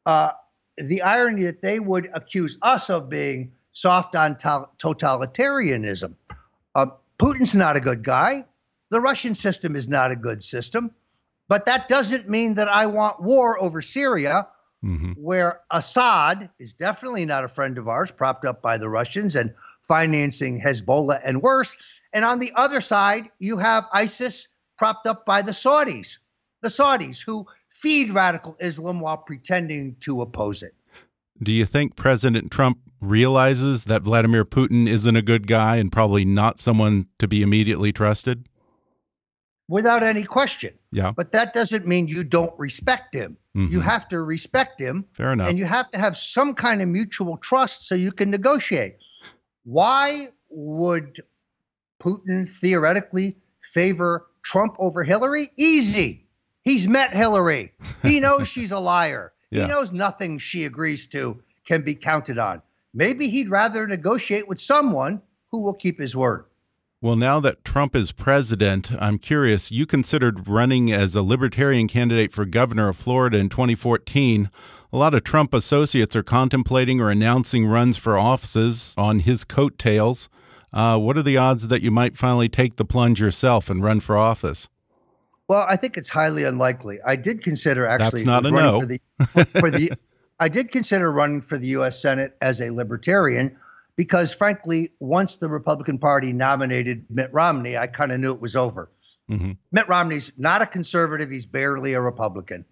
Uh, 0.06 0.32
the 0.78 1.02
irony 1.02 1.44
that 1.44 1.62
they 1.62 1.80
would 1.80 2.10
accuse 2.14 2.58
us 2.62 2.90
of 2.90 3.10
being 3.10 3.52
soft 3.72 4.16
on 4.16 4.38
to- 4.38 4.70
totalitarianism. 4.80 6.16
Uh, 6.76 6.88
Putin's 7.20 7.56
not 7.56 7.76
a 7.78 7.80
good 7.80 8.04
guy. 8.04 8.46
The 8.90 9.00
Russian 9.00 9.36
system 9.36 9.76
is 9.76 9.88
not 9.88 10.12
a 10.12 10.16
good 10.16 10.42
system. 10.42 10.92
But 11.48 11.66
that 11.66 11.88
doesn't 11.90 12.30
mean 12.30 12.56
that 12.56 12.70
I 12.70 12.86
want 12.88 13.22
war 13.22 13.62
over 13.62 13.82
Syria, 13.82 14.48
hmm 14.82 15.12
where 15.16 15.62
Assad 15.72 16.50
is 16.60 16.74
definitely 16.74 17.26
not 17.26 17.44
a 17.44 17.48
friend 17.48 17.78
of 17.78 17.88
ours, 17.88 18.12
propped 18.12 18.46
up 18.46 18.62
by 18.62 18.78
the 18.78 18.90
Russians 18.90 19.36
and 19.36 19.54
financing 19.88 20.60
Hezbollah 20.62 21.22
and 21.24 21.42
worse. 21.42 21.78
And 22.14 22.24
on 22.24 22.40
the 22.40 22.52
other 22.56 22.80
side, 22.80 23.30
you 23.40 23.58
have 23.58 23.86
ISIS 23.92 24.48
propped 24.78 25.08
up 25.08 25.26
by 25.26 25.42
the 25.42 25.52
Saudis, 25.52 26.18
the 26.62 26.70
Saudis 26.70 27.22
who 27.26 27.46
feed 27.70 28.12
radical 28.12 28.56
Islam 28.60 29.00
while 29.00 29.18
pretending 29.18 29.96
to 30.02 30.22
oppose 30.22 30.62
it. 30.64 30.76
Do 31.42 31.52
you 31.52 31.66
think 31.66 31.96
President 31.96 32.52
Trump 32.52 32.78
realizes 33.02 33.86
that 33.86 34.04
Vladimir 34.04 34.46
Putin 34.46 34.88
isn't 34.88 35.16
a 35.16 35.22
good 35.22 35.48
guy 35.48 35.78
and 35.78 35.92
probably 35.92 36.24
not 36.24 36.60
someone 36.60 37.08
to 37.20 37.28
be 37.28 37.42
immediately 37.42 37.92
trusted? 37.92 38.48
Without 39.68 40.04
any 40.04 40.24
question. 40.24 40.74
Yeah, 40.92 41.14
But 41.16 41.32
that 41.32 41.54
doesn't 41.54 41.88
mean 41.88 42.08
you 42.08 42.24
don't 42.24 42.54
respect 42.60 43.14
him. 43.16 43.38
You 43.56 43.80
Mhm. 43.80 43.84
have 43.84 44.08
to 44.10 44.22
respect 44.22 44.80
him 44.80 45.06
fair 45.12 45.32
enough. 45.34 45.50
and 45.50 45.58
you 45.58 45.66
have 45.66 45.90
to 45.92 45.98
have 46.00 46.18
some 46.18 46.54
kind 46.54 46.82
of 46.82 46.88
mutual 46.88 47.38
trust 47.38 47.88
so 47.88 47.96
you 47.96 48.12
can 48.12 48.30
negotiate. 48.30 48.98
Why 49.64 50.30
would 50.50 51.22
Putin 52.04 52.50
theoretically 52.50 53.38
favor 53.62 54.28
Trump 54.44 54.76
over 54.78 55.04
Hillary? 55.04 55.50
Easy. 55.56 56.28
He's 56.64 56.88
met 56.88 57.14
Hillary. 57.14 57.74
He 58.02 58.20
knows 58.22 58.48
she's 58.48 58.72
a 58.72 58.80
liar. 58.80 59.34
Yeah. 59.52 59.64
He 59.64 59.68
knows 59.68 59.92
nothing 59.92 60.40
she 60.40 60.66
agrees 60.66 61.08
to 61.08 61.42
can 61.66 61.84
be 61.84 61.96
counted 61.96 62.38
on. 62.38 62.62
Maybe 62.94 63.30
he'd 63.30 63.50
rather 63.50 63.88
negotiate 63.88 64.48
with 64.48 64.60
someone 64.60 65.22
who 65.52 65.62
will 65.62 65.74
keep 65.74 66.00
his 66.00 66.16
word. 66.16 66.46
Well, 67.02 67.16
now 67.16 67.40
that 67.42 67.66
Trump 67.66 67.96
is 67.96 68.12
president, 68.12 68.92
I'm 69.00 69.18
curious. 69.18 69.72
You 69.72 69.86
considered 69.86 70.48
running 70.48 70.92
as 70.92 71.16
a 71.16 71.22
libertarian 71.22 71.88
candidate 71.88 72.32
for 72.32 72.46
governor 72.46 72.90
of 72.90 72.98
Florida 72.98 73.38
in 73.38 73.50
2014. 73.50 74.50
A 74.92 74.98
lot 74.98 75.14
of 75.14 75.24
Trump 75.24 75.54
associates 75.54 76.16
are 76.16 76.24
contemplating 76.24 77.02
or 77.02 77.10
announcing 77.10 77.66
runs 77.66 77.98
for 77.98 78.18
offices 78.18 78.94
on 78.98 79.20
his 79.20 79.44
coattails. 79.44 80.30
Uh, 80.74 80.98
what 80.98 81.18
are 81.18 81.22
the 81.22 81.38
odds 81.38 81.68
that 81.68 81.82
you 81.82 81.92
might 81.92 82.18
finally 82.18 82.50
take 82.50 82.78
the 82.78 82.86
plunge 82.86 83.22
yourself 83.22 83.70
and 83.70 83.84
run 83.84 84.00
for 84.00 84.18
office? 84.18 84.70
Well, 85.48 85.66
I 85.70 85.76
think 85.76 85.98
it's 85.98 86.10
highly 86.10 86.46
unlikely. 86.46 87.00
I 87.06 87.16
did 87.16 87.44
consider 87.44 87.86
actually 87.86 88.24
That's 88.24 88.26
not 88.26 88.46
a 88.46 88.52
running 88.52 88.72
no. 88.72 88.80
for 88.80 88.86
the 88.88 89.02
for 89.60 89.72
the 89.72 89.92
I 90.40 90.50
did 90.50 90.72
consider 90.72 91.12
running 91.12 91.42
for 91.42 91.58
the 91.58 91.68
US 91.68 92.02
Senate 92.02 92.36
as 92.42 92.60
a 92.60 92.72
libertarian 92.72 93.56
because 93.96 94.34
frankly, 94.34 94.92
once 95.00 95.38
the 95.38 95.50
Republican 95.50 96.00
Party 96.00 96.34
nominated 96.34 97.06
Mitt 97.10 97.32
Romney, 97.32 97.78
I 97.78 97.88
kind 97.88 98.12
of 98.12 98.20
knew 98.20 98.34
it 98.34 98.42
was 98.42 98.56
over. 98.56 98.90
hmm 99.28 99.52
Mitt 99.72 99.88
Romney's 99.88 100.32
not 100.38 100.62
a 100.62 100.66
conservative, 100.66 101.30
he's 101.30 101.46
barely 101.46 101.94
a 101.94 102.02
Republican. 102.02 102.66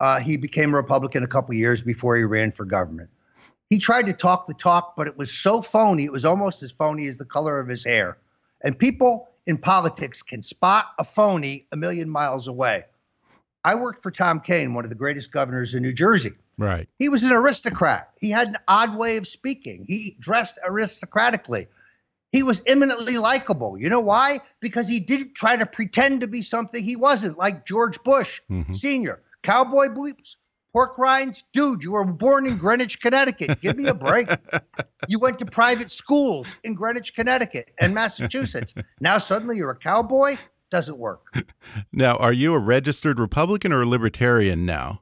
Uh, 0.00 0.18
he 0.20 0.36
became 0.36 0.74
a 0.74 0.76
Republican 0.76 1.22
a 1.22 1.26
couple 1.26 1.54
years 1.54 1.80
before 1.80 2.16
he 2.16 2.24
ran 2.24 2.50
for 2.50 2.64
government. 2.64 3.08
He 3.70 3.78
tried 3.78 4.06
to 4.06 4.12
talk 4.12 4.46
the 4.46 4.54
talk, 4.54 4.94
but 4.96 5.06
it 5.06 5.16
was 5.18 5.32
so 5.32 5.60
phony, 5.60 6.04
it 6.04 6.12
was 6.12 6.24
almost 6.24 6.62
as 6.62 6.70
phony 6.70 7.08
as 7.08 7.16
the 7.16 7.24
color 7.24 7.58
of 7.58 7.68
his 7.68 7.84
hair. 7.84 8.18
And 8.62 8.78
people 8.78 9.28
in 9.46 9.58
politics 9.58 10.22
can 10.22 10.42
spot 10.42 10.86
a 10.98 11.04
phony 11.04 11.66
a 11.72 11.76
million 11.76 12.08
miles 12.08 12.48
away. 12.48 12.84
I 13.64 13.74
worked 13.74 14.02
for 14.02 14.12
Tom 14.12 14.40
Kean, 14.40 14.74
one 14.74 14.84
of 14.84 14.90
the 14.90 14.96
greatest 14.96 15.32
governors 15.32 15.74
in 15.74 15.82
New 15.82 15.92
Jersey. 15.92 16.32
Right. 16.58 16.88
He 16.98 17.08
was 17.08 17.24
an 17.24 17.32
aristocrat. 17.32 18.10
He 18.20 18.30
had 18.30 18.48
an 18.48 18.58
odd 18.68 18.96
way 18.96 19.16
of 19.16 19.26
speaking. 19.26 19.84
He 19.86 20.16
dressed 20.20 20.58
aristocratically. 20.64 21.66
He 22.32 22.42
was 22.42 22.62
eminently 22.66 23.18
likable. 23.18 23.76
You 23.78 23.88
know 23.88 24.00
why? 24.00 24.40
Because 24.60 24.88
he 24.88 25.00
didn't 25.00 25.34
try 25.34 25.56
to 25.56 25.66
pretend 25.66 26.20
to 26.20 26.26
be 26.26 26.42
something 26.42 26.82
he 26.82 26.96
wasn't, 26.96 27.38
like 27.38 27.66
George 27.66 28.02
Bush 28.04 28.40
Mhm. 28.50 28.74
Sr. 28.74 29.20
Cowboy 29.42 29.88
boots, 29.88 30.36
pork 30.76 30.98
rinds. 30.98 31.42
Dude, 31.54 31.82
you 31.82 31.92
were 31.92 32.04
born 32.04 32.46
in 32.46 32.58
Greenwich, 32.58 33.00
Connecticut. 33.00 33.62
Give 33.62 33.78
me 33.78 33.86
a 33.86 33.94
break. 33.94 34.28
you 35.08 35.18
went 35.18 35.38
to 35.38 35.46
private 35.46 35.90
schools 35.90 36.54
in 36.64 36.74
Greenwich, 36.74 37.14
Connecticut 37.14 37.70
and 37.78 37.94
Massachusetts. 37.94 38.74
now 39.00 39.16
suddenly 39.16 39.56
you're 39.56 39.70
a 39.70 39.76
cowboy? 39.76 40.36
doesn't 40.70 40.98
work. 40.98 41.34
now, 41.92 42.16
are 42.16 42.32
you 42.32 42.52
a 42.52 42.58
registered 42.58 43.18
Republican 43.18 43.72
or 43.72 43.82
a 43.82 43.86
Libertarian 43.86 44.66
now? 44.66 45.00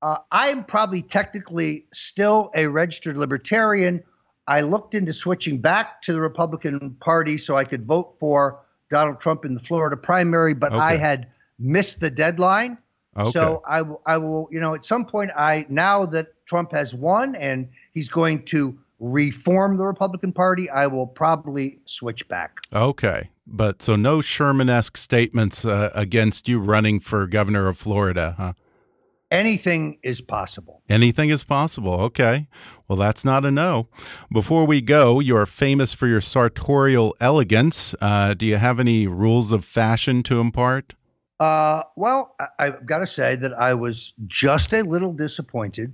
Uh, 0.00 0.18
I'm 0.30 0.62
probably 0.62 1.02
technically 1.02 1.86
still 1.92 2.52
a 2.54 2.68
registered 2.68 3.16
Libertarian. 3.16 4.04
I 4.46 4.60
looked 4.60 4.94
into 4.94 5.12
switching 5.12 5.60
back 5.60 6.02
to 6.02 6.12
the 6.12 6.20
Republican 6.20 6.96
Party 7.00 7.38
so 7.38 7.56
I 7.56 7.64
could 7.64 7.84
vote 7.84 8.14
for 8.20 8.60
Donald 8.90 9.20
Trump 9.20 9.44
in 9.44 9.54
the 9.54 9.60
Florida 9.60 9.96
primary, 9.96 10.54
but 10.54 10.72
okay. 10.72 10.80
I 10.80 10.96
had 10.96 11.28
missed 11.58 11.98
the 11.98 12.10
deadline. 12.10 12.78
Okay. 13.16 13.30
So 13.30 13.62
I, 13.66 13.82
I 14.04 14.18
will, 14.18 14.48
you 14.50 14.60
know, 14.60 14.74
at 14.74 14.84
some 14.84 15.04
point, 15.04 15.30
I 15.36 15.66
now 15.68 16.04
that 16.06 16.28
Trump 16.46 16.72
has 16.72 16.94
won 16.94 17.34
and 17.34 17.68
he's 17.94 18.08
going 18.08 18.44
to 18.46 18.78
reform 18.98 19.76
the 19.76 19.84
Republican 19.84 20.32
Party, 20.32 20.68
I 20.70 20.86
will 20.86 21.06
probably 21.06 21.80
switch 21.84 22.26
back. 22.28 22.58
Okay, 22.72 23.30
but 23.46 23.82
so 23.82 23.96
no 23.96 24.20
Sherman-esque 24.20 24.96
statements 24.96 25.64
uh, 25.64 25.90
against 25.94 26.48
you 26.48 26.58
running 26.58 27.00
for 27.00 27.26
governor 27.26 27.68
of 27.68 27.78
Florida, 27.78 28.34
huh? 28.38 28.52
Anything 29.30 29.98
is 30.04 30.20
possible. 30.20 30.82
Anything 30.88 31.30
is 31.30 31.42
possible. 31.42 31.94
Okay. 31.94 32.46
Well, 32.86 32.96
that's 32.96 33.24
not 33.24 33.44
a 33.44 33.50
no. 33.50 33.88
Before 34.32 34.64
we 34.64 34.80
go, 34.80 35.18
you're 35.18 35.46
famous 35.46 35.92
for 35.92 36.06
your 36.06 36.20
sartorial 36.20 37.14
elegance. 37.18 37.92
Uh, 38.00 38.34
do 38.34 38.46
you 38.46 38.56
have 38.56 38.78
any 38.78 39.08
rules 39.08 39.50
of 39.50 39.64
fashion 39.64 40.22
to 40.22 40.38
impart? 40.38 40.94
Uh, 41.38 41.82
well, 41.96 42.34
I, 42.58 42.66
have 42.66 42.86
got 42.86 42.98
to 42.98 43.06
say 43.06 43.36
that 43.36 43.52
I 43.52 43.74
was 43.74 44.14
just 44.26 44.72
a 44.72 44.82
little 44.82 45.12
disappointed 45.12 45.92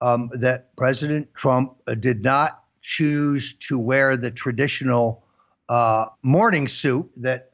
um, 0.00 0.30
that 0.34 0.74
President 0.76 1.32
Trump 1.34 1.74
uh, 1.86 1.94
did 1.94 2.22
not 2.22 2.62
choose 2.80 3.52
to 3.54 3.78
wear 3.78 4.16
the 4.16 4.30
traditional 4.30 5.24
uh, 5.68 6.06
morning 6.22 6.68
suit 6.68 7.10
that 7.16 7.52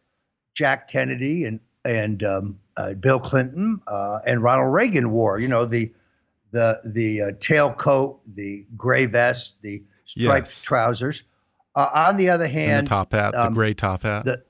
Jack 0.54 0.88
Kennedy 0.88 1.44
and 1.44 1.60
and 1.84 2.22
um, 2.24 2.58
uh, 2.76 2.92
Bill 2.94 3.20
Clinton 3.20 3.80
uh, 3.86 4.18
and 4.26 4.42
Ronald 4.42 4.72
Reagan 4.72 5.10
wore. 5.10 5.38
You 5.38 5.48
know 5.48 5.64
the 5.64 5.92
the 6.50 6.80
the 6.84 7.22
uh, 7.22 7.30
tailcoat, 7.32 8.18
the 8.34 8.66
gray 8.76 9.06
vest, 9.06 9.56
the 9.62 9.82
striped 10.04 10.48
yes. 10.48 10.62
trousers. 10.62 11.22
Uh, 11.74 11.90
on 11.92 12.16
the 12.16 12.30
other 12.30 12.48
hand, 12.48 12.78
and 12.78 12.86
the 12.86 12.90
top 12.90 13.12
hat, 13.12 13.34
um, 13.34 13.52
the 13.52 13.56
gray 13.56 13.74
top 13.74 14.02
hat. 14.02 14.24
The, 14.24 14.42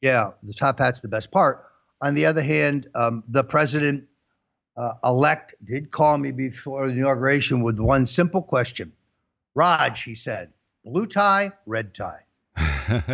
yeah, 0.00 0.30
the 0.42 0.52
top 0.52 0.78
hat's 0.78 1.00
the 1.00 1.08
best 1.08 1.30
part. 1.30 1.64
On 2.04 2.12
the 2.12 2.26
other 2.26 2.42
hand, 2.42 2.86
um, 2.94 3.24
the 3.28 3.42
president 3.42 4.04
uh, 4.76 4.92
elect 5.02 5.54
did 5.64 5.90
call 5.90 6.18
me 6.18 6.32
before 6.32 6.86
the 6.86 6.92
inauguration 6.92 7.62
with 7.62 7.78
one 7.78 8.04
simple 8.04 8.42
question. 8.42 8.92
Raj, 9.54 10.02
he 10.02 10.14
said, 10.14 10.52
blue 10.84 11.06
tie, 11.06 11.50
red 11.64 11.94
tie. 11.94 12.20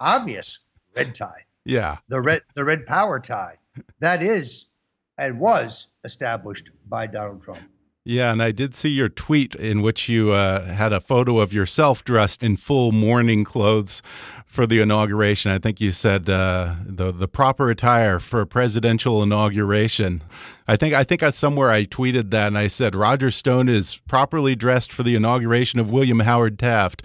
Obvious, 0.00 0.58
red 0.96 1.14
tie. 1.14 1.44
Yeah. 1.64 1.98
The 2.08 2.20
red 2.20 2.42
the 2.54 2.64
red 2.64 2.84
power 2.84 3.20
tie. 3.20 3.58
That 4.00 4.24
is 4.24 4.66
and 5.16 5.38
was 5.38 5.86
established 6.02 6.70
by 6.88 7.06
Donald 7.06 7.44
Trump. 7.44 7.60
Yeah, 8.04 8.32
and 8.32 8.42
I 8.42 8.52
did 8.52 8.74
see 8.74 8.88
your 8.88 9.10
tweet 9.10 9.54
in 9.54 9.82
which 9.82 10.08
you 10.08 10.32
uh, 10.32 10.64
had 10.64 10.92
a 10.92 11.00
photo 11.00 11.38
of 11.38 11.52
yourself 11.52 12.02
dressed 12.04 12.42
in 12.42 12.56
full 12.56 12.90
mourning 12.90 13.44
clothes 13.44 14.02
for 14.58 14.66
the 14.66 14.80
inauguration. 14.80 15.52
I 15.52 15.58
think 15.58 15.80
you 15.80 15.92
said 15.92 16.28
uh, 16.28 16.74
the 16.84 17.12
the 17.12 17.28
proper 17.28 17.70
attire 17.70 18.18
for 18.18 18.40
a 18.40 18.46
presidential 18.46 19.22
inauguration. 19.22 20.20
I 20.66 20.74
think 20.74 20.94
I 20.94 21.04
think 21.04 21.22
I, 21.22 21.30
somewhere 21.30 21.70
I 21.70 21.84
tweeted 21.84 22.32
that 22.32 22.48
and 22.48 22.58
I 22.58 22.66
said 22.66 22.96
Roger 22.96 23.30
Stone 23.30 23.68
is 23.68 23.98
properly 24.08 24.56
dressed 24.56 24.92
for 24.92 25.04
the 25.04 25.14
inauguration 25.14 25.78
of 25.78 25.92
William 25.92 26.18
Howard 26.18 26.58
Taft. 26.58 27.04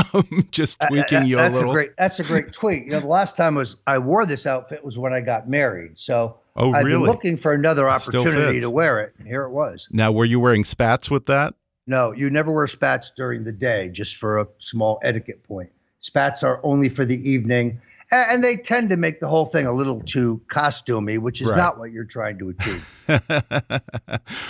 Just 0.50 0.80
uh, 0.80 0.86
uh, 0.86 0.88
tweaking 0.88 1.18
uh, 1.18 1.24
you 1.24 1.38
a 1.40 1.50
little. 1.50 1.72
A 1.72 1.74
great, 1.74 1.90
that's 1.98 2.20
a 2.20 2.24
great 2.24 2.54
tweet. 2.54 2.86
You 2.86 2.92
know, 2.92 3.00
the 3.00 3.06
last 3.06 3.36
time 3.36 3.54
was 3.54 3.76
I 3.86 3.98
wore 3.98 4.24
this 4.24 4.46
outfit 4.46 4.82
was 4.82 4.96
when 4.96 5.12
I 5.12 5.20
got 5.20 5.46
married. 5.46 5.98
So 5.98 6.38
oh, 6.56 6.72
I've 6.72 6.86
really? 6.86 7.00
been 7.00 7.06
looking 7.06 7.36
for 7.36 7.52
another 7.52 7.86
opportunity 7.86 8.62
to 8.62 8.70
wear 8.70 9.00
it, 9.00 9.12
and 9.18 9.28
here 9.28 9.42
it 9.42 9.50
was. 9.50 9.88
Now, 9.90 10.10
were 10.10 10.24
you 10.24 10.40
wearing 10.40 10.64
spats 10.64 11.10
with 11.10 11.26
that? 11.26 11.52
No, 11.86 12.12
you 12.12 12.30
never 12.30 12.50
wear 12.50 12.66
spats 12.66 13.12
during 13.14 13.44
the 13.44 13.52
day, 13.52 13.90
just 13.90 14.16
for 14.16 14.38
a 14.38 14.48
small 14.56 15.00
etiquette 15.02 15.42
point. 15.42 15.70
Spats 16.04 16.42
are 16.42 16.60
only 16.62 16.90
for 16.90 17.06
the 17.06 17.16
evening, 17.26 17.80
and 18.10 18.44
they 18.44 18.56
tend 18.56 18.90
to 18.90 18.96
make 18.98 19.20
the 19.20 19.26
whole 19.26 19.46
thing 19.46 19.66
a 19.66 19.72
little 19.72 20.02
too 20.02 20.42
costumey, 20.48 21.18
which 21.18 21.40
is 21.40 21.48
right. 21.48 21.56
not 21.56 21.78
what 21.78 21.92
you're 21.92 22.04
trying 22.04 22.38
to 22.40 22.50
achieve. 22.50 23.80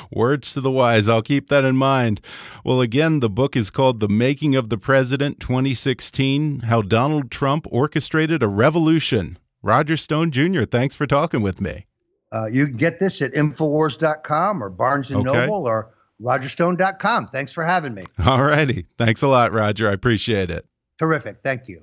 Words 0.13 0.53
to 0.55 0.61
the 0.61 0.73
wise. 0.73 1.09
I'll 1.09 1.23
keep 1.23 1.51
that 1.51 1.65
in 1.65 1.77
mind. 1.77 2.21
Well, 2.65 2.81
again, 2.81 3.21
the 3.21 3.31
book 3.31 3.55
is 3.55 3.71
called 3.71 4.01
The 4.01 4.09
Making 4.09 4.57
of 4.57 4.69
the 4.69 4.77
President 4.77 5.39
2016 5.39 6.63
How 6.63 6.83
Donald 6.83 7.31
Trump 7.31 7.69
Orchestrated 7.71 8.43
a 8.43 8.49
Revolution. 8.49 9.39
Roger 9.63 9.97
Stone 9.97 10.33
Jr., 10.33 10.65
thanks 10.65 10.97
for 10.97 11.07
talking 11.07 11.41
with 11.41 11.61
me. 11.61 11.87
Uh, 12.33 12.47
you 12.47 12.67
can 12.67 12.77
get 12.77 12.99
this 12.99 13.23
at 13.23 13.33
Infowars.com 13.33 14.61
or 14.61 14.71
Barnes 14.71 15.13
and 15.13 15.29
okay. 15.29 15.47
Noble 15.47 15.69
or 15.69 15.95
RogerStone.com. 16.21 17.29
Thanks 17.29 17.53
for 17.53 17.65
having 17.65 17.95
me. 17.95 18.03
All 18.27 18.43
righty. 18.43 18.87
Thanks 18.99 19.23
a 19.23 19.29
lot, 19.29 19.53
Roger. 19.53 19.89
I 19.89 19.93
appreciate 19.93 20.51
it. 20.51 20.67
Terrific. 20.99 21.39
Thank 21.43 21.69
you. 21.69 21.83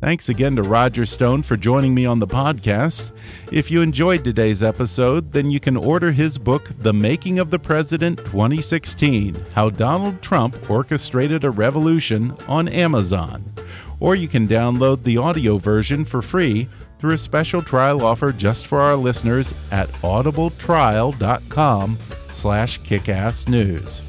Thanks 0.00 0.28
again 0.28 0.54
to 0.54 0.62
Roger 0.62 1.04
Stone 1.04 1.42
for 1.42 1.56
joining 1.56 1.92
me 1.92 2.06
on 2.06 2.20
the 2.20 2.26
podcast. 2.26 3.10
If 3.50 3.68
you 3.68 3.82
enjoyed 3.82 4.24
today's 4.24 4.62
episode, 4.62 5.32
then 5.32 5.50
you 5.50 5.58
can 5.58 5.76
order 5.76 6.12
his 6.12 6.38
book, 6.38 6.70
The 6.78 6.92
Making 6.92 7.40
of 7.40 7.50
the 7.50 7.58
President 7.58 8.18
2016 8.18 9.36
How 9.54 9.70
Donald 9.70 10.22
Trump 10.22 10.70
Orchestrated 10.70 11.42
a 11.42 11.50
Revolution, 11.50 12.32
on 12.46 12.68
Amazon. 12.68 13.52
Or 13.98 14.14
you 14.14 14.28
can 14.28 14.46
download 14.46 15.02
the 15.02 15.16
audio 15.16 15.58
version 15.58 16.04
for 16.04 16.22
free 16.22 16.68
through 17.00 17.14
a 17.14 17.18
special 17.18 17.60
trial 17.60 18.04
offer 18.04 18.32
just 18.32 18.68
for 18.68 18.80
our 18.80 18.94
listeners 18.94 19.52
at 19.72 19.88
audibletrial.com 20.02 21.98
slash 22.30 22.80
kickassnews. 22.80 24.02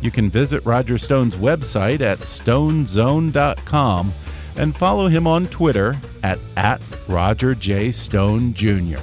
You 0.00 0.10
can 0.10 0.30
visit 0.30 0.64
Roger 0.64 0.98
Stone's 0.98 1.36
website 1.36 2.00
at 2.00 2.18
stonezone.com 2.20 4.12
and 4.56 4.76
follow 4.76 5.08
him 5.08 5.26
on 5.26 5.46
Twitter 5.46 5.96
at, 6.22 6.38
at 6.56 6.80
Roger 7.08 7.54
J. 7.54 7.92
Stone 7.92 8.54
Jr. 8.54 8.98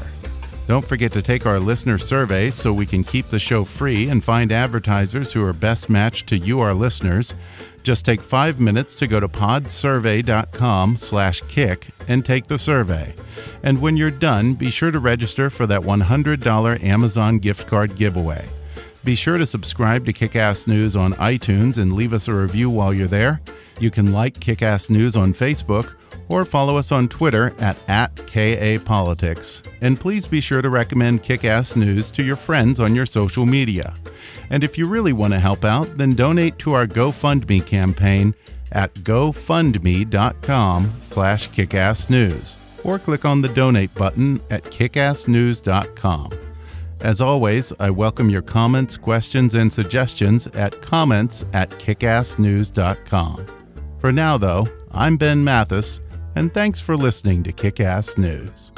Don't 0.67 0.85
forget 0.85 1.11
to 1.11 1.21
take 1.21 1.45
our 1.45 1.59
listener 1.59 1.97
survey 1.97 2.49
so 2.49 2.73
we 2.73 2.87
can 2.87 3.03
keep 3.03 3.29
the 3.29 3.39
show 3.39 3.63
free 3.63 4.09
and 4.09 4.23
find 4.23 4.51
advertisers 4.51 5.31
who 5.31 5.43
are 5.43 5.53
best 5.53 5.89
matched 5.89 6.27
to 6.27 6.37
you, 6.37 6.59
our 6.59 6.73
listeners. 6.73 7.35
Just 7.83 8.03
take 8.03 8.21
five 8.21 8.59
minutes 8.59 8.95
to 8.95 9.05
go 9.05 9.19
to 9.19 9.27
podsurvey.com 9.27 10.97
slash 10.97 11.41
kick 11.41 11.89
and 12.07 12.25
take 12.25 12.47
the 12.47 12.57
survey. 12.57 13.13
And 13.61 13.79
when 13.79 13.95
you're 13.95 14.09
done, 14.09 14.55
be 14.55 14.71
sure 14.71 14.89
to 14.89 14.97
register 14.97 15.51
for 15.51 15.67
that 15.67 15.81
$100 15.81 16.83
Amazon 16.83 17.37
gift 17.37 17.67
card 17.67 17.95
giveaway. 17.95 18.47
Be 19.05 19.13
sure 19.13 19.37
to 19.37 19.45
subscribe 19.45 20.03
to 20.07 20.13
Kickass 20.13 20.65
News 20.65 20.95
on 20.95 21.13
iTunes 21.13 21.77
and 21.77 21.93
leave 21.93 22.11
us 22.11 22.27
a 22.27 22.33
review 22.33 22.71
while 22.71 22.91
you're 22.91 23.07
there. 23.07 23.39
You 23.79 23.91
can 23.91 24.11
like 24.11 24.39
Kickass 24.39 24.89
News 24.89 25.15
on 25.15 25.31
Facebook 25.31 25.93
or 26.27 26.43
follow 26.43 26.75
us 26.75 26.91
on 26.91 27.07
Twitter 27.07 27.53
at, 27.59 27.77
at 27.87 28.15
KAPolitics. 28.15 29.67
And 29.81 29.99
please 29.99 30.25
be 30.25 30.41
sure 30.41 30.63
to 30.63 30.71
recommend 30.71 31.21
Kickass 31.21 31.75
News 31.75 32.09
to 32.11 32.23
your 32.23 32.35
friends 32.35 32.79
on 32.79 32.95
your 32.95 33.05
social 33.05 33.45
media. 33.45 33.93
And 34.49 34.63
if 34.63 34.75
you 34.75 34.87
really 34.87 35.13
want 35.13 35.33
to 35.33 35.39
help 35.39 35.63
out, 35.63 35.97
then 35.97 36.15
donate 36.15 36.57
to 36.59 36.73
our 36.73 36.87
GoFundMe 36.87 37.63
campaign 37.63 38.33
at 38.71 38.91
gofundme.com 38.95 40.93
slash 40.99 41.49
kickassnews 41.49 42.55
or 42.83 42.97
click 42.97 43.23
on 43.23 43.43
the 43.43 43.49
donate 43.49 43.93
button 43.93 44.41
at 44.49 44.63
kickassnews.com. 44.63 46.44
As 47.05 47.21
always, 47.21 47.71
I 47.79 47.91
welcome 47.91 48.31
your 48.31 48.41
comments, 48.41 48.97
questions, 48.97 49.53
and 49.53 49.71
suggestions 49.71 50.47
at 50.47 50.81
comments 50.81 51.45
at 51.53 51.69
kickassnews.com. 51.69 53.45
For 53.99 54.11
now, 54.11 54.39
though, 54.39 54.67
I'm 54.89 55.15
Ben 55.15 55.43
Mathis, 55.43 56.01
and 56.33 56.51
thanks 56.51 56.81
for 56.81 56.97
listening 56.97 57.43
to 57.43 57.53
Kickass 57.53 58.17
News. 58.17 58.71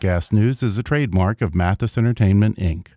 Kick 0.00 0.32
News 0.32 0.62
is 0.62 0.78
a 0.78 0.82
trademark 0.82 1.42
of 1.42 1.54
Mathis 1.54 1.98
Entertainment, 1.98 2.56
Inc. 2.56 2.92